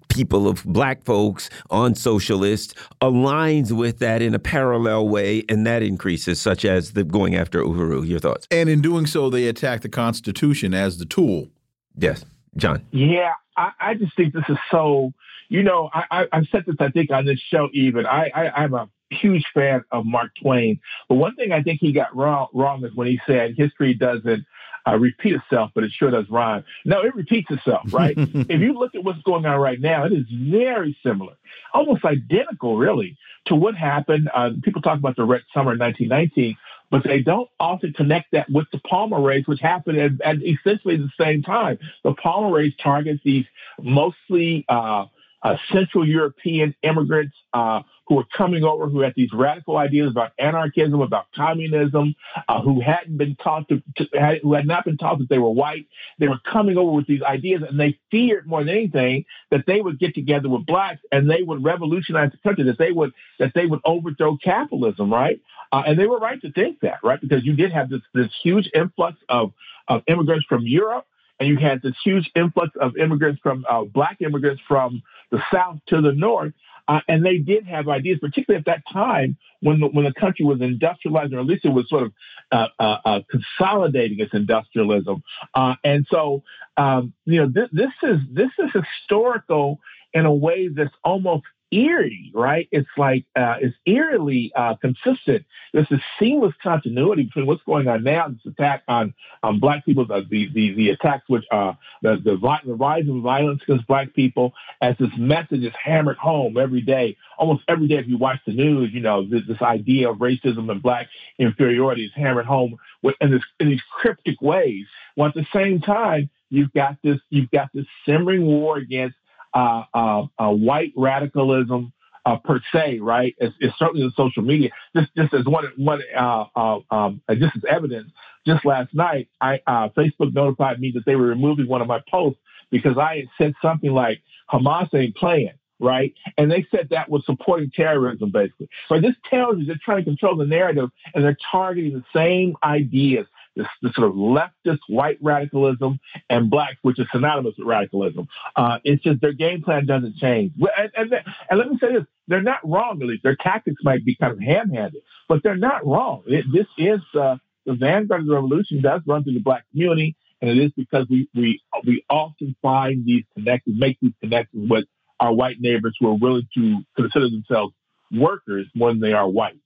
[0.08, 5.82] people of black folks on socialists aligns with that in a parallel way and that
[5.82, 9.82] increases such as the going after uhuru your thoughts and in doing so they attack
[9.82, 11.48] the constitution as the tool
[11.96, 12.24] yes
[12.56, 15.12] john yeah i, I just think this is so
[15.48, 18.50] you know I, I, have said this i think on this show even I, I
[18.62, 22.48] i'm a huge fan of mark twain but one thing i think he got wrong
[22.52, 24.44] wrong is when he said history doesn't
[24.86, 26.64] uh, repeat itself, but it sure does rhyme.
[26.84, 28.14] No, it repeats itself, right?
[28.18, 31.34] if you look at what's going on right now, it is very similar,
[31.74, 34.30] almost identical, really, to what happened.
[34.32, 36.56] Uh, people talk about the Red Summer in 1919,
[36.90, 40.96] but they don't often connect that with the Palmer raids, which happened at, at essentially
[40.96, 41.78] the same time.
[42.04, 43.44] The Palmer raids target these
[43.80, 45.06] mostly uh,
[45.42, 50.32] uh, Central European immigrants uh, who were coming over, who had these radical ideas about
[50.38, 52.14] anarchism, about communism,
[52.48, 55.38] uh, who hadn't been taught to, to had, who had not been taught that they
[55.38, 55.86] were white.
[56.18, 59.80] They were coming over with these ideas, and they feared more than anything that they
[59.80, 63.52] would get together with blacks and they would revolutionize the country, that they would that
[63.54, 65.40] they would overthrow capitalism, right?
[65.72, 67.20] Uh, and they were right to think that, right?
[67.20, 69.52] Because you did have this this huge influx of
[69.88, 71.06] of immigrants from Europe
[71.38, 75.78] and you had this huge influx of immigrants from uh, black immigrants from the south
[75.88, 76.52] to the north.
[76.88, 80.44] Uh, and they did have ideas, particularly at that time when the, when the country
[80.44, 82.12] was industrializing, or at least it was sort of
[82.52, 85.20] uh, uh, uh consolidating its industrialism.
[85.52, 86.44] Uh, and so,
[86.76, 89.80] um, you know, this, this is this is historical
[90.14, 91.42] in a way that's almost
[91.72, 92.68] eerie, right?
[92.70, 95.44] It's like uh, it's eerily uh, consistent.
[95.72, 100.06] There's a seamless continuity between what's going on now, this attack on on black people,
[100.06, 104.52] the the the, attacks which uh, the, the the rise of violence against black people,
[104.80, 107.96] as this message is hammered home every day, almost every day.
[107.96, 111.08] If you watch the news, you know this, this idea of racism and black
[111.38, 112.76] inferiority is hammered home
[113.20, 114.86] in this in these cryptic ways.
[115.14, 119.16] While at the same time, you've got this you've got this simmering war against
[119.56, 121.92] uh, uh, uh, white radicalism
[122.26, 123.34] uh, per se, right?
[123.38, 124.70] It's, it's, certainly in social media.
[124.94, 128.10] Just, just as one, one, uh, uh, um, just as evidence,
[128.46, 129.60] just last night, I
[129.96, 132.38] Facebook notified me that they were removing one of my posts
[132.70, 134.20] because I had said something like
[134.52, 135.54] Hamas ain't playing.
[135.78, 136.14] Right.
[136.38, 138.70] And they said that was supporting terrorism, basically.
[138.88, 142.56] So this tells you they're trying to control the narrative and they're targeting the same
[142.64, 143.26] ideas
[143.56, 145.98] this, this sort of leftist white radicalism
[146.30, 148.28] and blacks, which is synonymous with radicalism.
[148.54, 150.52] Uh, it's just their game plan doesn't change.
[150.76, 151.12] And, and,
[151.50, 153.22] and, let me say this, they're not wrong, at least.
[153.22, 156.22] Their tactics might be kind of ham-handed, but they're not wrong.
[156.26, 160.16] It, this is uh, the vanguard of the revolution does run through the black community,
[160.40, 164.84] and it is because we, we, we often find these connections, make these connections with
[165.18, 167.74] our white neighbors who are willing to consider themselves
[168.12, 169.58] workers more than they are white.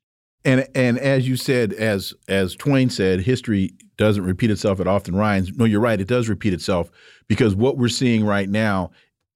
[0.45, 5.14] And and as you said, as as Twain said, history doesn't repeat itself; it often
[5.14, 5.53] rhymes.
[5.57, 6.91] No, you're right; it does repeat itself
[7.28, 8.91] because what we're seeing right now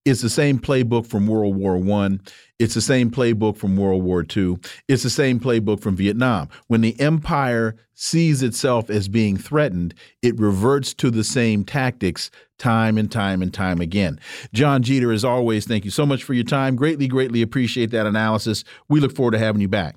[0.04, 2.20] is the same playbook from World War One.
[2.58, 4.58] It's the same playbook from World War Two.
[4.88, 6.48] It's the same playbook from Vietnam.
[6.68, 12.96] When the empire sees itself as being threatened, it reverts to the same tactics time
[12.96, 14.18] and time and time again.
[14.52, 16.76] Jon Jeter, as always, thank you so much for your time.
[16.76, 18.64] Greatly, greatly appreciate that analysis.
[18.88, 19.96] We look forward to having you back.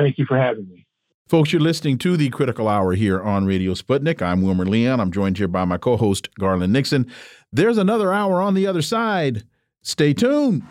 [0.00, 0.86] Thank you for having me.
[1.28, 4.22] Folks, you're listening to the Critical Hour here on Radio Sputnik.
[4.22, 4.98] I'm Wilmer Leon.
[4.98, 7.06] I'm joined here by my co host, Garland Nixon.
[7.52, 9.44] There's another hour on the other side.
[9.82, 10.62] Stay tuned.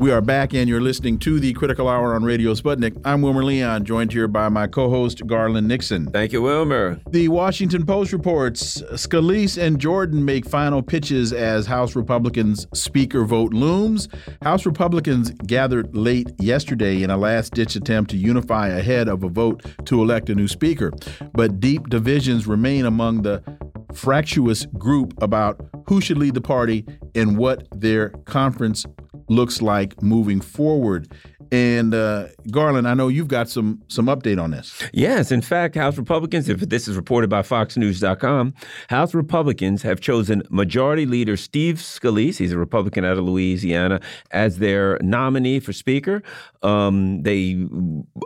[0.00, 2.98] We are back, and you're listening to the Critical Hour on Radio Sputnik.
[3.04, 6.10] I'm Wilmer Leon, joined here by my co host, Garland Nixon.
[6.10, 6.98] Thank you, Wilmer.
[7.10, 13.52] The Washington Post reports Scalise and Jordan make final pitches as House Republicans' speaker vote
[13.52, 14.08] looms.
[14.40, 19.28] House Republicans gathered late yesterday in a last ditch attempt to unify ahead of a
[19.28, 20.92] vote to elect a new speaker.
[21.34, 23.42] But deep divisions remain among the
[23.92, 28.86] fractious group about who should lead the party and what their conference
[29.30, 31.08] looks like moving forward.
[31.52, 34.80] And uh, Garland, I know you've got some some update on this.
[34.92, 38.54] Yes, in fact, House Republicans, if this is reported by FoxNews.com,
[38.88, 44.00] House Republicans have chosen Majority Leader Steve Scalise, he's a Republican out of Louisiana,
[44.30, 46.22] as their nominee for Speaker.
[46.62, 47.66] Um, they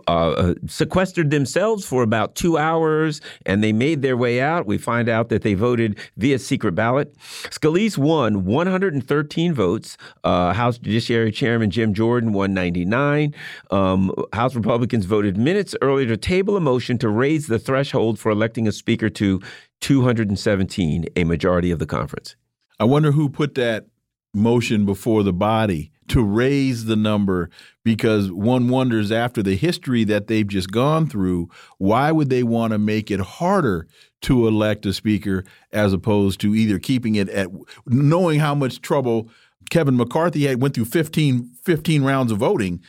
[0.06, 4.66] uh, sequestered themselves for about two hours, and they made their way out.
[4.66, 7.16] We find out that they voted via secret ballot.
[7.18, 9.96] Scalise won 113 votes.
[10.24, 13.34] Uh, House Judiciary Chairman Jim Jordan won 99.
[13.70, 18.30] Um, House Republicans voted minutes earlier to table a motion to raise the threshold for
[18.30, 19.40] electing a speaker to
[19.80, 22.36] 217, a majority of the conference.
[22.80, 23.86] I wonder who put that
[24.32, 27.50] motion before the body to raise the number
[27.84, 31.48] because one wonders after the history that they've just gone through,
[31.78, 33.86] why would they want to make it harder
[34.22, 37.48] to elect a speaker as opposed to either keeping it at
[37.86, 39.28] knowing how much trouble
[39.70, 42.80] Kevin McCarthy had went through 15, 15 rounds of voting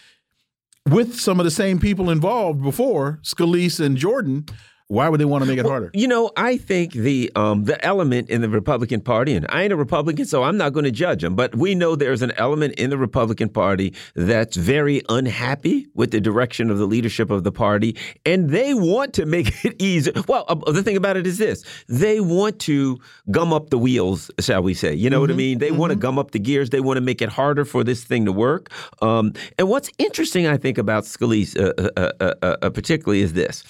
[0.87, 4.45] with some of the same people involved before, Scalise and Jordan.
[4.87, 5.89] Why would they want to make it harder?
[5.95, 9.73] You know, I think the um, the element in the Republican Party, and I ain't
[9.73, 12.75] a Republican, so I'm not going to judge them, but we know there's an element
[12.75, 17.51] in the Republican Party that's very unhappy with the direction of the leadership of the
[17.51, 20.13] party, and they want to make it easier.
[20.27, 22.99] Well, uh, the thing about it is this: they want to
[23.31, 24.93] gum up the wheels, shall we say?
[24.93, 25.21] You know mm -hmm.
[25.21, 25.37] what I mm-hmm.
[25.37, 25.57] mean?
[25.57, 25.79] They mm -hmm.
[25.79, 26.69] want to gum up the gears.
[26.69, 28.69] They want to make it harder for this thing to work.
[29.01, 33.33] Um, and what's interesting, I think, about Scalise, uh, uh, uh, uh, uh particularly, is
[33.33, 33.63] this,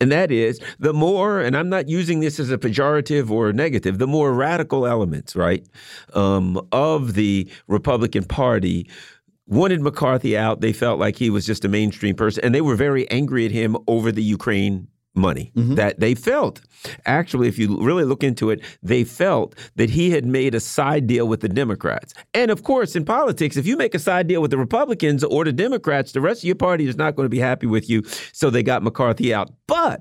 [0.00, 3.52] and that is the more, and I'm not using this as a pejorative or a
[3.52, 5.66] negative, the more radical elements, right,
[6.14, 8.88] um, of the Republican Party
[9.46, 10.60] wanted McCarthy out.
[10.60, 13.50] They felt like he was just a mainstream person, and they were very angry at
[13.50, 15.76] him over the Ukraine money mm -hmm.
[15.76, 16.60] that they felt.
[17.04, 21.06] Actually, if you really look into it, they felt that he had made a side
[21.06, 22.14] deal with the Democrats.
[22.34, 25.44] And of course, in politics, if you make a side deal with the Republicans or
[25.44, 28.02] the Democrats, the rest of your party is not going to be happy with you.
[28.32, 29.50] So they got McCarthy out.
[29.66, 30.00] But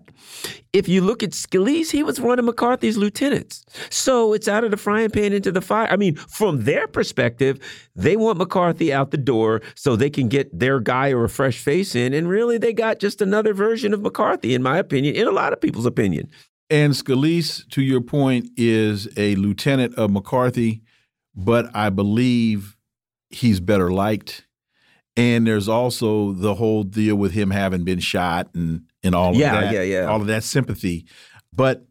[0.73, 3.63] if you look at Scalise, he was one of McCarthy's lieutenants.
[3.89, 5.87] So it's out of the frying pan into the fire.
[5.91, 7.59] I mean, from their perspective,
[7.95, 11.59] they want McCarthy out the door so they can get their guy or a fresh
[11.59, 12.13] face in.
[12.13, 15.53] And really, they got just another version of McCarthy, in my opinion, in a lot
[15.53, 16.29] of people's opinion.
[16.69, 20.81] And Scalise, to your point, is a lieutenant of McCarthy,
[21.35, 22.77] but I believe
[23.29, 24.45] he's better liked.
[25.17, 29.55] And there's also the whole deal with him having been shot and and all yeah,
[29.55, 30.05] of that, yeah, yeah.
[30.05, 31.05] all of that sympathy.
[31.51, 31.85] But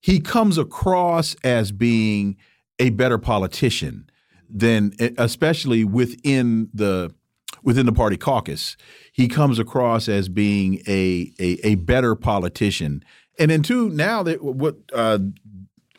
[0.00, 2.36] he comes across as being
[2.78, 4.08] a better politician
[4.48, 7.12] than, especially within the
[7.62, 8.76] within the party caucus.
[9.16, 13.02] He comes across as being a a, a better politician.
[13.38, 15.18] And then two, now that what uh,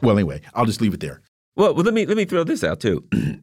[0.01, 1.21] well anyway, I'll just leave it there.
[1.55, 3.03] Well, well let me let me throw this out too.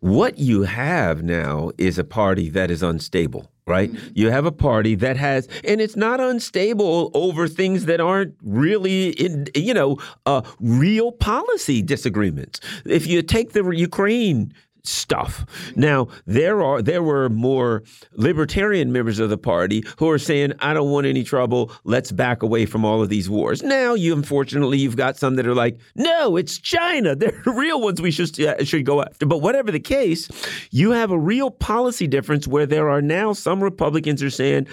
[0.00, 3.92] what you have now is a party that is unstable right?
[3.92, 4.08] Mm-hmm.
[4.14, 9.10] You have a party that has, and it's not unstable over things that aren't really,
[9.10, 9.96] in, you know,
[10.26, 12.60] uh, real policy disagreements.
[12.84, 14.52] If you take the Ukraine
[14.84, 15.44] stuff.
[15.76, 20.74] Now, there are there were more libertarian members of the party who are saying, I
[20.74, 21.72] don't want any trouble.
[21.84, 23.62] Let's back away from all of these wars.
[23.62, 27.14] Now, you unfortunately you've got some that are like, no, it's China.
[27.20, 29.26] They're the real ones we should uh, should go after.
[29.26, 30.28] But whatever the case,
[30.70, 34.66] you have a real policy difference where there are now some Republicans are saying,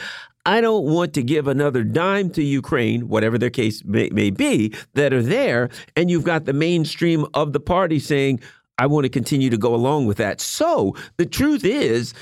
[0.47, 4.73] I don't want to give another dime to Ukraine, whatever their case may, may, be,
[4.93, 5.69] that are there.
[5.97, 8.39] And you've got the mainstream of the party saying,
[8.77, 10.41] I want to continue to go along with that.
[10.41, 12.13] So the truth is,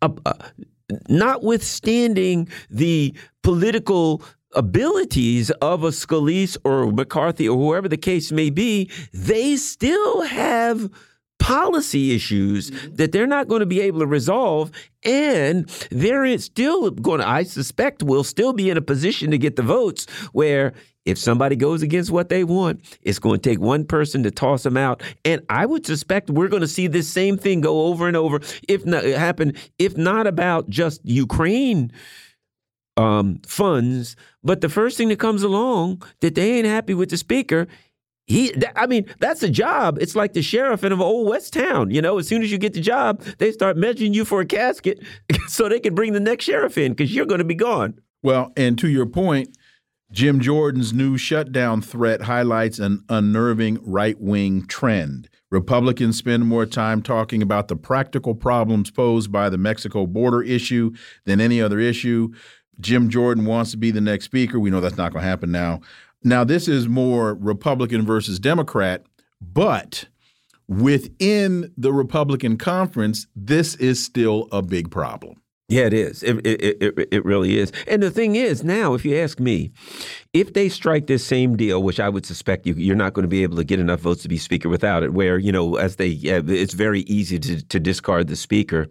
[0.00, 0.34] uh, uh,
[1.08, 4.22] notwithstanding the political
[4.54, 10.90] abilities of a Scalise or McCarthy or whoever the case may be, they still have
[11.38, 12.94] policy issues mm-hmm.
[12.94, 14.70] that they're not going to be able to resolve.
[15.04, 19.56] And they're still going to, I suspect, will still be in a position to get
[19.56, 20.72] the votes where
[21.04, 24.62] if somebody goes against what they want, it's going to take one person to toss
[24.62, 25.02] them out.
[25.24, 28.40] And I would suspect we're going to see this same thing go over and over,
[28.68, 31.92] if not happen, if not about just Ukraine
[32.96, 37.16] um, funds, but the first thing that comes along that they ain't happy with the
[37.16, 37.66] speaker.
[38.26, 39.98] He, I mean, that's a job.
[40.00, 41.90] It's like the sheriff in an old West town.
[41.90, 44.46] You know, as soon as you get the job, they start measuring you for a
[44.46, 45.02] casket
[45.48, 48.00] so they can bring the next sheriff in because you're going to be gone.
[48.22, 49.56] Well, and to your point,
[50.12, 55.26] Jim Jordan's new shutdown threat highlights an unnerving right wing trend.
[55.50, 60.92] Republicans spend more time talking about the practical problems posed by the Mexico border issue
[61.24, 62.28] than any other issue.
[62.78, 64.60] Jim Jordan wants to be the next speaker.
[64.60, 65.80] We know that's not going to happen now.
[66.22, 69.04] Now, this is more Republican versus Democrat,
[69.40, 70.04] but
[70.68, 75.42] within the Republican conference, this is still a big problem.
[75.68, 76.22] Yeah, it is.
[76.22, 77.72] It, it, it, it, really is.
[77.86, 79.72] And the thing is, now, if you ask me,
[80.34, 83.28] if they strike this same deal, which I would suspect you, you're not going to
[83.28, 85.96] be able to get enough votes to be speaker without it, where, you know, as
[85.96, 88.88] they, it's very easy to, to discard the speaker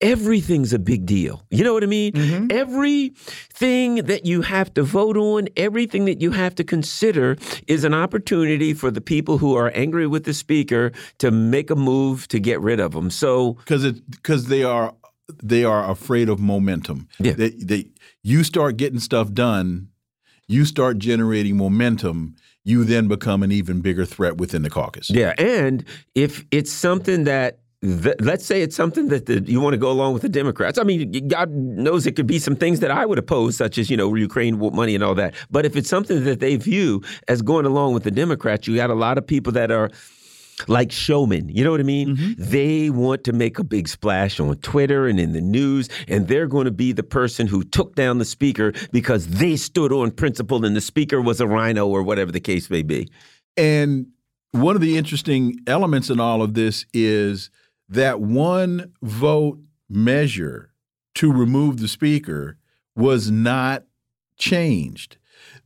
[0.00, 1.42] everything's a big deal.
[1.50, 2.12] You know what I mean?
[2.14, 2.52] Mm -hmm.
[2.52, 7.36] Everything that you have to vote on, everything that you have to consider
[7.66, 11.76] is an opportunity for the people who are angry with the speaker to make a
[11.76, 13.10] move to get rid of them.
[13.10, 14.94] So because it because they are
[15.42, 17.08] they are afraid of momentum.
[17.18, 17.32] Yeah.
[17.32, 17.90] They, they,
[18.22, 19.88] you start getting stuff done,
[20.46, 25.10] you start generating momentum you then become an even bigger threat within the caucus.
[25.10, 27.58] Yeah, and if it's something that
[28.20, 30.78] let's say it's something that the, you want to go along with the Democrats.
[30.78, 33.90] I mean, God knows it could be some things that I would oppose, such as
[33.90, 35.34] you know Ukraine money and all that.
[35.50, 38.88] But if it's something that they view as going along with the Democrats, you got
[38.88, 39.90] a lot of people that are
[40.68, 41.48] like showmen.
[41.48, 42.08] You know what I mean?
[42.10, 42.50] Mm -hmm.
[42.50, 46.48] They want to make a big splash on Twitter and in the news, and they're
[46.48, 50.66] going to be the person who took down the speaker because they stood on principle
[50.66, 53.08] and the speaker was a RINO or whatever the case may be.
[53.56, 54.06] And
[54.50, 57.50] one of the interesting elements in all of this is
[57.88, 60.72] that one vote measure
[61.14, 62.56] to remove the speaker
[62.96, 63.84] was not
[64.36, 65.16] changed.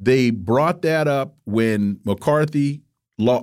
[0.01, 2.82] They brought that up when McCarthy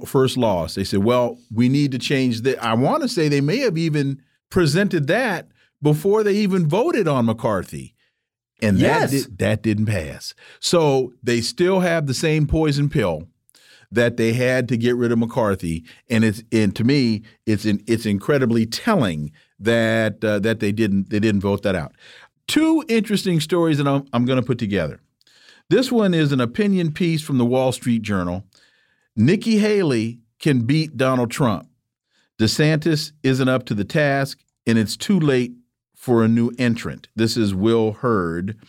[0.05, 0.76] first lost.
[0.76, 2.63] They said, well, we need to change that.
[2.63, 5.47] I want to say they may have even presented that
[5.82, 7.93] before they even voted on McCarthy.
[8.61, 9.11] And yes.
[9.11, 10.34] that, did, that didn't pass.
[10.59, 13.28] So they still have the same poison pill
[13.91, 17.84] that they had to get rid of McCarthy, and it's and to me, it's in,
[17.88, 21.93] it's incredibly telling that uh, that they didn't they didn't vote that out.
[22.47, 24.99] Two interesting stories that I'm, I'm going to put together.
[25.69, 28.43] This one is an opinion piece from the Wall Street Journal.
[29.16, 31.70] Nikki Haley can beat Donald Trump.
[32.39, 35.53] DeSantis isn't up to the task, and it's too late
[35.95, 37.07] for a new entrant.
[37.16, 38.59] This is Will Hurd.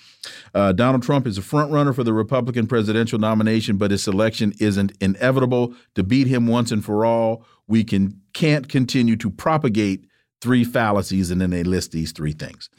[0.54, 4.92] Uh, Donald Trump is a frontrunner for the Republican presidential nomination, but his selection isn't
[5.00, 5.74] inevitable.
[5.96, 10.06] To beat him once and for all, we can can't continue to propagate
[10.40, 12.70] three fallacies, and then they list these three things.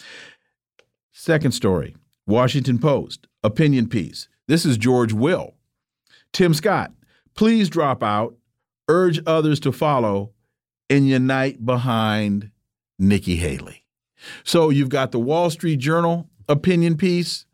[1.11, 1.95] Second story,
[2.25, 4.29] Washington Post, opinion piece.
[4.47, 5.55] This is George Will.
[6.31, 6.93] Tim Scott,
[7.37, 8.35] please drop out,
[8.89, 10.33] urge others to follow,
[10.89, 12.51] and unite behind
[12.99, 13.85] Nikki Haley.
[14.43, 17.45] So you've got the Wall Street Journal opinion piece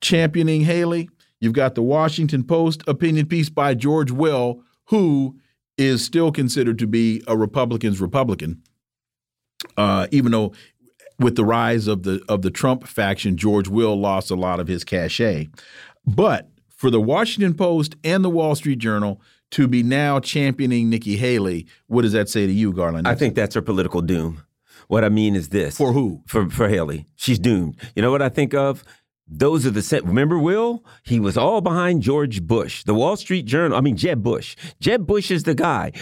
[0.00, 1.08] championing Haley.
[1.40, 5.38] You've got the Washington Post opinion piece by George Will, who
[5.78, 8.62] is still considered to be a Republican's Republican,
[9.76, 10.52] uh, even though
[11.18, 14.68] with the rise of the of the Trump faction, George Will lost a lot of
[14.68, 15.48] his cachet.
[16.06, 19.20] But for the Washington Post and the Wall Street Journal
[19.52, 23.06] to be now championing Nikki Haley, what does that say to you, Garland?
[23.06, 24.42] I think that's her political doom.
[24.88, 25.76] What I mean is this.
[25.78, 26.22] For who?
[26.26, 27.06] For for Haley.
[27.16, 27.76] She's doomed.
[27.94, 28.84] You know what I think of?
[29.26, 30.04] Those are the set.
[30.04, 30.84] Remember, Will?
[31.02, 33.76] He was all behind George Bush, the Wall Street Journal.
[33.76, 34.54] I mean, Jeb Bush.
[34.80, 35.92] Jeb Bush is the guy,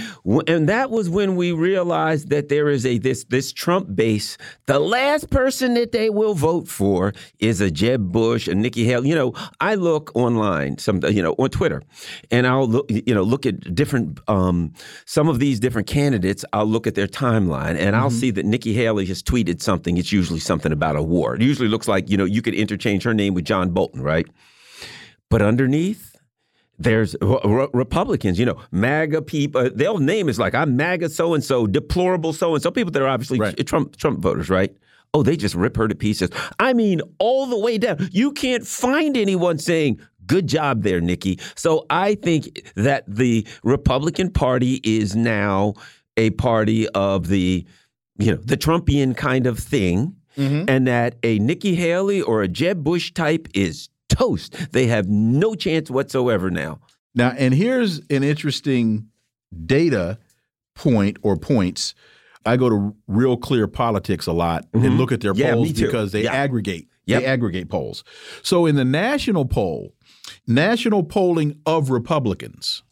[0.49, 4.37] and that was when we realized that there is a this this Trump base.
[4.67, 9.11] The last person that they will vote for is a Jeb Bush, a Nikki Haley.
[9.11, 11.81] You know, I look online, some you know, on Twitter,
[12.33, 14.73] and I'll look, you know, look at different um,
[15.07, 16.45] some of these different candidates.
[16.53, 18.01] I'll look at their timeline, and mm -hmm.
[18.01, 18.19] I'll mm-hmm.
[18.19, 19.97] see that Nikki Haley has tweeted something.
[19.97, 21.37] It's usually something about a war.
[21.37, 24.03] It usually looks like you know you could interchange her her name with John Bolton,
[24.03, 24.27] right?
[25.31, 26.17] But underneath,
[26.79, 29.61] there's Republicans, you know, MAGA people.
[29.61, 32.71] Uh, Their name is like I'm MAGA so and so, deplorable so and so.
[32.71, 33.67] People that are obviously right.
[33.67, 34.75] Trump Trump voters, right?
[35.15, 36.31] Oh, they just rip her to pieces.
[36.59, 38.09] I mean, all the way down.
[38.13, 41.39] You can't find anyone saying good job there, Nikki.
[41.55, 45.75] So I think that the Republican Party is now
[46.17, 47.67] a party of the,
[48.19, 50.71] you know, the Trumpian kind of thing mm -hmm.
[50.71, 54.73] and that a Nikki Haley or a Jeb Bush type is toast.
[54.73, 56.79] They have no chance whatsoever now.
[57.15, 59.09] Now, and here's an interesting
[59.67, 60.19] data
[60.75, 61.95] point or points.
[62.45, 64.75] I go to Real Clear Politics a lot mm -hmm.
[64.75, 64.99] and mm-hmm.
[64.99, 66.43] look at their yeah, polls because they yeah.
[66.43, 66.87] aggregate.
[67.07, 67.21] Yep.
[67.21, 68.05] They aggregate polls.
[68.43, 69.93] So in the national poll,
[70.47, 72.85] national polling of Republicans,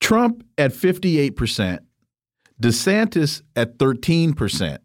[0.00, 1.80] Trump at 58%,
[2.60, 4.78] DeSantis at 13%,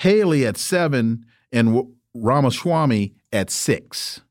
[0.00, 4.22] Haley at seven, and Ramaswamy at six.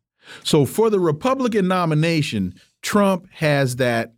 [0.43, 4.13] So for the Republican nomination, Trump has that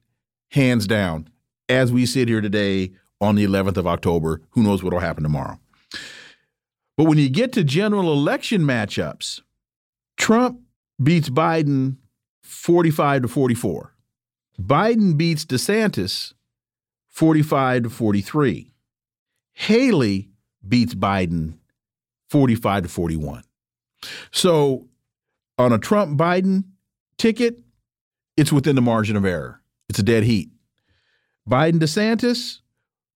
[0.52, 1.28] hands down.
[1.68, 5.24] As we sit here today on the 11th of October, who knows what will happen
[5.24, 5.60] tomorrow.
[6.96, 9.42] But when you get to general election matchups,
[10.16, 10.62] Trump
[11.04, 11.98] beats Biden
[12.44, 13.94] 45 to 44.
[14.58, 16.34] Biden beats DeSantis
[17.10, 18.74] 45 to 43.
[19.52, 20.31] Haley
[20.68, 21.58] beats Biden
[22.30, 23.44] 45 to 41.
[24.32, 24.88] So
[25.58, 26.64] on a Trump Biden
[27.18, 27.60] ticket,
[28.38, 29.62] it's within the margin of error.
[29.90, 30.50] It's a dead heat.
[31.50, 32.60] Biden DeSantis,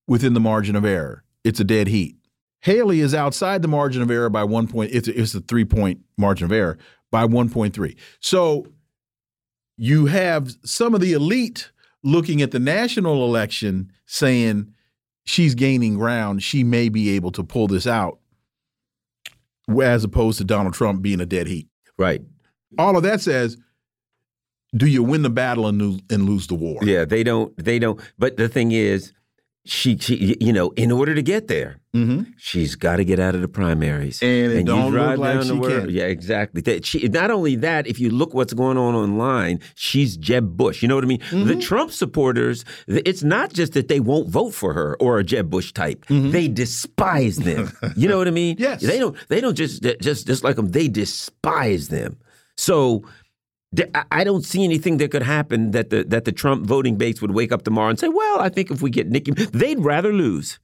[0.07, 1.23] within the margin of error.
[1.43, 2.17] It's a dead heat.
[2.61, 4.91] Haley is outside the margin of error by one point.
[4.93, 6.77] It's a, it's a three point margin of error
[7.11, 7.95] by 1.3.
[8.19, 8.67] So
[9.77, 11.71] you have some of the elite
[12.03, 14.73] looking at the national election saying
[15.25, 16.43] she's gaining ground.
[16.43, 18.19] She may be able to pull this out,
[19.81, 21.67] as opposed to Donald Trump being a dead heat.
[21.97, 22.21] Right.
[22.77, 23.57] All of that says
[24.75, 26.79] do you win the battle and lose, and lose the war?
[26.81, 27.55] Yeah, they don't.
[27.57, 27.99] They don't.
[28.19, 29.13] But the thing is,
[29.65, 32.25] she, she you know, in order to get there, mm -hmm.
[32.37, 34.21] she's got to get out of the primaries.
[34.21, 35.89] And and don't look like she can.
[35.89, 36.61] Yeah, exactly.
[36.61, 40.81] That she, not only that, if you look what's going on online, she's Jeb Bush.
[40.81, 41.21] You know what I mean?
[41.21, 41.47] Mm -hmm.
[41.47, 41.67] The mm-hmm.
[41.67, 45.71] Trump supporters, it's not just that they won't vote for her or a Jeb Bush
[45.71, 45.99] type.
[46.09, 46.31] Mm -hmm.
[46.31, 47.63] They despise them.
[48.01, 48.55] you know what I mean?
[48.65, 48.81] Yes.
[48.81, 49.15] They don't.
[49.27, 50.71] They don't just just just like them.
[50.71, 52.17] They despise them.
[52.55, 53.03] So
[54.11, 57.31] I don't see anything that could happen that the that the Trump voting base would
[57.31, 60.59] wake up tomorrow and say, "Well, I think if we get Nikki, they'd rather lose.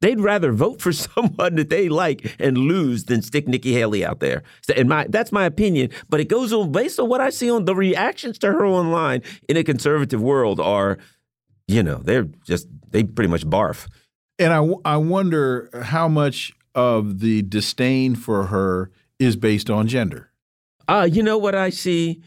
[0.00, 4.20] They'd rather vote for someone that they like and lose than stick Nikki Haley out
[4.20, 4.42] there."
[4.74, 7.64] And my that's my opinion, but it goes on based on what I see on
[7.64, 10.98] the reactions to her online in a conservative world are,
[11.68, 13.88] you know, they're just they pretty much barf.
[14.38, 20.30] And I I wonder how much of the disdain for her is based on gender.
[20.88, 22.22] Uh, you know what I see?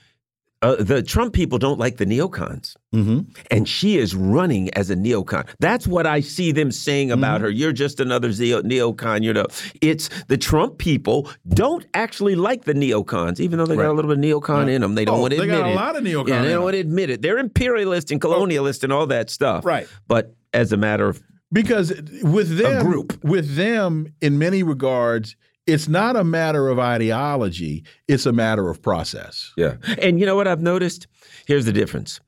[0.63, 2.75] Uh, the Trump people don't like the neocons.
[2.93, 3.25] Mm -hmm.
[3.51, 5.45] And she is running as a neocon.
[5.59, 7.41] That's what I see them saying about mm -hmm.
[7.41, 7.49] her.
[7.49, 8.29] You're just another
[8.63, 9.45] neocon, you know.
[9.81, 13.87] It's the Trump people don't actually like the neocons, even though they right.
[13.87, 14.75] got a little bit of neocon right.
[14.75, 14.95] in them.
[14.95, 15.63] They don't oh, want to admit it.
[15.63, 16.29] They got a lot of neocon.
[16.29, 17.21] Yeah, they don't want to admit it.
[17.21, 18.85] They're imperialist and colonialist oh.
[18.85, 19.65] and all that stuff.
[19.65, 19.87] Right.
[20.07, 20.23] But
[20.53, 21.21] as a matter of
[21.51, 21.93] because
[22.23, 23.23] with them, group.
[23.23, 25.35] with them, in many regards,
[25.67, 29.53] it's not a matter of ideology, it's a matter of process.
[29.57, 29.75] Yeah.
[30.01, 31.07] And you know what I've noticed?
[31.45, 32.19] Here's the difference.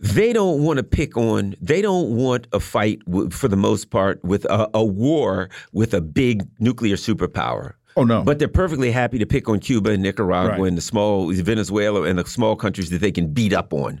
[0.00, 4.22] They don't want to pick on, they don't want a fight for the most part
[4.24, 7.74] with a, a war with a big nuclear superpower.
[7.96, 8.24] Oh no!
[8.24, 10.68] But they're perfectly happy to pick on Cuba and Nicaragua right.
[10.68, 14.00] and the small Venezuela and the small countries that they can beat up on.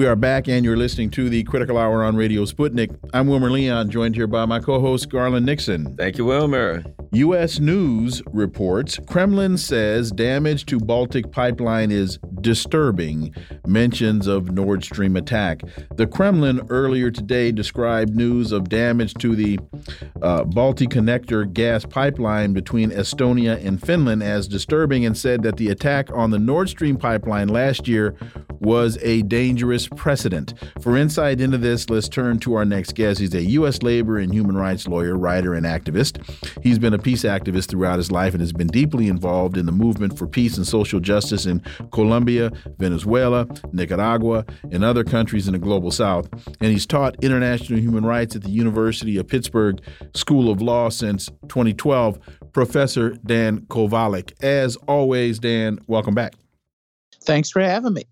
[0.00, 2.98] We are back, and you're listening to the Critical Hour on Radio Sputnik.
[3.12, 5.94] I'm Wilmer Leon, joined here by my co host, Garland Nixon.
[5.94, 6.82] Thank you, Wilmer.
[7.12, 7.58] U.S.
[7.58, 13.34] News reports Kremlin says damage to Baltic pipeline is disturbing.
[13.66, 15.60] Mentions of Nord Stream attack.
[15.96, 19.58] The Kremlin earlier today described news of damage to the
[20.22, 25.68] uh, Baltic Connector gas pipeline between Estonia and Finland as disturbing and said that the
[25.68, 28.14] attack on the Nord Stream pipeline last year
[28.60, 30.54] was a dangerous precedent.
[30.80, 33.20] For insight into this, let's turn to our next guest.
[33.20, 33.82] He's a U.S.
[33.82, 36.20] labor and human rights lawyer, writer, and activist.
[36.62, 39.72] He's been a peace activist throughout his life and has been deeply involved in the
[39.72, 41.62] movement for peace and social justice in
[41.92, 46.28] Colombia, Venezuela, Nicaragua, and other countries in the global south.
[46.60, 49.80] And he's taught international human rights at the University of Pittsburgh
[50.14, 52.18] School of Law since 2012.
[52.52, 54.32] Professor Dan Kovalik.
[54.42, 56.34] As always, Dan, welcome back.
[57.24, 58.04] Thanks for having me.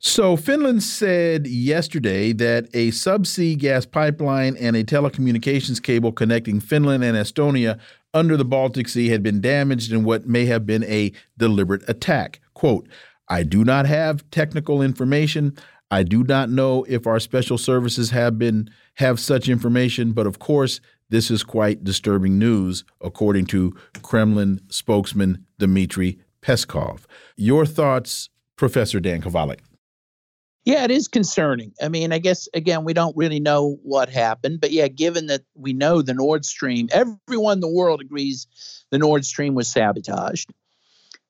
[0.00, 7.02] So, Finland said yesterday that a subsea gas pipeline and a telecommunications cable connecting Finland
[7.02, 7.80] and Estonia
[8.14, 12.40] under the Baltic Sea had been damaged in what may have been a deliberate attack.
[12.54, 12.88] Quote,
[13.28, 15.56] I do not have technical information.
[15.90, 20.38] I do not know if our special services have been have such information, but of
[20.38, 20.80] course,
[21.10, 27.00] this is quite disturbing news, according to Kremlin spokesman Dmitry Peskov.
[27.36, 29.58] Your thoughts, Professor Dan Kovalik?
[30.68, 31.72] Yeah, it is concerning.
[31.80, 35.40] I mean, I guess again, we don't really know what happened, but yeah, given that
[35.54, 38.46] we know the Nord Stream, everyone in the world agrees
[38.90, 40.52] the Nord Stream was sabotaged.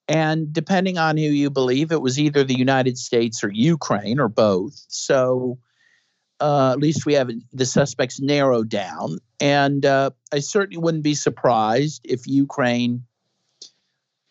[0.08, 4.26] And depending on who you believe, it was either the United States or Ukraine or
[4.26, 4.74] both.
[4.88, 5.60] So
[6.40, 9.18] uh, at least we have the suspects narrowed down.
[9.38, 13.04] And uh, I certainly wouldn't be surprised if Ukraine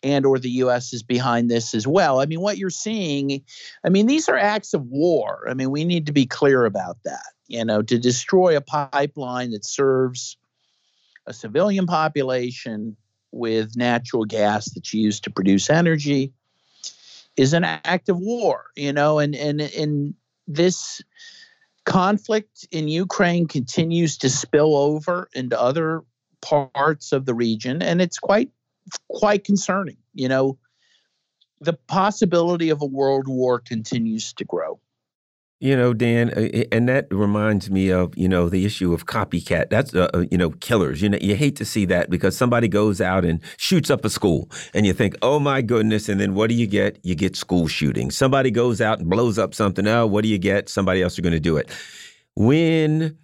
[0.03, 2.19] and or the US is behind this as well.
[2.19, 3.43] I mean, what you're seeing,
[3.83, 5.47] I mean, these are acts of war.
[5.49, 7.25] I mean, we need to be clear about that.
[7.47, 10.37] You know, to destroy a pipeline that serves
[11.25, 12.95] a civilian population
[13.31, 16.33] with natural gas that's used to produce energy
[17.35, 20.15] is an act of war, you know, and and in
[20.47, 21.01] this
[21.85, 26.03] conflict in Ukraine continues to spill over into other
[26.41, 28.49] parts of the region, and it's quite
[29.09, 29.97] quite concerning.
[30.13, 30.57] You know,
[31.59, 34.79] the possibility of a world war continues to grow.
[35.59, 36.29] You know, Dan,
[36.71, 39.71] and that reminds me of you know the issue of copycat.
[39.71, 41.01] That's uh, uh, you know killers.
[41.01, 44.09] You know, you hate to see that because somebody goes out and shoots up a
[44.11, 46.99] school, and you think, oh my goodness, and then what do you get?
[47.01, 48.11] You get school shooting.
[48.11, 49.87] Somebody goes out and blows up something.
[49.87, 50.69] Oh, what do you get?
[50.69, 51.71] Somebody else is going to do it.
[52.35, 53.17] When,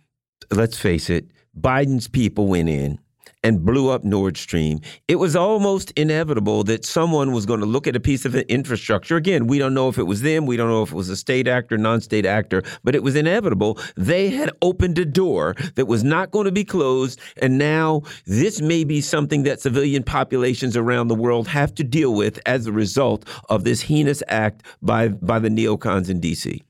[0.49, 2.97] let's face it, Biden's people went in
[3.43, 7.87] and blew up Nord Stream, it was almost inevitable that someone was going to look
[7.87, 9.17] at a piece of infrastructure.
[9.17, 11.15] Again, we don't know if it was them, we don't know if it was a
[11.15, 13.79] state actor, non state actor, but it was inevitable.
[13.95, 17.19] They had opened a door that was not going to be closed.
[17.41, 22.13] And now this may be something that civilian populations around the world have to deal
[22.13, 26.63] with as a result of this heinous act by, by the neocons in D.C.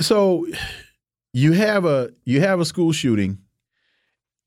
[0.00, 0.46] So
[1.32, 3.38] you have a you have a school shooting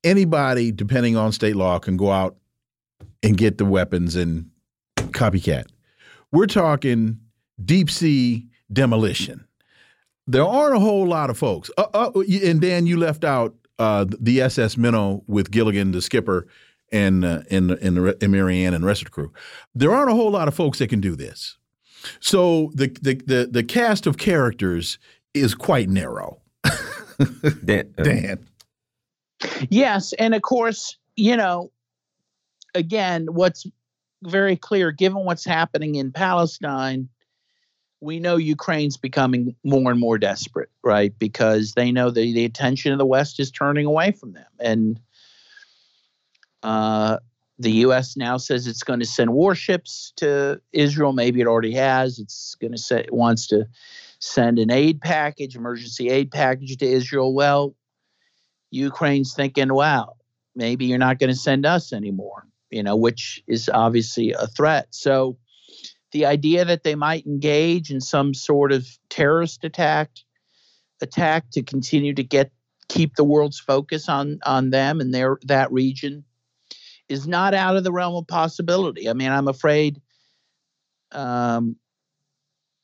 [0.04, 2.36] anybody, depending on state law, can go out
[3.22, 4.50] and get the weapons and
[4.96, 5.64] copycat.
[6.30, 7.20] We're talking
[7.64, 9.46] deep sea demolition.
[10.26, 11.70] There aren't a whole lot of folks.
[11.76, 12.10] Uh, uh,
[12.44, 16.46] and Dan, you left out uh, the SS Minnow with Gilligan, the skipper,
[16.92, 19.32] and uh, and and, the, and Mary Ann and the rest of the crew.
[19.74, 21.58] There aren't a whole lot of folks that can do this.
[22.20, 24.98] So the the the, the cast of characters
[25.34, 26.40] is quite narrow.
[27.64, 28.48] Dan, uh, Dan.
[29.70, 31.70] Yes, and of course, you know,
[32.74, 33.66] again, what's
[34.22, 37.08] very clear, given what's happening in Palestine,
[38.00, 41.16] we know Ukraine's becoming more and more desperate, right?
[41.18, 44.46] Because they know the, the attention of the West is turning away from them.
[44.60, 45.00] And
[46.62, 47.18] uh,
[47.58, 48.16] the U.S.
[48.16, 51.12] now says it's going to send warships to Israel.
[51.12, 52.18] Maybe it already has.
[52.18, 53.66] It's going to say it wants to
[54.18, 57.32] send an aid package, emergency aid package to Israel.
[57.32, 57.74] Well,
[58.74, 60.16] Ukraine's thinking, wow,
[60.54, 64.88] maybe you're not going to send us anymore, you know, which is obviously a threat.
[64.90, 65.38] So
[66.12, 70.10] the idea that they might engage in some sort of terrorist attack
[71.00, 72.52] attack to continue to get
[72.88, 76.24] keep the world's focus on on them and their that region
[77.08, 79.10] is not out of the realm of possibility.
[79.10, 80.00] I mean, I'm afraid
[81.12, 81.76] um,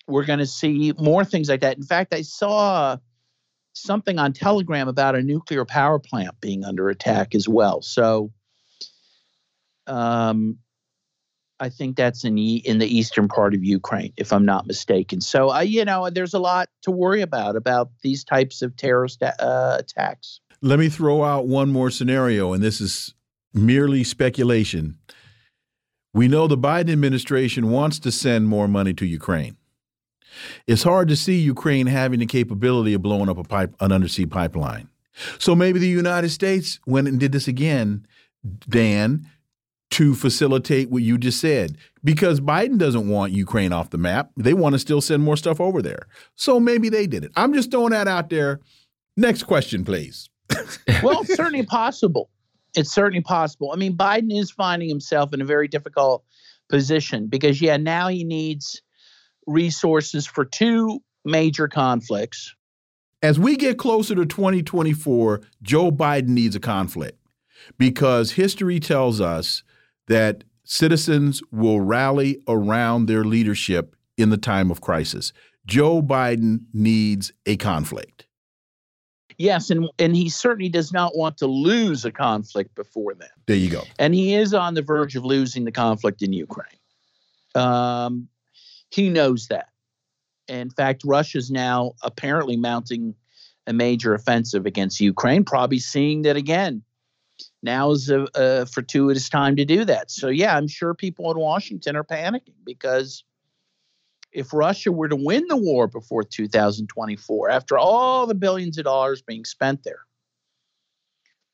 [0.07, 1.77] we're going to see more things like that.
[1.77, 2.99] In fact, I saw
[3.73, 7.83] something on Telegram about a nuclear power plant being under attack as well.
[7.83, 8.33] So,
[9.87, 10.59] um,
[11.61, 15.21] I think that's in the, in the eastern part of Ukraine, if I'm not mistaken.
[15.21, 19.23] So, uh, you know, there's a lot to worry about about these types of terrorist
[19.23, 20.41] uh, attacks.
[20.63, 23.15] Let me throw out one more scenario, and this is
[23.53, 24.99] merely speculation.
[26.15, 29.57] We know the Biden administration wants to send more money to Ukraine.
[30.67, 34.27] It's hard to see Ukraine having the capability of blowing up a pipe, an undersea
[34.27, 34.89] pipeline.
[35.39, 38.07] So maybe the United States went and did this again,
[38.69, 39.27] Dan,
[39.91, 41.77] to facilitate what you just said.
[42.03, 44.31] Because Biden doesn't want Ukraine off the map.
[44.37, 46.07] They want to still send more stuff over there.
[46.37, 47.33] So maybe they did it.
[47.37, 48.61] I'm just throwing that out there.
[49.17, 50.31] Next question, please.
[51.03, 52.31] well, it's certainly possible.
[52.75, 53.73] It's certainly possible.
[53.73, 56.25] I mean, Biden is finding himself in a very difficult
[56.69, 58.81] position because, yeah, now he needs
[59.47, 62.55] resources for two major conflicts.
[63.23, 67.19] As we get closer to 2024, Joe Biden needs a conflict
[67.77, 69.63] because history tells us
[70.09, 75.33] that citizens will rally around their leadership in the time of crisis.
[75.67, 78.27] Joe Biden needs a conflict.
[79.37, 83.31] Yes, and and he certainly does not want to lose a conflict before then.
[83.47, 83.85] There you go.
[83.99, 86.67] And he is on the verge of losing the conflict in Ukraine.
[87.55, 88.29] Um,
[88.91, 89.69] he knows that.
[90.49, 93.15] In fact, Russia's now apparently mounting
[93.67, 96.83] a major offensive against Ukraine, probably seeing that again.
[97.63, 100.11] Now is a, a fortuitous time to do that.
[100.11, 103.23] So, yeah, I'm sure people in Washington are panicking because
[104.33, 109.23] if Russia were to win the war before 2024, after all the billions of dollars
[109.23, 110.05] being spent there,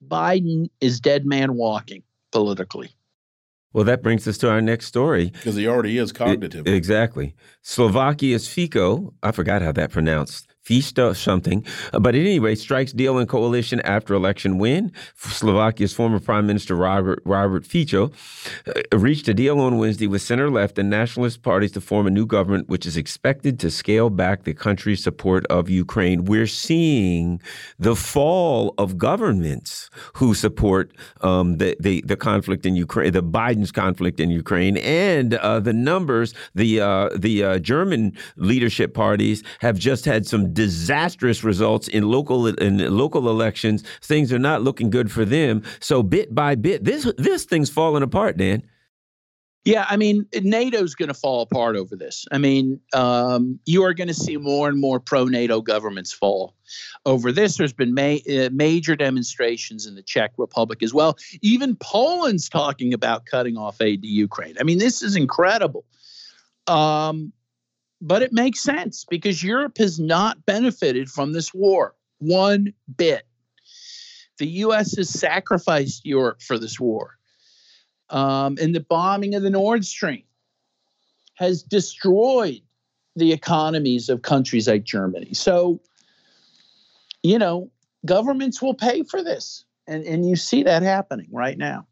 [0.06, 2.02] Biden is dead man walking
[2.32, 2.90] politically.
[3.76, 5.26] Well, that brings us to our next story.
[5.26, 6.66] Because he already is cognitive.
[6.66, 7.34] It, exactly.
[7.60, 10.55] Slovakia's Fico, I forgot how that pronounced.
[10.66, 11.64] Feast something.
[11.92, 14.90] Uh, but at any rate, strikes deal in coalition after election win.
[15.14, 18.10] Slovakia's former Prime Minister Robert, Robert Fico
[18.66, 22.10] uh, reached a deal on Wednesday with center left and nationalist parties to form a
[22.10, 26.24] new government, which is expected to scale back the country's support of Ukraine.
[26.24, 27.40] We're seeing
[27.78, 33.70] the fall of governments who support um, the, the, the conflict in Ukraine, the Biden's
[33.70, 36.34] conflict in Ukraine, and uh, the numbers.
[36.54, 42.48] The uh, the uh, German leadership parties have just had some disastrous results in local
[42.48, 43.84] in local elections.
[44.02, 45.62] Things are not looking good for them.
[45.78, 48.64] So bit by bit, this this thing's falling apart, Dan.
[49.66, 52.24] Yeah, I mean, NATO's going to fall apart over this.
[52.30, 56.54] I mean, um, you are going to see more and more pro NATO governments fall
[57.04, 57.56] over this.
[57.56, 61.18] There's been ma uh, major demonstrations in the Czech Republic as well.
[61.42, 64.54] Even Poland's talking about cutting off aid to Ukraine.
[64.60, 65.84] I mean, this is incredible.
[66.68, 67.32] Um,
[68.00, 73.26] but it makes sense because Europe has not benefited from this war one bit.
[74.38, 74.96] The U.S.
[74.96, 77.16] has sacrificed Europe for this war.
[78.10, 80.24] Um, and the bombing of the Nord Stream
[81.34, 82.60] has destroyed
[83.16, 85.32] the economies of countries like Germany.
[85.32, 85.80] So,
[87.22, 87.70] you know,
[88.04, 89.64] governments will pay for this.
[89.86, 91.86] And, and you see that happening right now.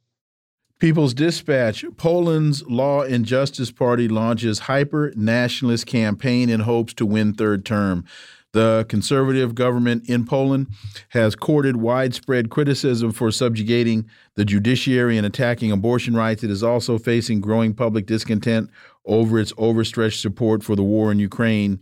[0.85, 7.32] People's Dispatch Poland's Law and Justice Party launches hyper nationalist campaign in hopes to win
[7.32, 8.05] third term.
[8.52, 10.66] The conservative government in Poland
[11.09, 16.44] has courted widespread criticism for subjugating the judiciary and attacking abortion rights.
[16.44, 18.69] It is also facing growing public discontent
[19.06, 21.81] over its overstretched support for the war in Ukraine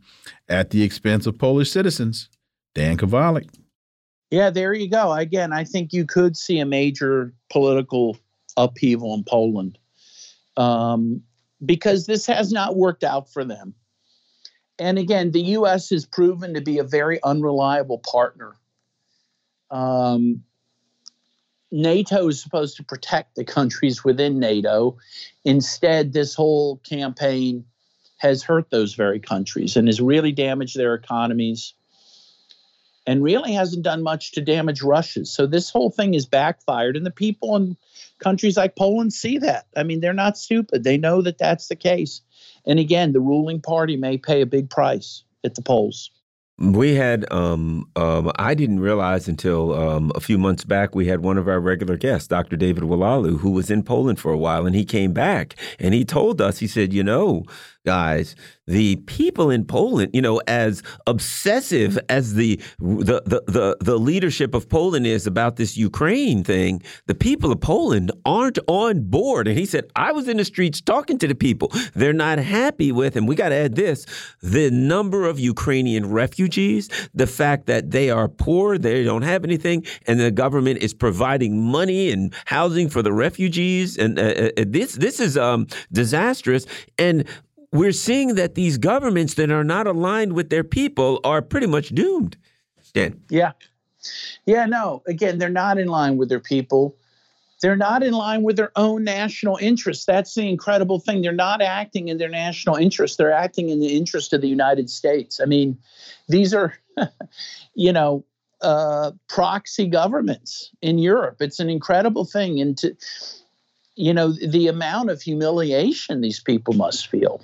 [0.48, 2.28] at the expense of Polish citizens.
[2.76, 3.52] Dan Kovalik.
[4.30, 5.12] Yeah, there you go.
[5.12, 8.16] Again, I think you could see a major political
[8.56, 9.78] upheaval in Poland
[10.56, 11.22] um,
[11.64, 13.74] because this has not worked out for them.
[14.78, 15.90] And again, the U.S.
[15.90, 18.56] has proven to be a very unreliable partner.
[19.70, 20.42] Um,
[21.70, 24.98] NATO is supposed to protect the countries within NATO.
[25.44, 27.64] Instead, this whole campaign
[28.18, 31.74] has hurt those very countries and has really damaged their economies
[33.06, 35.24] and really hasn't done much to damage Russia.
[35.24, 37.76] So this whole thing is backfired, and the people in
[38.18, 39.66] countries like Poland see that.
[39.76, 42.20] I mean, they're not stupid; they know that that's the case.
[42.64, 46.10] And again, the ruling party may pay a big price at the polls.
[46.58, 51.20] We had, um, um, I didn't realize until um, a few months back, we had
[51.20, 52.56] one of our regular guests, Dr.
[52.56, 56.04] David Oualaalou, who was in Poland for a while, and he came back and he
[56.04, 57.44] told us, he said, you know,
[57.84, 63.98] guys, the people in Poland, you know, as obsessive as the, the the the the,
[63.98, 69.48] leadership of Poland is about this Ukraine thing, the people of Poland aren't on board.
[69.48, 71.72] And he said, I was in the streets talking to the people.
[71.94, 74.06] They're not happy with, and we got to add this:
[74.40, 79.84] the number of Ukrainian refugees, the fact that they are poor, they don't have anything,
[80.06, 84.94] and the government is providing money and housing for the refugees, and uh, uh, this
[84.94, 86.66] this is um, disastrous.
[86.98, 87.24] And
[87.72, 91.88] we're seeing that these governments that are not aligned with their people are pretty much
[91.90, 92.36] doomed.
[92.92, 93.22] Dan.
[93.30, 93.52] Yeah.
[94.46, 95.02] Yeah, no.
[95.06, 96.96] Again, they're not in line with their people.
[97.62, 100.04] They're not in line with their own national interests.
[100.04, 101.22] That's the incredible thing.
[101.22, 103.18] They're not acting in their national interest.
[103.18, 105.40] They're acting in the interest of the United States.
[105.40, 105.78] I mean,
[106.28, 106.74] these are,
[107.74, 108.24] you know,
[108.60, 111.36] uh, proxy governments in Europe.
[111.40, 112.60] It's an incredible thing.
[112.60, 112.96] And to,
[113.94, 117.40] you know, the amount of humiliation these people must feel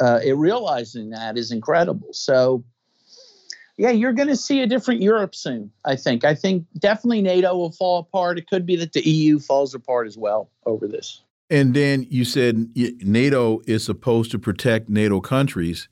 [0.00, 2.08] uh, it, realizing that is incredible.
[2.12, 2.64] So,
[3.76, 5.70] yeah, you're going to see a different Europe soon.
[5.84, 6.24] I think.
[6.24, 8.38] I think definitely NATO will fall apart.
[8.38, 11.22] It could be that the EU falls apart as well over this.
[11.50, 15.88] And Dan, you said NATO is supposed to protect NATO countries,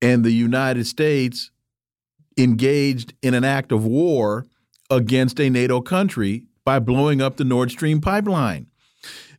[0.00, 1.50] and the United States
[2.36, 4.46] engaged in an act of war
[4.90, 8.66] against a NATO country by blowing up the Nord Stream pipeline.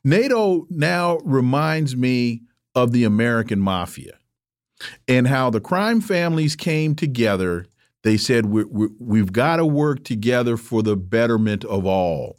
[0.03, 2.43] NATO now reminds me
[2.75, 4.17] of the American mafia
[5.07, 7.65] and how the crime families came together.
[8.03, 12.37] They said, we, we, We've got to work together for the betterment of all.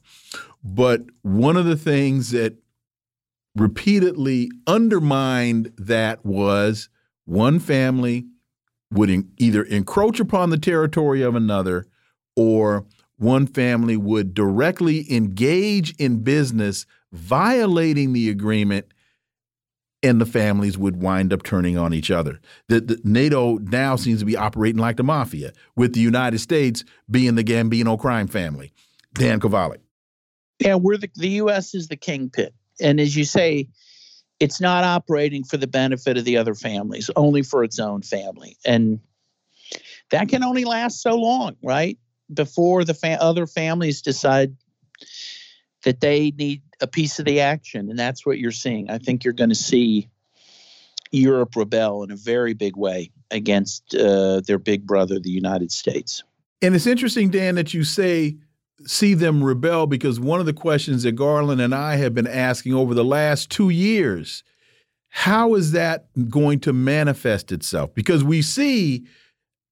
[0.63, 2.57] But one of the things that
[3.55, 6.89] repeatedly undermined that was
[7.25, 8.27] one family
[8.91, 11.87] would either encroach upon the territory of another
[12.37, 18.87] or one family would directly engage in business violating the agreement
[20.05, 22.39] and the families would wind up turning on each other.
[22.69, 26.85] The, the, NATO now seems to be operating like the mafia, with the United States
[27.11, 28.73] being the Gambino crime family.
[29.15, 29.79] Dan Kovalik.
[30.61, 31.75] Yeah, we're the, the U.S.
[31.75, 32.51] is the kingpin,
[32.81, 33.69] and as you say,
[34.41, 38.57] it's not operating for the benefit of the other families, only for its own family.
[38.67, 39.01] And
[40.11, 41.99] that can only last so long, right?
[42.33, 44.55] Before the fa- other families decide
[45.85, 47.89] that they need a piece of the action.
[47.89, 48.91] And that's what you're seeing.
[48.91, 50.09] I think you're going to see
[51.13, 56.23] Europe rebel in a very big way against uh, their big brother, the United States.
[56.61, 58.37] And it's interesting, Dan, that you say
[58.87, 62.75] see them rebel because one of the questions that Garland and I have been asking
[62.75, 64.43] over the last two years
[65.17, 67.95] how is that going to manifest itself?
[67.95, 69.07] Because we see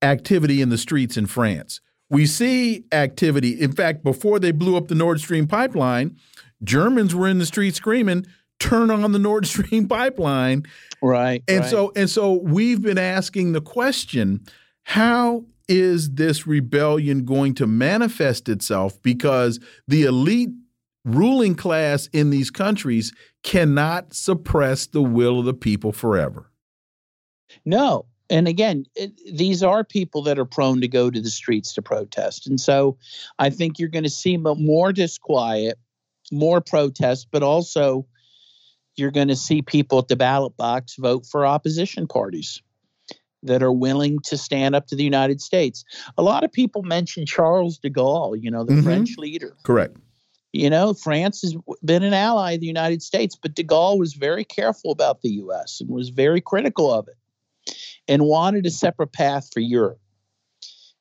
[0.00, 1.80] activity in the streets in France.
[2.12, 3.60] We see activity.
[3.60, 6.16] In fact, before they blew up the Nord Stream pipeline,
[6.62, 8.26] Germans were in the street screaming,
[8.60, 10.64] turn on the Nord Stream pipeline.
[11.02, 11.42] Right.
[11.48, 11.70] And right.
[11.70, 14.44] so and so we've been asking the question,
[14.84, 19.58] how is this rebellion going to manifest itself because
[19.88, 20.50] the elite
[21.04, 23.12] ruling class in these countries
[23.42, 26.50] cannot suppress the will of the people forever.
[27.64, 28.06] No.
[28.32, 31.82] And again, it, these are people that are prone to go to the streets to
[31.82, 32.46] protest.
[32.46, 32.96] And so
[33.38, 35.78] I think you're going to see more disquiet,
[36.32, 38.06] more protest, but also
[38.96, 42.62] you're going to see people at the ballot box vote for opposition parties
[43.42, 45.84] that are willing to stand up to the United States.
[46.16, 48.82] A lot of people mention Charles de Gaulle, you know, the mm-hmm.
[48.82, 49.54] French leader.
[49.62, 49.98] Correct.
[50.54, 51.54] You know, France has
[51.84, 55.30] been an ally of the United States, but de Gaulle was very careful about the
[55.30, 55.82] U.S.
[55.82, 57.16] and was very critical of it
[58.08, 59.98] and wanted a separate path for Europe.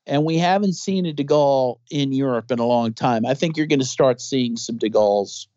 [0.05, 3.25] And we haven't seen a de Gaulle in Europe in a long time.
[3.25, 5.47] I think you're going to start seeing some de Gaulles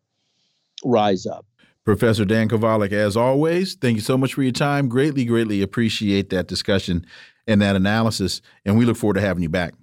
[0.85, 1.47] rise up.
[1.85, 4.89] Professor Dan Kovalik, as always, thank you so much for your time.
[4.89, 7.05] Greatly, greatly appreciate that discussion
[7.47, 8.41] and that analysis.
[8.65, 9.75] And we look forward to having you back.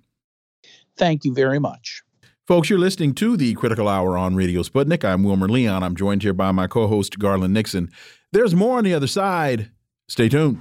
[0.97, 2.01] Thank you very much.
[2.47, 5.05] Folks, you're listening to the Critical Hour on Radio Sputnik.
[5.05, 5.83] I'm Wilmer Leon.
[5.83, 7.89] I'm joined here by my co host, Garland Nixon.
[8.31, 9.69] There's more on the other side.
[10.07, 10.59] Stay tuned.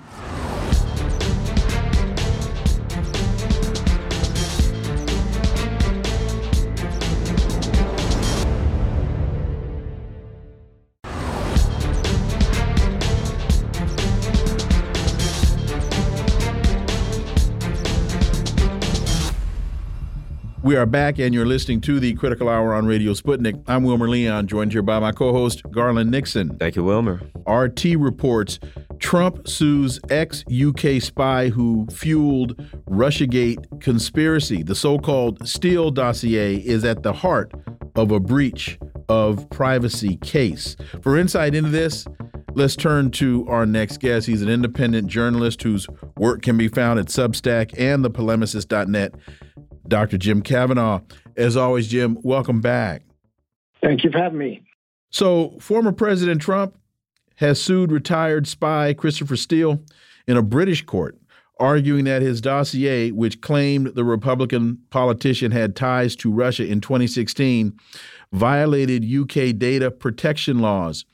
[20.70, 23.60] We are back, and you're listening to the Critical Hour on Radio Sputnik.
[23.66, 26.56] I'm Wilmer Leon, joined here by my co host, Garland Nixon.
[26.58, 27.20] Thank you, Wilmer.
[27.44, 28.60] RT reports
[29.00, 32.56] Trump sues ex UK spy who fueled
[32.88, 34.62] Russiagate conspiracy.
[34.62, 37.52] The so called Steele dossier is at the heart
[37.96, 38.78] of a breach
[39.08, 40.76] of privacy case.
[41.02, 42.06] For insight into this,
[42.54, 44.28] let's turn to our next guest.
[44.28, 49.14] He's an independent journalist whose work can be found at Substack and thepolemicist.net.
[49.86, 50.18] Dr.
[50.18, 51.00] Jim Kavanagh.
[51.36, 53.02] As always, Jim, welcome back.
[53.82, 54.62] Thank you for having me.
[55.10, 56.76] So, former President Trump
[57.36, 59.82] has sued retired spy Christopher Steele
[60.26, 61.18] in a British court,
[61.58, 67.76] arguing that his dossier, which claimed the Republican politician had ties to Russia in 2016,
[68.32, 71.04] violated UK data protection laws.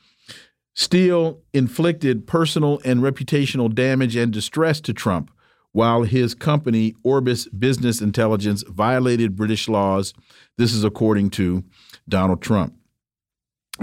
[0.75, 5.31] Steele inflicted personal and reputational damage and distress to Trump,
[5.71, 10.13] while his company, Orbis Business Intelligence, violated British laws.
[10.57, 11.63] This is according to
[12.09, 12.73] Donald Trump.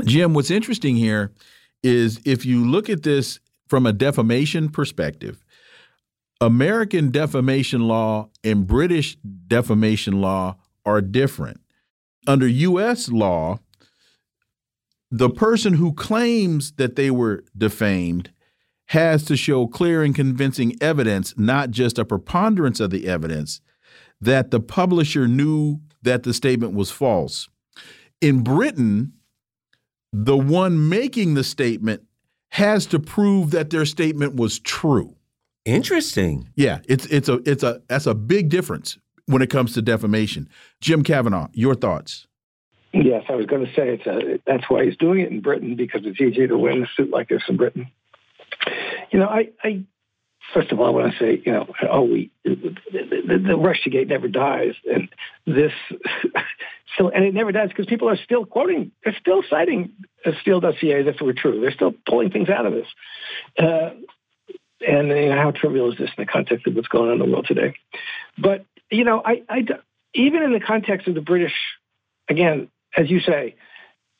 [0.04, 1.32] Jim, what's interesting here
[1.82, 3.38] is if you look at this
[3.68, 5.44] from a defamation perspective,
[6.40, 9.16] American defamation law and British
[9.46, 11.60] defamation law are different.
[12.26, 13.08] Under U.S.
[13.08, 13.60] law,
[15.10, 18.30] the person who claims that they were defamed
[18.86, 23.60] has to show clear and convincing evidence, not just a preponderance of the evidence,
[24.20, 27.48] that the publisher knew that the statement was false.
[28.20, 29.12] In Britain,
[30.12, 32.02] the one making the statement
[32.50, 35.16] has to prove that their statement was true.
[35.64, 36.50] Interesting.
[36.54, 40.48] Yeah, it's it's a it's a that's a big difference when it comes to defamation.
[40.80, 42.26] Jim Kavanagh, your thoughts?
[42.92, 45.74] Yes, I was going to say it's a, that's why he's doing it in Britain
[45.74, 47.90] because it's easier to win a suit like this in Britain.
[49.14, 49.84] You know, I, I
[50.52, 53.56] first of all, when I want to say, you know, oh, we the, the, the
[53.56, 55.08] Russiagate never dies, and
[55.46, 55.70] this
[56.98, 59.92] so, and it never does because people are still quoting, they're still citing
[60.26, 61.60] a Steele dossier if it were true.
[61.60, 62.88] They're still pulling things out of this.
[63.56, 63.90] Uh,
[64.84, 67.18] and you know, how trivial is this in the context of what's going on in
[67.20, 67.76] the world today?
[68.36, 69.64] But you know, I, I
[70.12, 71.54] even in the context of the British,
[72.28, 72.66] again,
[72.96, 73.54] as you say,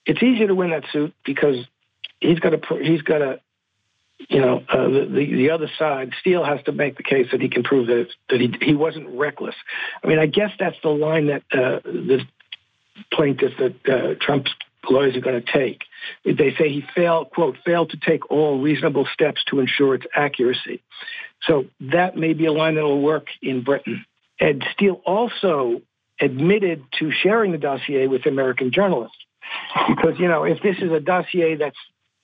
[0.07, 1.57] it's easier to win that suit because
[2.21, 3.41] he's got to he's got to
[4.29, 7.41] you know, uh, the, the, the other side, Steele has to make the case that
[7.41, 9.55] he can prove that that he he wasn't reckless.
[10.03, 12.21] I mean, I guess that's the line that uh, the
[13.13, 14.53] plaintiff that uh, Trump's
[14.89, 15.83] lawyers are going to take.
[16.25, 20.83] They say he failed, quote, failed to take all reasonable steps to ensure its accuracy.
[21.43, 24.05] So that may be a line that will work in Britain.
[24.41, 25.83] Ed Steele also
[26.21, 29.17] admitted to sharing the dossier with American journalists
[29.89, 31.73] because you know if this is a dossier that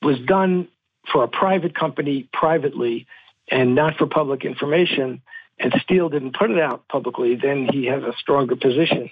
[0.02, 0.68] was done
[1.12, 3.06] for a private company privately
[3.50, 5.22] and not for public information,
[5.58, 9.10] and Steele didn't put it out publicly, then he has a stronger position.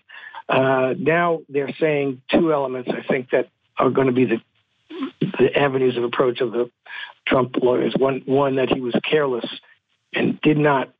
[0.48, 2.88] Uh, now they're saying two elements.
[2.90, 4.40] I think that are going to be the
[5.38, 6.70] the avenues of approach of the
[7.26, 7.94] Trump lawyers.
[7.96, 9.44] One, one that he was careless
[10.14, 10.92] and did not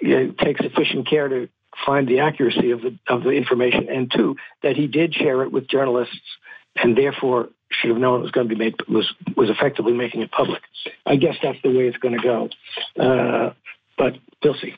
[0.00, 1.48] you know, take sufficient care to
[1.84, 5.52] find the accuracy of the of the information, and two, that he did share it
[5.52, 6.18] with journalists
[6.76, 10.22] and therefore should have known it was going to be made was was effectively making
[10.22, 10.62] it public.
[11.04, 12.48] I guess that's the way it's going to go,
[12.98, 13.52] uh,
[13.98, 14.74] but we'll see.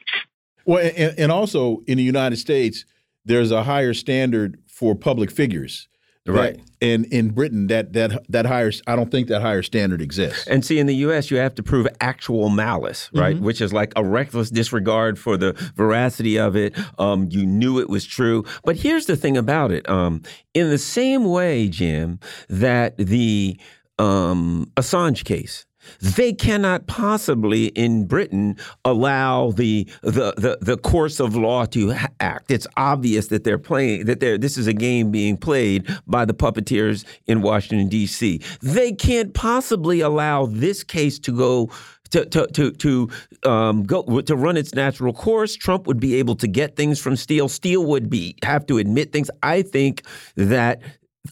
[0.64, 2.84] Well, and, and also in the United States,
[3.24, 5.88] there's a higher standard for public figures.
[6.34, 6.60] Right.
[6.80, 10.46] and in Britain, that that that higher, I don't think that higher standard exists.
[10.46, 13.34] And see, in the U.S., you have to prove actual malice, right?
[13.34, 13.46] Mm -hmm.
[13.46, 16.76] Which is like a reckless disregard for the veracity of it.
[16.98, 18.44] Um, you knew it was true.
[18.64, 20.22] But here's the thing about it: um,
[20.52, 22.18] in the same way, Jim,
[22.60, 23.56] that the
[23.98, 25.67] um, Assange case
[26.00, 32.50] they cannot possibly in Britain allow the the the, the course of law to act.
[32.50, 36.34] It's obvious that they're playing that they're this is a game being played by the
[36.34, 38.40] puppeteers in Washington D.C.
[38.62, 41.70] They can't possibly allow this case to go
[42.10, 43.08] to to to to
[43.44, 45.54] um, go to run its natural course.
[45.54, 47.48] Trump would be able to get things from Steele.
[47.48, 49.30] Steele would be have to admit things.
[49.42, 50.02] I think
[50.36, 50.80] that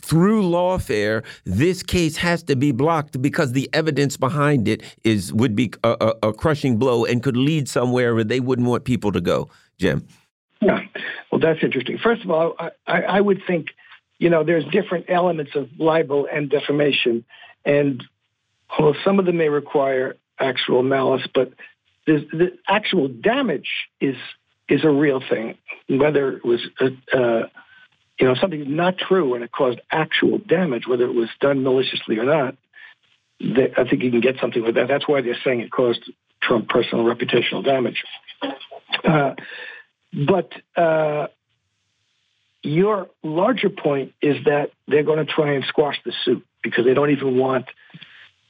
[0.02, 5.56] through lawfare, this case has to be blocked because the evidence behind it is would
[5.56, 9.12] be a, a, a, crushing blow and could lead somewhere where they wouldn't want people
[9.12, 9.48] to go.
[9.78, 10.06] Jim.
[10.60, 10.80] Yeah,
[11.30, 11.98] well, that's interesting.
[11.98, 12.56] First of all,
[12.86, 13.68] I, I would think,
[14.18, 17.24] you know, there's different elements of libel and defamation,
[17.64, 18.02] and
[18.78, 21.52] well, some of them may require actual malice, but
[22.06, 23.68] the actual damage
[24.00, 24.16] is
[24.68, 25.56] is a real thing.
[25.88, 27.48] Whether it was a, uh,
[28.18, 32.18] you know, something's not true and it caused actual damage, whether it was done maliciously
[32.18, 32.56] or not,
[33.40, 34.88] they, I think you can get something with that.
[34.88, 36.00] That's why they're saying it caused
[36.40, 38.02] Trump personal reputational damage.
[39.04, 39.34] Uh,
[40.26, 41.26] but uh,
[42.62, 46.94] your larger point is that they're going to try and squash the suit because they
[46.94, 47.66] don't even want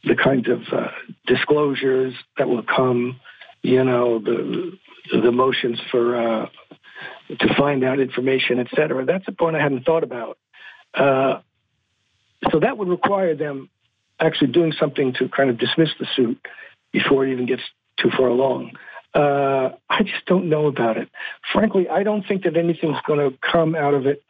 [0.04, 0.88] the kinds of uh,
[1.26, 3.20] disclosures that will come,
[3.62, 4.78] you know, the
[5.12, 6.48] the motions for uh,
[7.28, 9.04] to find out information, et cetera.
[9.04, 10.38] That's a point I hadn't thought about.
[10.94, 11.40] Uh,
[12.50, 13.68] so that would require them
[14.20, 16.38] actually doing something to kind of dismiss the suit
[16.92, 17.62] before it even gets
[17.98, 18.72] too far along.
[19.14, 21.08] Uh, I just don't know about it.
[21.52, 24.22] Frankly, I don't think that anything's going to come out of it.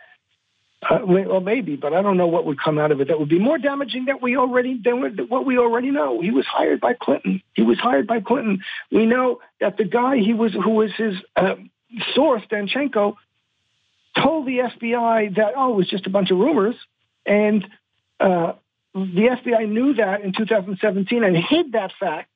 [0.89, 3.29] Uh, well, maybe, but I don't know what would come out of it that would
[3.29, 6.21] be more damaging than we already than what we already know.
[6.21, 7.43] He was hired by Clinton.
[7.55, 8.63] He was hired by Clinton.
[8.93, 11.55] We know that the guy he was who was his uh,
[12.15, 13.17] source, Danchenko,
[14.23, 16.77] told the FBI that, oh, it was just a bunch of rumors.
[17.25, 17.67] And
[18.21, 18.53] uh,
[18.95, 22.31] the FBI knew that in 2017 and hid that fact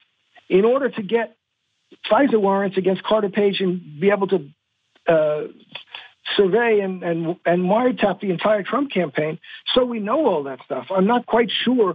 [0.49, 1.37] in order to get
[2.11, 4.49] FISA warrants against Carter Page and be able to
[5.07, 5.43] uh,
[6.37, 9.39] survey and, and, and wiretap the entire Trump campaign.
[9.75, 10.87] So we know all that stuff.
[10.91, 11.95] I'm not quite sure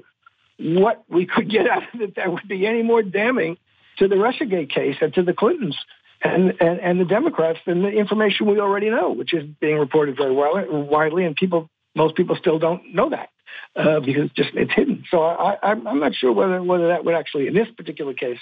[0.58, 3.58] what we could get out of it that would be any more damning
[3.98, 5.78] to the Russiagate case and to the Clintons
[6.26, 10.18] and, and, and the Democrats than the information we already know, which is being reported
[10.18, 13.30] very widely, and people, most people still don't know that
[13.76, 15.04] uh, because just it's hidden.
[15.12, 18.40] So I, I'm, I'm not sure whether whether that would actually, in this particular case,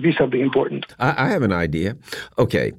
[0.00, 0.86] be something important.
[0.98, 1.96] I, I have an idea.
[2.38, 2.72] Okay.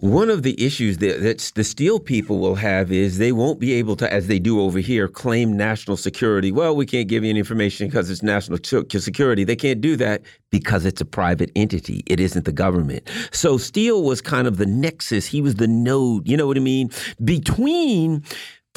[0.00, 3.96] One of the issues that, the Steele people will have is they won't be able
[3.96, 6.50] to, as they do over here, claim national security.
[6.50, 9.44] Well, we can't give you any information because it's national security.
[9.44, 12.02] They can't do that because it's a private entity.
[12.06, 13.06] It isn't the government.
[13.30, 15.26] So Steele was kind of the nexus.
[15.26, 16.90] He was the node, you know what I mean,
[17.22, 18.24] between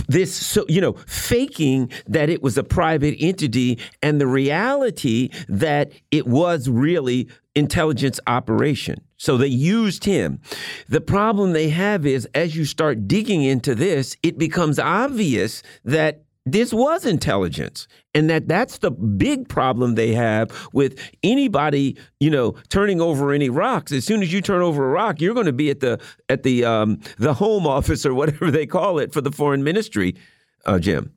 [0.07, 5.91] this so you know faking that it was a private entity and the reality that
[6.11, 8.99] it was really intelligence operation.
[9.18, 10.41] So they used him.
[10.90, 16.24] The problem they have is as you start digging into this it becomes obvious that
[16.45, 22.52] this was intelligence and that that's the big problem they have with anybody you know
[22.70, 23.91] turning over any rocks.
[23.91, 26.44] As soon as you turn over a rock you're going to be at the at
[26.44, 30.15] the um, the home office or whatever they call it for the foreign ministry
[30.65, 31.14] uh, jim.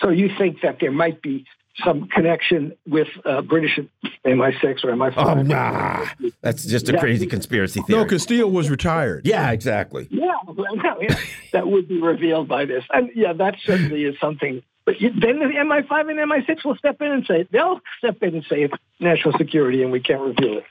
[0.00, 1.44] So you think that there might be
[1.84, 3.78] some connection with uh, British
[4.26, 5.14] MI6 or MI5.
[5.16, 6.06] Oh, nah.
[6.42, 7.98] That's just a crazy conspiracy theory.
[7.98, 9.26] No, because Steele was retired.
[9.26, 10.06] Yeah, exactly.
[10.10, 11.16] Yeah, well, yeah,
[11.52, 12.84] that would be revealed by this.
[12.92, 17.10] And yeah, that certainly is something But then the MI5 and MI6 will step in
[17.10, 20.64] and say they'll step in and say it's national security and we can't reveal it.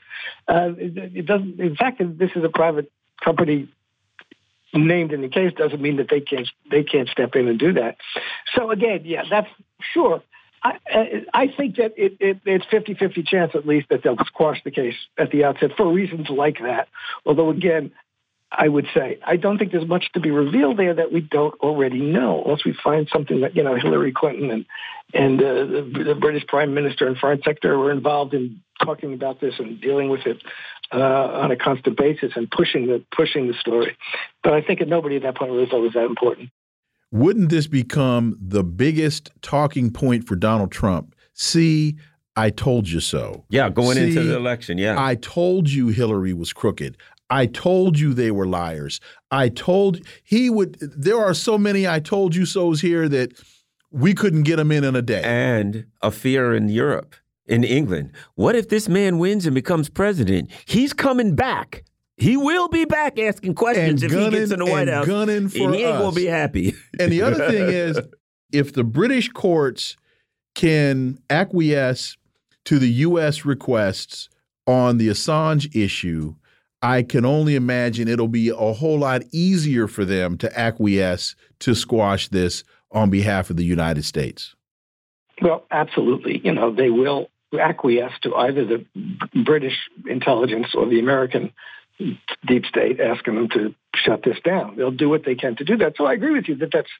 [0.46, 1.60] Uh, it, it doesn't.
[1.60, 2.90] In fact, this is a private
[3.22, 3.68] company
[4.74, 7.74] named in the case doesn't mean that they can't they can't step in and do
[7.74, 7.96] that.
[8.54, 9.48] So again, yeah, that's
[9.92, 10.22] sure.
[10.64, 14.70] I, I think that it, it, it's 50-50 chance at least that they'll squash the
[14.70, 16.88] case at the outset for reasons like that.
[17.26, 17.92] Although again,
[18.54, 19.18] I would say.
[19.24, 22.42] I don't think there's much to be revealed there that we don't already know.
[22.44, 24.66] Unless we find something that you know Hillary Clinton and
[25.14, 29.40] and uh, the, the, British Prime Minister and Foreign Secretary were involved in talking about
[29.40, 30.42] this and dealing with it
[30.92, 33.96] uh, on a constant basis and pushing the pushing the story.
[34.42, 36.50] But I think nobody at that point really thought it was that important.
[37.12, 41.14] Wouldn't this become the biggest talking point for Donald Trump?
[41.34, 41.96] See,
[42.36, 43.44] I told you so.
[43.50, 44.78] Yeah, going See, into the election.
[44.78, 44.96] Yeah.
[44.98, 46.96] I told you Hillary was crooked.
[47.28, 48.98] I told you they were liars.
[49.30, 50.78] I told he would.
[50.80, 53.32] There are so many I told you so's here that
[53.90, 55.22] we couldn't get them in in a day.
[55.22, 57.14] And a fear in Europe,
[57.46, 58.12] in England.
[58.36, 60.50] What if this man wins and becomes president?
[60.64, 61.84] He's coming back.
[62.22, 65.06] He will be back asking questions and if gunning, he gets in the White House.
[65.06, 66.02] Gunning for and he ain't us.
[66.02, 66.74] gonna be happy.
[67.00, 67.98] and the other thing is,
[68.52, 69.96] if the British courts
[70.54, 72.16] can acquiesce
[72.66, 73.44] to the U.S.
[73.44, 74.28] requests
[74.66, 76.34] on the Assange issue,
[76.80, 81.74] I can only imagine it'll be a whole lot easier for them to acquiesce to
[81.74, 82.62] squash this
[82.92, 84.54] on behalf of the United States.
[85.40, 86.40] Well, absolutely.
[86.44, 88.86] You know, they will acquiesce to either the
[89.44, 89.76] British
[90.06, 91.52] intelligence or the American
[92.46, 94.76] deep state asking them to shut this down.
[94.76, 95.94] They'll do what they can to do that.
[95.96, 96.90] So I agree with you that that's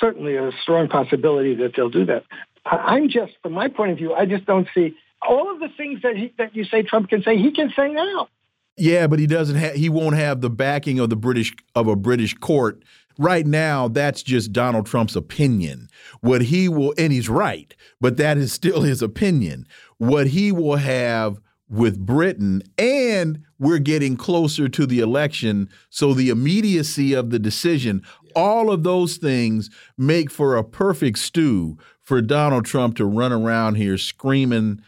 [0.00, 2.24] certainly a strong possibility that they'll do that.
[2.66, 4.96] I'm just, from my point of view, I just don't see
[5.26, 7.36] all of the things that he, that you say Trump can say.
[7.36, 8.28] He can say now.
[8.76, 11.94] Yeah, but he doesn't have he won't have the backing of the British of a
[11.94, 12.82] British court.
[13.16, 15.88] Right now, that's just Donald Trump's opinion.
[16.20, 19.68] What he will and he's right, but that is still his opinion.
[19.98, 21.38] What he will have
[21.68, 28.02] with Britain and we're getting closer to the election, so the immediacy of the decision,
[28.36, 33.76] all of those things make for a perfect stew for Donald Trump to run around
[33.76, 34.82] here screaming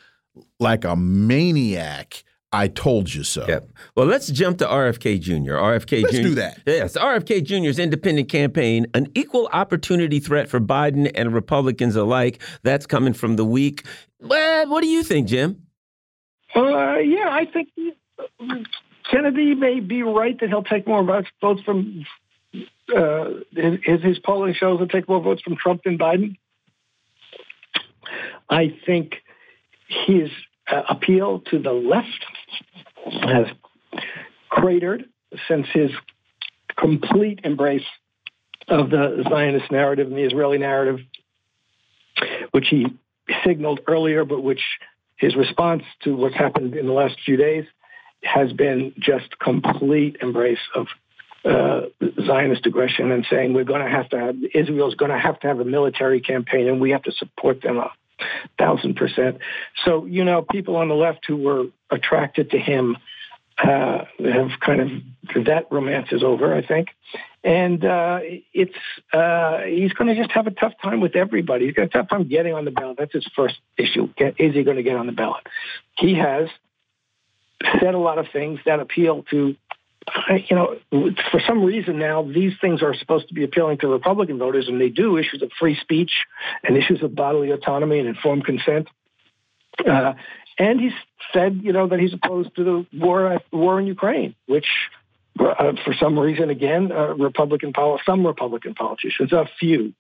[0.61, 2.23] like a maniac
[2.53, 3.45] I told you so.
[3.47, 3.71] Yep.
[3.97, 5.55] Well, let's jump to RFK Jr.
[5.55, 6.07] RFK Jr.
[6.07, 6.23] let's Jr.
[6.23, 6.61] do that.
[6.65, 12.41] Yes, RFK Jr.'s independent campaign, an equal opportunity threat for Biden and Republicans alike.
[12.63, 13.85] That's coming from the week.
[14.21, 15.66] Well, what do you think, Jim?
[16.57, 17.69] Uh, yeah, I think
[19.11, 21.29] Kennedy may be right that he'll take more votes,
[21.65, 22.05] from
[22.97, 26.37] uh, his, his polling shows he'll take more votes from Trump than Biden.
[28.49, 29.17] I think
[30.07, 30.31] his
[30.71, 32.25] uh, appeal to the left
[33.23, 33.47] has
[34.49, 35.05] cratered
[35.49, 35.91] since his
[36.79, 37.85] complete embrace
[38.69, 41.01] of the Zionist narrative and the Israeli narrative,
[42.53, 42.87] which he
[43.45, 44.63] signaled earlier, but which
[45.17, 47.65] his response to what's happened in the last few days
[48.23, 50.87] has been just complete embrace of
[51.45, 51.83] uh,
[52.27, 55.47] Zionist aggression and saying we're going to have to have Israel's going to have to
[55.47, 57.91] have a military campaign and we have to support them a
[58.59, 59.39] thousand percent.
[59.85, 62.97] So you know, people on the left who were attracted to him
[63.63, 66.89] uh, have kind of that romance is over, I think,
[67.43, 68.21] and uh,
[68.53, 68.75] it's
[69.13, 71.67] uh, he's going to just have a tough time with everybody.
[71.67, 72.97] He's got a tough time getting on the ballot.
[72.99, 74.09] That's his first issue.
[74.19, 75.47] Is he going to get on the ballot?
[75.97, 76.49] He has
[77.81, 79.57] said a lot of things that appeal to.
[80.49, 80.77] You know,
[81.33, 84.81] for some reason now, these things are supposed to be appealing to Republican voters, and
[84.81, 86.13] they do issues of free speech
[86.63, 88.89] and issues of bodily autonomy and informed consent.
[89.85, 90.15] Uh,
[90.59, 90.91] and he
[91.33, 94.67] said, you know, that he's opposed to the war war in Ukraine, which,
[95.39, 99.93] uh, for some reason, again, uh, Republican pol- some Republican politicians, a few,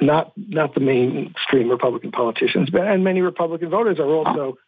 [0.00, 4.58] not not the mainstream Republican politicians, but and many Republican voters are also,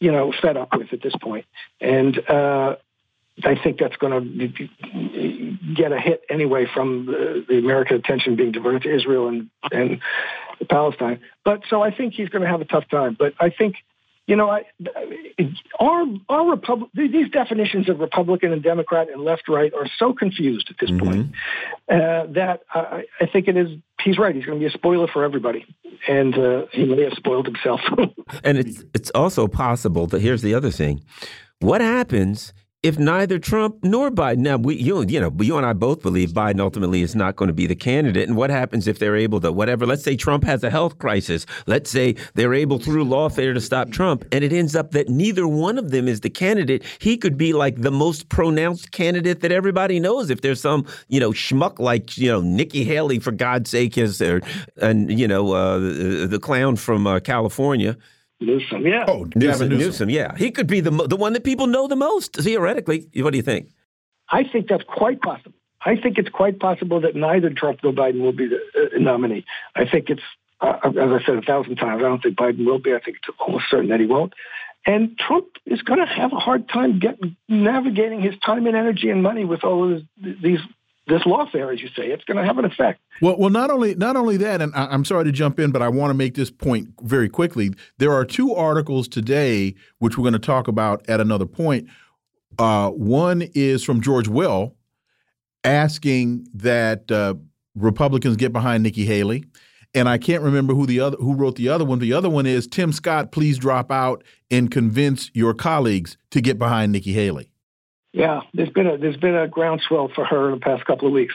[0.00, 1.46] you know, fed up with at this point.
[1.80, 2.76] And uh,
[3.42, 8.52] I think that's going to get a hit anyway from the, the, American attention being
[8.52, 10.00] diverted to Israel and and
[10.68, 11.20] Palestine.
[11.44, 13.16] But so I think he's going to have a tough time.
[13.18, 13.76] But I think
[14.26, 14.64] you know, I,
[15.80, 20.68] our our Republic these definitions of Republican and Democrat and left right are so confused
[20.70, 21.06] at this mm-hmm.
[21.06, 21.32] point
[21.88, 23.68] uh, that I, I, think it is.
[24.02, 24.34] He's right.
[24.34, 25.66] He's going to be a spoiler for everybody,
[26.08, 27.80] and uh, he may have spoiled himself.
[28.44, 31.02] and it's it's also possible that here's the other thing:
[31.58, 32.52] what happens
[32.82, 36.30] if neither Trump nor Biden now we you you know you and I both believe
[36.30, 39.40] Biden ultimately is not going to be the candidate and what happens if they're able
[39.40, 43.54] to whatever let's say Trump has a health crisis let's say they're able through lawfare
[43.54, 46.82] to stop Trump and it ends up that neither one of them is the candidate
[46.98, 51.20] he could be like the most pronounced candidate that everybody knows if there's some you
[51.20, 54.40] know schmuck like you know Nikki Haley for God's sake is there
[54.76, 57.96] and you know uh, the, the clown from uh, California
[58.46, 59.04] Newsom, yeah.
[59.08, 59.78] Oh, Newsom, Newsom.
[59.78, 60.36] Newsom, yeah.
[60.36, 63.08] He could be the the one that people know the most theoretically.
[63.16, 63.70] What do you think?
[64.30, 65.54] I think that's quite possible.
[65.84, 69.44] I think it's quite possible that neither Trump nor Biden will be the uh, nominee.
[69.74, 70.22] I think it's,
[70.60, 72.94] uh, as I said a thousand times, I don't think Biden will be.
[72.94, 74.32] I think it's almost certain that he won't.
[74.84, 79.10] And Trump is going to have a hard time getting navigating his time and energy
[79.10, 80.60] and money with all of these
[81.12, 83.00] this lawfare, as you say, it's going to have an effect.
[83.20, 85.82] Well, well, not only not only that, and I, am sorry to jump in, but
[85.82, 87.70] I want to make this point very quickly.
[87.98, 91.88] There are two articles today which we're going to talk about at another point.
[92.58, 94.74] Uh, one is from George Will,
[95.64, 97.34] asking that uh,
[97.74, 99.44] Republicans get behind Nikki Haley,
[99.94, 101.98] and I can't remember who the other who wrote the other one.
[101.98, 103.32] The other one is Tim Scott.
[103.32, 107.51] Please drop out and convince your colleagues to get behind Nikki Haley.
[108.12, 111.14] Yeah, there's been a there's been a groundswell for her in the past couple of
[111.14, 111.34] weeks,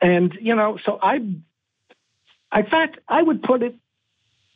[0.00, 1.44] and you know, so I, in
[2.70, 3.76] fact, I would put it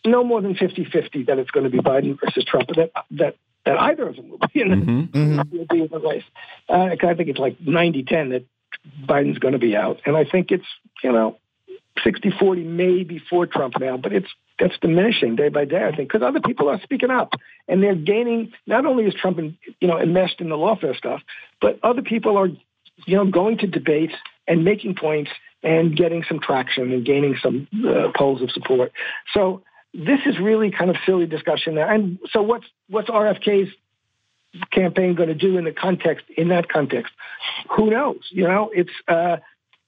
[0.05, 3.81] no more than 50-50 that it's going to be Biden versus Trump, that that that
[3.81, 5.19] either of them will be in the, mm-hmm.
[5.19, 5.57] mm-hmm.
[5.57, 6.25] will be in the race.
[6.69, 8.45] Uh, I think it's like 90-10 that
[9.07, 10.67] Biden's going to be out, and I think it's
[11.03, 11.39] you know
[12.05, 14.29] 60-40 maybe for Trump now, but it's
[14.59, 17.33] that's diminishing day by day, I think, because other people are speaking up
[17.69, 18.53] and they're gaining.
[18.67, 21.21] Not only is Trump, in, you know, enmeshed in the lawfare stuff,
[21.61, 24.15] but other people are, you know, going to debates
[24.47, 25.31] and making points
[25.63, 28.93] and getting some traction and gaining some uh, polls of support.
[29.33, 29.63] So
[29.93, 31.91] this is really kind of silly discussion there.
[31.91, 33.73] And so what's what's RFK's
[34.71, 37.13] campaign going to do in the context in that context?
[37.77, 38.21] Who knows?
[38.31, 38.93] You know, it's.
[39.09, 39.39] Uh,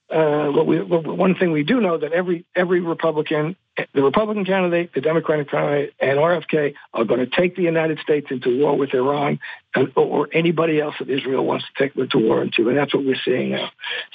[0.09, 3.57] uh, what we, what, one thing we do know that every every Republican,
[3.93, 8.27] the Republican candidate, the Democratic candidate, and RFK are going to take the United States
[8.31, 9.39] into war with Iran
[9.75, 12.93] and, or anybody else that Israel wants to take them to war into, and that's
[12.93, 13.69] what we're seeing now.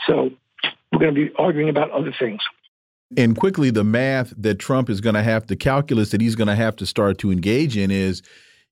[0.07, 0.31] So
[0.93, 2.41] we're going to be arguing about other things.
[3.17, 6.49] And quickly, the math that Trump is going to have, the calculus that he's going
[6.49, 8.23] to have to start to engage in is,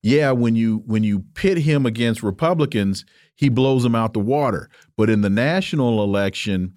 [0.02, 3.04] yeah, when you when you pit him against Republicans,
[3.36, 4.70] he blows them out the water.
[4.96, 6.72] But in the national election,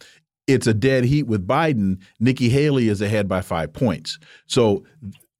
[0.47, 2.01] it's a dead heat with Biden.
[2.19, 4.19] Nikki Haley is ahead by five points.
[4.47, 4.83] So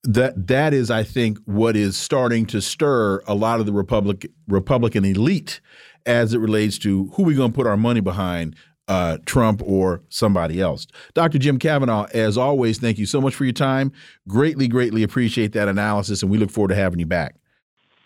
[0.03, 4.29] that that is, I think, what is starting to stir a lot of the Republic
[4.47, 5.61] Republican elite
[6.05, 8.55] as it relates to who we're going to put our money behind,
[8.89, 10.87] uh, Trump or somebody else.
[11.13, 11.37] Dr.
[11.37, 13.91] Jim Kavanagh, as always, thank you so much for your time.
[14.27, 17.35] Greatly, greatly appreciate that analysis, and we look forward to having you back.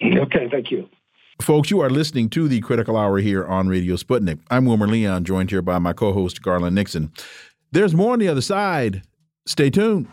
[0.03, 0.87] Okay, thank you.
[1.41, 4.39] Folks, you are listening to the Critical Hour here on Radio Sputnik.
[4.49, 7.11] I'm Wilmer Leon, joined here by my co host, Garland Nixon.
[7.71, 9.03] There's more on the other side.
[9.45, 10.07] Stay tuned.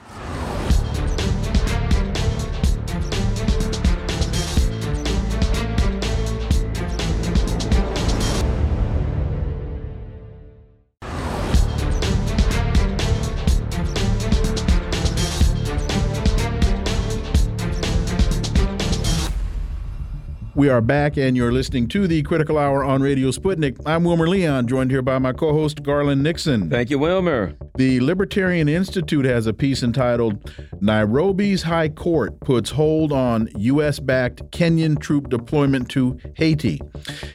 [20.57, 23.77] We are back, and you're listening to the Critical Hour on Radio Sputnik.
[23.85, 26.71] I'm Wilmer Leon, joined here by my co host, Garland Nixon.
[26.71, 27.57] Thank you, Wilmer.
[27.77, 30.49] The Libertarian Institute has a piece entitled
[30.81, 33.99] Nairobi's High Court Puts Hold on U.S.
[33.99, 36.81] backed Kenyan Troop Deployment to Haiti.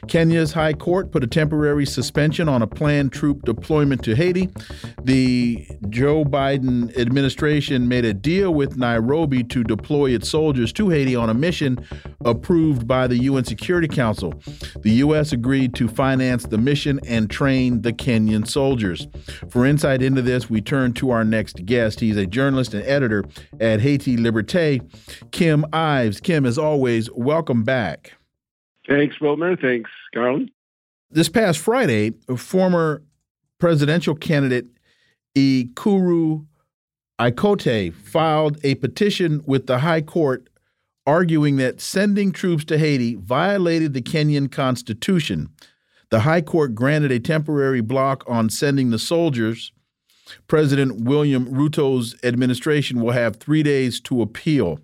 [0.08, 4.48] Kenya's High Court put a temporary suspension on a planned troop deployment to Haiti.
[5.04, 11.14] The Joe Biden administration made a deal with Nairobi to deploy its soldiers to Haiti
[11.14, 11.86] on a mission
[12.24, 14.32] approved by the UN Security Council.
[14.80, 15.32] The U.S.
[15.32, 19.06] agreed to finance the mission and train the Kenyan soldiers.
[19.50, 22.00] For insight into this, we turn to our next guest.
[22.00, 23.24] He's a journalist and editor
[23.60, 24.80] at Haiti Liberté,
[25.32, 26.20] Kim Ives.
[26.20, 28.14] Kim, as always, welcome back.
[28.88, 29.56] Thanks, Wilmer.
[29.56, 30.50] Thanks, Garland.
[31.10, 33.02] This past Friday, former
[33.58, 34.66] presidential candidate
[35.36, 36.46] Ekuru
[37.20, 40.48] Aukotey filed a petition with the High Court
[41.06, 45.48] arguing that sending troops to Haiti violated the Kenyan constitution.
[46.10, 49.72] The High Court granted a temporary block on sending the soldiers.
[50.46, 54.80] President William Ruto's administration will have three days to appeal.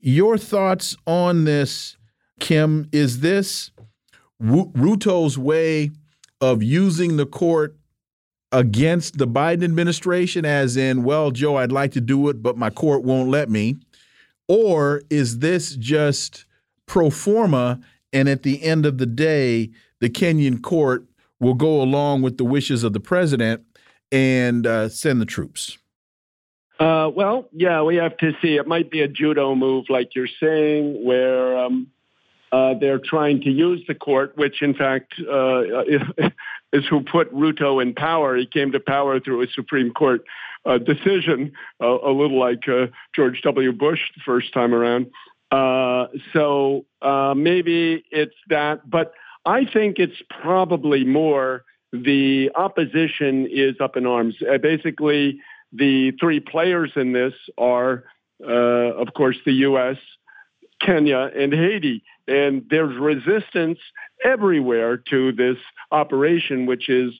[0.00, 1.96] Your thoughts on this,
[2.38, 2.88] Kim?
[2.92, 3.70] Is this
[4.40, 5.90] Ruto's way
[6.40, 7.76] of using the court
[8.52, 12.70] against the Biden administration, as in, well, Joe, I'd like to do it, but my
[12.70, 13.76] court won't let me?
[14.48, 16.44] Or is this just
[16.86, 17.80] pro forma?
[18.12, 19.70] And at the end of the day,
[20.00, 21.04] the Kenyan court
[21.40, 23.62] will go along with the wishes of the president
[24.12, 25.78] and uh, send the troops?
[26.78, 28.56] Uh, well, yeah, we have to see.
[28.56, 31.88] It might be a judo move, like you're saying, where um,
[32.52, 35.62] uh, they're trying to use the court, which in fact uh,
[36.72, 38.36] is who put Ruto in power.
[38.36, 40.22] He came to power through a Supreme Court
[40.66, 43.72] uh, decision, a little like uh, George W.
[43.72, 45.06] Bush the first time around.
[45.50, 46.84] Uh, so
[47.36, 49.12] maybe it's that, but
[49.44, 54.34] I think it's probably more the opposition is up in arms.
[54.60, 55.40] basically,
[55.72, 58.04] the three players in this are,
[58.44, 59.96] uh, of course, the U.S.,
[60.80, 62.02] Kenya, and Haiti.
[62.28, 63.78] And there's resistance
[64.24, 65.58] everywhere to this
[65.92, 67.12] operation, which is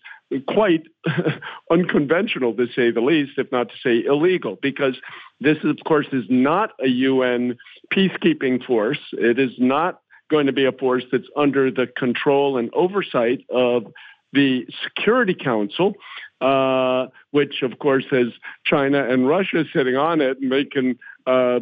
[0.49, 0.83] quite
[1.71, 4.97] unconventional to say the least, if not to say illegal, because
[5.41, 7.57] this, of course, is not a UN
[7.93, 8.99] peacekeeping force.
[9.13, 10.01] It is not
[10.31, 13.87] going to be a force that's under the control and oversight of
[14.33, 15.95] the Security Council,
[16.41, 18.27] uh, which of course has
[18.65, 21.61] China and Russia sitting on it, and they can uh,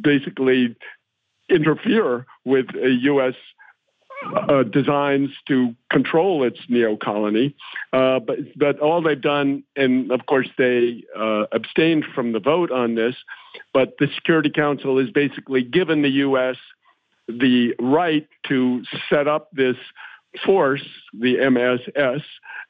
[0.00, 0.76] basically
[1.48, 3.34] interfere with a U.S.
[4.24, 7.54] Uh, designs to control its neo colony.
[7.92, 12.70] Uh, but, but all they've done, and of course they uh, abstained from the vote
[12.70, 13.14] on this,
[13.72, 16.56] but the Security Council has basically given the U.S.
[17.28, 19.76] the right to set up this
[20.44, 22.22] force, the MSS,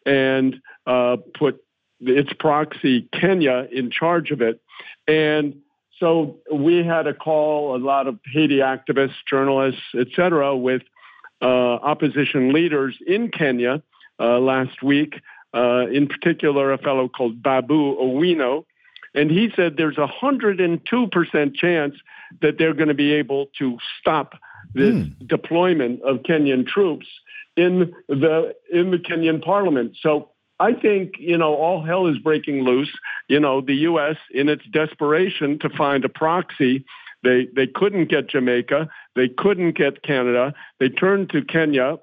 [0.05, 1.63] and uh, put
[2.01, 4.61] its proxy Kenya in charge of it.
[5.07, 5.61] And
[5.99, 10.83] so we had a call, a lot of Haiti activists, journalists, et cetera, with
[11.45, 13.83] opposition leaders in Kenya
[14.19, 15.21] uh, last week,
[15.55, 18.65] uh, in particular, a fellow called Babu Owino.
[19.15, 21.95] And he said there's a 102% chance
[22.43, 24.35] that they're going to be able to stop
[24.75, 25.29] this mm.
[25.29, 27.07] deployment of Kenyan troops
[27.57, 29.97] in the in the Kenyan parliament.
[30.01, 30.31] So
[30.61, 32.93] I think you know all hell is breaking loose.
[33.29, 34.17] You know the U.S.
[34.33, 36.85] in its desperation to find a proxy,
[37.23, 41.99] they they couldn't get Jamaica, they couldn't get Canada, they turned to Kenya.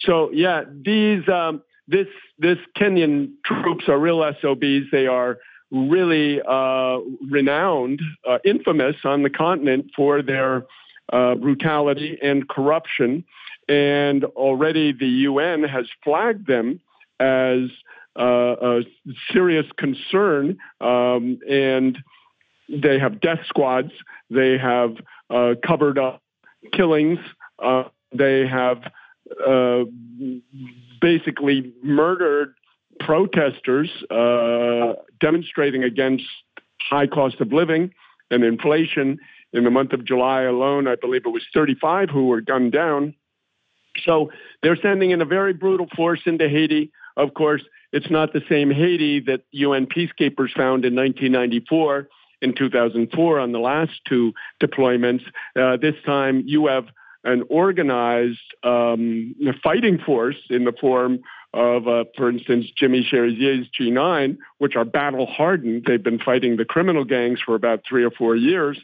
[0.00, 2.06] So yeah, these um, this
[2.38, 4.90] this Kenyan troops are real SOBs.
[4.92, 5.38] They are
[5.70, 6.98] really uh,
[7.28, 10.66] renowned, uh, infamous on the continent for their
[11.12, 13.24] uh, brutality and corruption.
[13.68, 16.80] And already the UN has flagged them
[17.18, 17.68] as
[18.18, 18.80] uh, a
[19.32, 20.58] serious concern.
[20.80, 21.98] Um, and
[22.68, 23.92] they have death squads,
[24.30, 24.96] they have
[25.30, 26.22] uh, covered up
[26.72, 27.18] killings,
[27.62, 28.82] uh, they have
[29.46, 29.84] uh,
[31.00, 32.54] basically murdered
[33.00, 36.24] protesters uh, demonstrating against
[36.80, 37.92] high cost of living
[38.30, 39.18] and inflation.
[39.52, 43.14] In the month of July alone, I believe it was 35 who were gunned down.
[44.04, 44.30] So
[44.62, 46.92] they're sending in a very brutal force into Haiti.
[47.16, 47.62] Of course,
[47.92, 52.08] it's not the same Haiti that UN peacekeepers found in 1994
[52.42, 54.32] in 2004 on the last two
[54.62, 55.22] deployments.
[55.58, 56.86] Uh, this time you have
[57.24, 61.20] an organized um, fighting force in the form
[61.52, 65.84] of, uh, for instance, Jimmy Cherizier's G9, which are battle hardened.
[65.86, 68.78] They've been fighting the criminal gangs for about three or four years.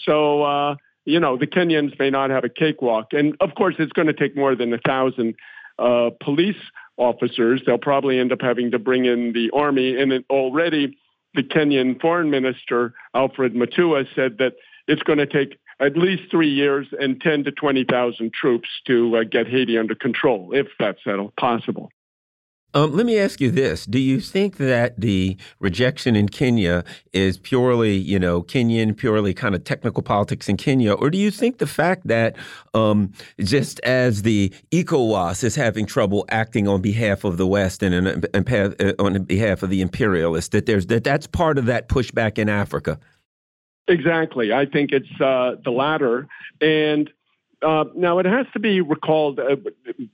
[0.00, 3.12] So uh, you know, the Kenyans may not have a cakewalk.
[3.12, 5.34] And of course, it's going to take more than a thousand
[5.78, 6.56] uh, police
[6.96, 7.62] officers.
[7.66, 10.00] They'll probably end up having to bring in the army.
[10.00, 10.96] And it, already,
[11.34, 14.54] the Kenyan foreign minister, Alfred Mutua, said that
[14.86, 19.24] it's going to take at least three years and 10 to 20,000 troops to uh,
[19.24, 21.90] get Haiti under control, if that's at all possible.
[22.76, 27.38] Um, let me ask you this: Do you think that the rejection in Kenya is
[27.38, 31.58] purely, you know, Kenyan, purely kind of technical politics in Kenya, or do you think
[31.58, 32.36] the fact that
[32.74, 37.94] um, just as the ECOWAS is having trouble acting on behalf of the West and,
[37.94, 42.38] and, and on behalf of the imperialists, that there's that that's part of that pushback
[42.38, 42.98] in Africa?
[43.86, 44.52] Exactly.
[44.52, 46.26] I think it's uh, the latter,
[46.60, 47.08] and.
[47.62, 49.40] Uh, now it has to be recalled.
[49.40, 49.56] Uh,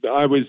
[0.09, 0.45] I was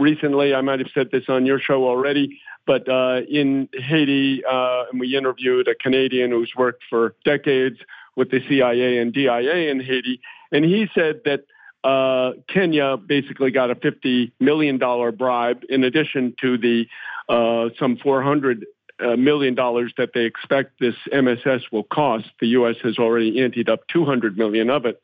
[0.00, 4.84] recently, I might have said this on your show already, but uh, in Haiti, uh,
[4.90, 7.78] and we interviewed a Canadian who's worked for decades
[8.16, 10.20] with the CIA and DIA in Haiti,
[10.52, 11.44] and he said that
[11.84, 16.86] uh, Kenya basically got a $50 million bribe in addition to the
[17.28, 18.66] uh, some 400
[19.00, 22.26] uh, million dollars that they expect this MSS will cost.
[22.40, 22.76] The U.S.
[22.82, 25.00] has already anteed up 200 million of it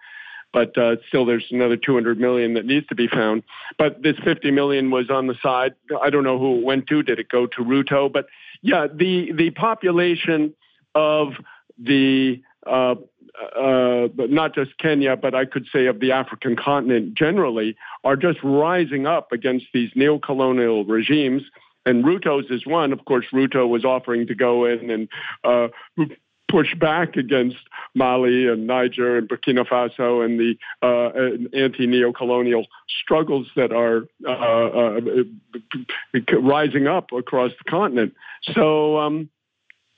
[0.57, 3.43] but uh, still there's another 200 million that needs to be found.
[3.77, 5.75] But this 50 million was on the side.
[6.01, 7.03] I don't know who it went to.
[7.03, 8.11] Did it go to Ruto?
[8.11, 8.29] But
[8.63, 10.55] yeah, the the population
[10.95, 11.35] of
[11.77, 12.95] the uh,
[13.55, 18.39] uh, not just Kenya, but I could say of the African continent generally, are just
[18.43, 21.43] rising up against these neo-colonial regimes.
[21.85, 22.95] And Ruto's is one.
[22.95, 25.09] Of course, Ruto was offering to go in and
[25.45, 25.69] uh,
[26.57, 27.59] push back against
[27.95, 31.11] Mali and Niger and Burkina Faso and the uh,
[31.55, 32.67] anti-neo-colonial
[33.03, 35.01] struggles that are uh, uh,
[36.41, 38.15] rising up across the continent.
[38.55, 39.29] So, um,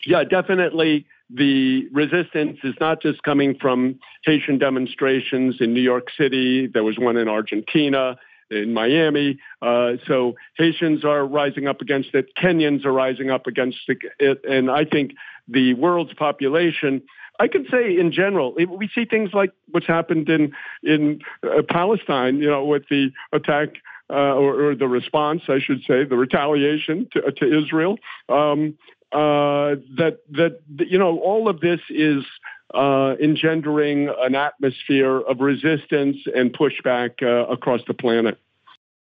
[0.05, 6.67] yeah, definitely the resistance is not just coming from Haitian demonstrations in New York City.
[6.67, 8.19] There was one in Argentina,
[8.51, 9.39] in Miami.
[9.61, 12.35] Uh, so Haitians are rising up against it.
[12.37, 14.45] Kenyans are rising up against it.
[14.45, 15.13] And I think
[15.47, 17.03] the world's population.
[17.41, 20.53] I can say in general, we see things like what's happened in
[20.83, 23.69] in uh, Palestine, you know, with the attack
[24.11, 27.99] uh, or, or, the response, I should say, the retaliation to, to Israel.
[28.29, 28.79] Um,
[29.13, 32.25] uh, that that you know, all of this is
[32.75, 38.39] uh, engendering an atmosphere of resistance and pushback uh, across the planet.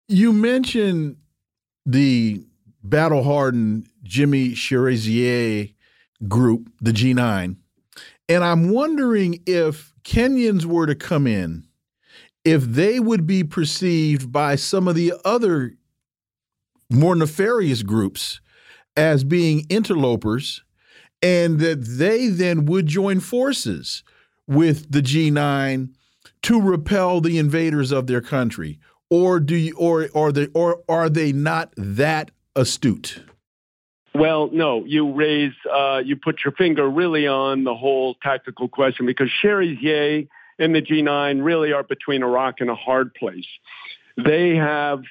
[0.07, 1.17] You mentioned
[1.85, 2.43] the
[2.83, 5.69] battle-hardened Jimmy Cherizier
[6.27, 7.55] group, the G9.
[8.29, 11.67] And I'm wondering if Kenyans were to come in,
[12.43, 15.73] if they would be perceived by some of the other
[16.89, 18.41] more nefarious groups
[18.95, 20.63] as being interlopers,
[21.23, 24.03] and that they then would join forces
[24.45, 25.89] with the G9
[26.43, 28.79] to repel the invaders of their country.
[29.09, 33.23] Or do you, or or they or are they not that astute?
[34.15, 39.07] Well, no, you raise, uh, you put your finger really on the whole tactical question
[39.07, 40.27] because Cherizier
[40.59, 43.47] and the G9 really are between a rock and a hard place.
[44.23, 45.01] They have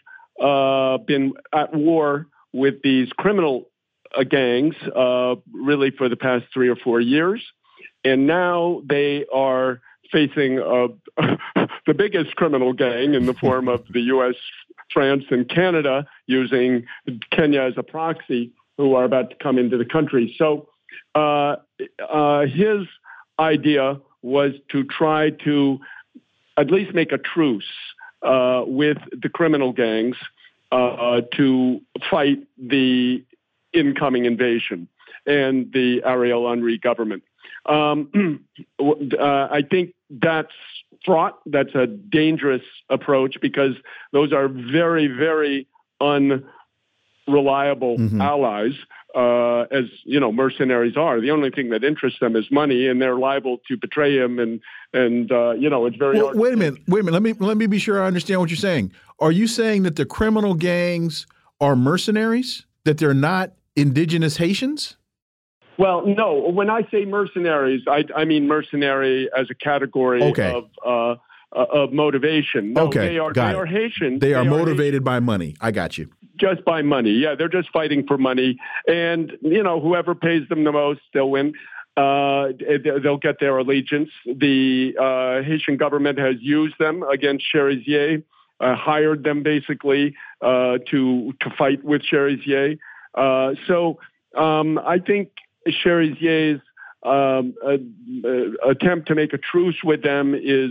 [0.40, 3.72] uh, been at war with these criminal
[4.28, 7.43] gangs uh, really for the past three or four years.
[8.05, 9.80] And now they are
[10.10, 10.89] facing uh,
[11.86, 14.34] the biggest criminal gang in the form of the U.S.,
[14.93, 16.86] France, and Canada using
[17.30, 20.34] Kenya as a proxy who are about to come into the country.
[20.36, 20.68] So
[21.14, 21.56] uh,
[22.09, 22.86] uh, his
[23.39, 25.78] idea was to try to
[26.56, 27.64] at least make a truce
[28.22, 30.16] uh, with the criminal gangs
[30.70, 31.80] uh, to
[32.10, 33.24] fight the
[33.73, 34.89] incoming invasion
[35.27, 37.23] and the Ariel Henry government.
[37.66, 38.44] Um,
[38.81, 40.53] uh, I think that's
[41.05, 41.39] fraught.
[41.47, 43.74] That's a dangerous approach because
[44.12, 45.69] those are very, very
[46.01, 48.20] unreliable mm-hmm.
[48.20, 48.73] allies,
[49.15, 51.20] uh, as you know, mercenaries are.
[51.20, 54.39] The only thing that interests them is money, and they're liable to betray him.
[54.39, 54.61] And
[54.93, 56.20] and uh, you know, it's very.
[56.20, 56.81] Well, wait a minute.
[56.89, 57.12] Wait a minute.
[57.12, 58.93] Let me let me be sure I understand what you're saying.
[59.20, 61.27] Are you saying that the criminal gangs
[61.61, 62.66] are mercenaries?
[62.85, 64.97] That they're not indigenous Haitians?
[65.78, 66.51] Well, no.
[66.51, 70.53] When I say mercenaries, I, I mean mercenary as a category okay.
[70.53, 70.65] of.
[70.85, 71.20] Uh,
[71.55, 72.73] uh, of motivation.
[72.73, 73.57] No, okay, they are, got they it.
[73.57, 74.19] are Haitian.
[74.20, 75.55] They, they are motivated by money.
[75.61, 76.09] I got you.
[76.39, 77.11] Just by money.
[77.11, 78.57] Yeah, they're just fighting for money.
[78.89, 81.53] And, you know, whoever pays them the most, they'll win.
[81.94, 82.49] Uh,
[83.03, 84.09] they'll get their allegiance.
[84.24, 88.23] The uh, Haitian government has used them against Cherizier,
[88.61, 92.77] uh, hired them basically uh, to to fight with Cherizier.
[93.14, 93.98] Uh, so
[94.36, 95.30] um, I think
[95.68, 96.60] Cherizier's
[97.02, 97.55] um,
[98.64, 100.70] attempt to make a truce with them is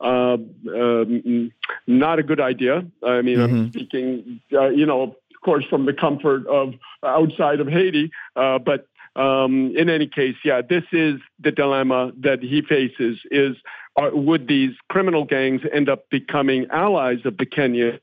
[0.00, 0.36] uh,
[0.74, 1.52] um,
[1.86, 2.84] not a good idea.
[3.02, 3.54] I mean, mm-hmm.
[3.54, 5.14] I'm speaking, uh, you know, of
[5.44, 6.74] course, from the comfort of
[7.04, 8.10] outside of Haiti.
[8.36, 13.56] Uh, but um, in any case, yeah, this is the dilemma that he faces: is
[13.96, 18.00] uh, would these criminal gangs end up becoming allies of the Kenyan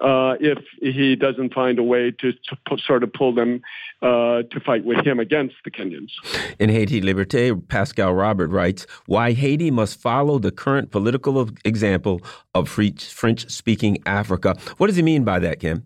[0.00, 3.60] uh, if he doesn't find a way to, to sort of pull them
[4.02, 6.10] uh, to fight with him against the Kenyans.
[6.58, 12.22] In Haiti Liberté, Pascal Robert writes Why Haiti must follow the current political example
[12.54, 14.56] of French speaking Africa.
[14.78, 15.84] What does he mean by that, Kim?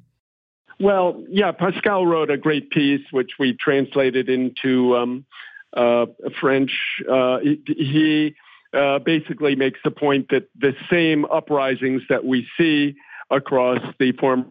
[0.81, 5.25] Well, yeah, Pascal wrote a great piece which we translated into um,
[5.77, 6.07] uh,
[6.41, 6.73] French.
[7.11, 8.35] Uh, he, he
[8.77, 12.97] uh, basically makes the point that the same uprisings that we see
[13.31, 14.47] across the former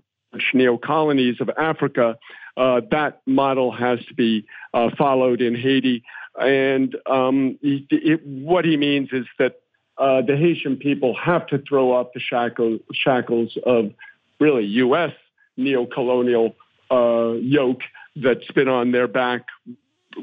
[0.54, 2.18] neo-colonies of Africa,
[2.58, 6.04] uh, that model has to be uh, followed in Haiti.
[6.40, 9.62] And um, it, it, what he means is that
[9.98, 13.92] uh, the Haitian people have to throw off the shackle, shackles of
[14.40, 15.14] really U.S.
[15.58, 16.56] neo-colonial
[16.90, 17.82] uh, yoke
[18.16, 19.46] that's been on their back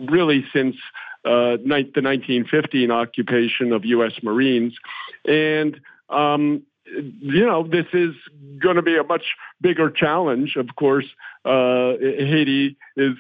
[0.09, 0.77] really since
[1.25, 4.13] uh, the 1915 occupation of U.S.
[4.23, 4.75] Marines.
[5.27, 6.63] And um,
[7.21, 8.15] you know, this is
[8.61, 10.57] going to be a much bigger challenge.
[10.57, 11.07] Of course,
[11.45, 13.17] uh, Haiti is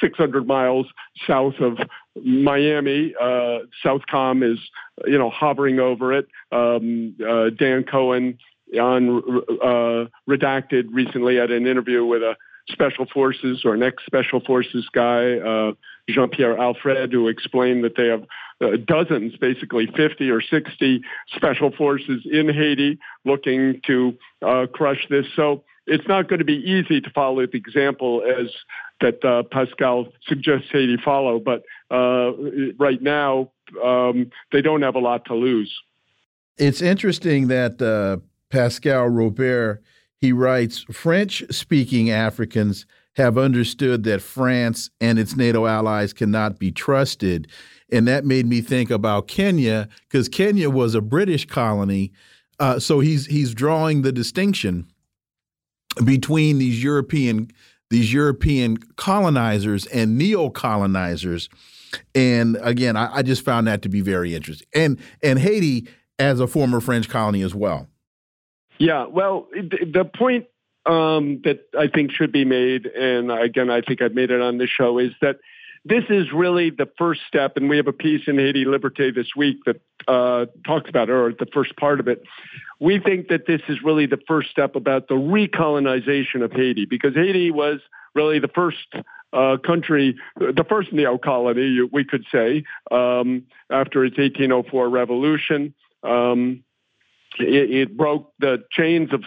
[0.00, 0.86] 600 miles
[1.26, 1.78] south of
[2.22, 3.14] Miami.
[3.20, 4.58] Uh, Southcom is,
[5.06, 6.28] you know, hovering over it.
[6.52, 8.38] Um, uh, Dan Cohen
[8.78, 9.20] on
[9.62, 12.36] uh, Redacted recently had an interview with a
[12.70, 15.72] special forces or an ex-special forces guy, uh,
[16.08, 18.24] Jean-Pierre Alfred, who explained that they have
[18.60, 21.02] uh, dozens, basically 50 or 60
[21.34, 25.26] special forces in Haiti looking to uh, crush this.
[25.34, 28.50] So it's not going to be easy to follow the example as
[29.00, 31.38] that uh, Pascal suggests Haiti follow.
[31.38, 32.32] But uh,
[32.78, 33.50] right now,
[33.82, 35.74] um, they don't have a lot to lose.
[36.56, 38.18] It's interesting that uh,
[38.50, 39.82] Pascal Robert
[40.24, 42.86] he writes French speaking Africans
[43.16, 47.46] have understood that France and its NATO allies cannot be trusted.
[47.92, 52.10] And that made me think about Kenya because Kenya was a British colony.
[52.58, 54.86] Uh, so he's he's drawing the distinction
[56.02, 57.50] between these European
[57.90, 61.50] these European colonizers and neo colonizers.
[62.14, 64.68] And again, I, I just found that to be very interesting.
[64.74, 65.86] And and Haiti
[66.18, 67.88] as a former French colony as well.
[68.78, 70.46] Yeah, well, the point
[70.86, 74.58] um, that I think should be made, and again, I think I've made it on
[74.58, 75.36] this show, is that
[75.84, 79.28] this is really the first step, and we have a piece in Haiti Liberté this
[79.36, 82.22] week that uh, talks about it, or the first part of it.
[82.80, 87.14] We think that this is really the first step about the recolonization of Haiti, because
[87.14, 87.80] Haiti was
[88.14, 88.94] really the first
[89.32, 95.74] uh, country, the first neo-colony, we could say, um, after its 1804 revolution.
[96.02, 96.64] Um,
[97.38, 99.22] it, it broke the chains of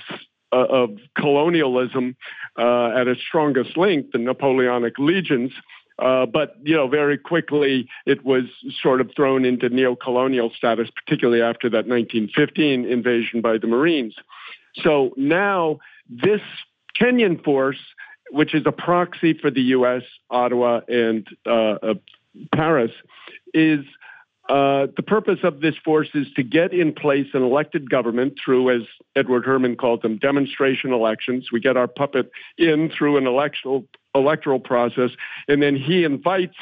[0.51, 2.15] uh, of colonialism
[2.57, 5.51] uh, at its strongest link, the Napoleonic legions.
[5.99, 8.43] Uh, but you know, very quickly it was
[8.81, 14.15] sort of thrown into neo-colonial status, particularly after that 1915 invasion by the Marines.
[14.83, 16.41] So now this
[16.99, 17.79] Kenyan force,
[18.31, 21.93] which is a proxy for the U.S., Ottawa, and uh, uh,
[22.53, 22.91] Paris,
[23.53, 23.79] is
[24.49, 28.75] uh, the purpose of this force is to get in place an elected government through,
[28.75, 31.49] as Edward Herman called them, demonstration elections.
[31.51, 35.11] We get our puppet in through an electoral, electoral process,
[35.47, 36.55] and then he invites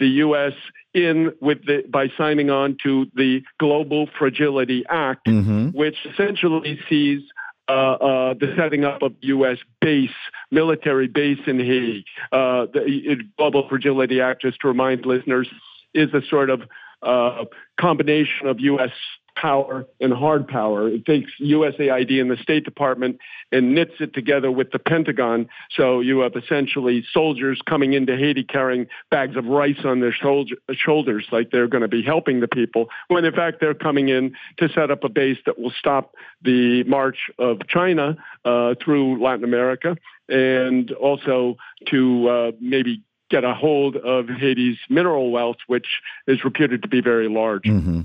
[0.00, 0.52] the U.S.
[0.94, 5.68] in with the, by signing on to the Global Fragility Act, mm-hmm.
[5.68, 7.22] which essentially sees
[7.68, 9.58] uh, uh, the setting up of U.S.
[9.80, 10.10] base,
[10.50, 12.04] military base in Haiti.
[12.32, 15.48] Uh, the Global Fragility Act, just to remind listeners,
[15.94, 16.62] is a sort of
[17.02, 17.44] uh,
[17.80, 18.90] combination of U.S.
[19.36, 20.88] power and hard power.
[20.88, 23.18] It takes USAID and the State Department
[23.52, 25.48] and knits it together with the Pentagon.
[25.70, 31.26] So you have essentially soldiers coming into Haiti carrying bags of rice on their shoulders,
[31.30, 34.68] like they're going to be helping the people, when in fact they're coming in to
[34.70, 39.96] set up a base that will stop the march of China uh, through Latin America
[40.28, 41.56] and also
[41.86, 47.00] to uh, maybe get a hold of Haiti's mineral wealth, which is reputed to be
[47.00, 47.66] very large.
[47.66, 48.04] Mm -hmm.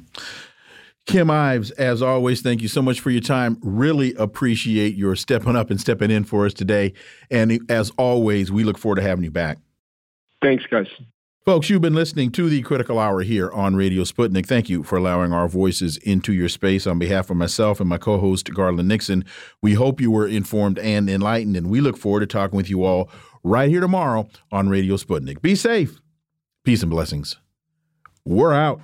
[1.05, 3.57] Kim Ives, as always, thank you so much for your time.
[3.61, 6.93] Really appreciate your stepping up and stepping in for us today.
[7.29, 9.57] And as always, we look forward to having you back.
[10.41, 10.87] Thanks, guys.
[11.45, 14.45] Folks, you've been listening to the Critical Hour here on Radio Sputnik.
[14.45, 16.87] Thank you for allowing our voices into your space.
[16.87, 19.25] On behalf of myself and my co host, Garland Nixon,
[19.61, 22.85] we hope you were informed and enlightened, and we look forward to talking with you
[22.85, 23.09] all
[23.43, 25.41] right here tomorrow on Radio Sputnik.
[25.41, 25.99] Be safe.
[26.63, 27.37] Peace and blessings.
[28.25, 28.79] We're out.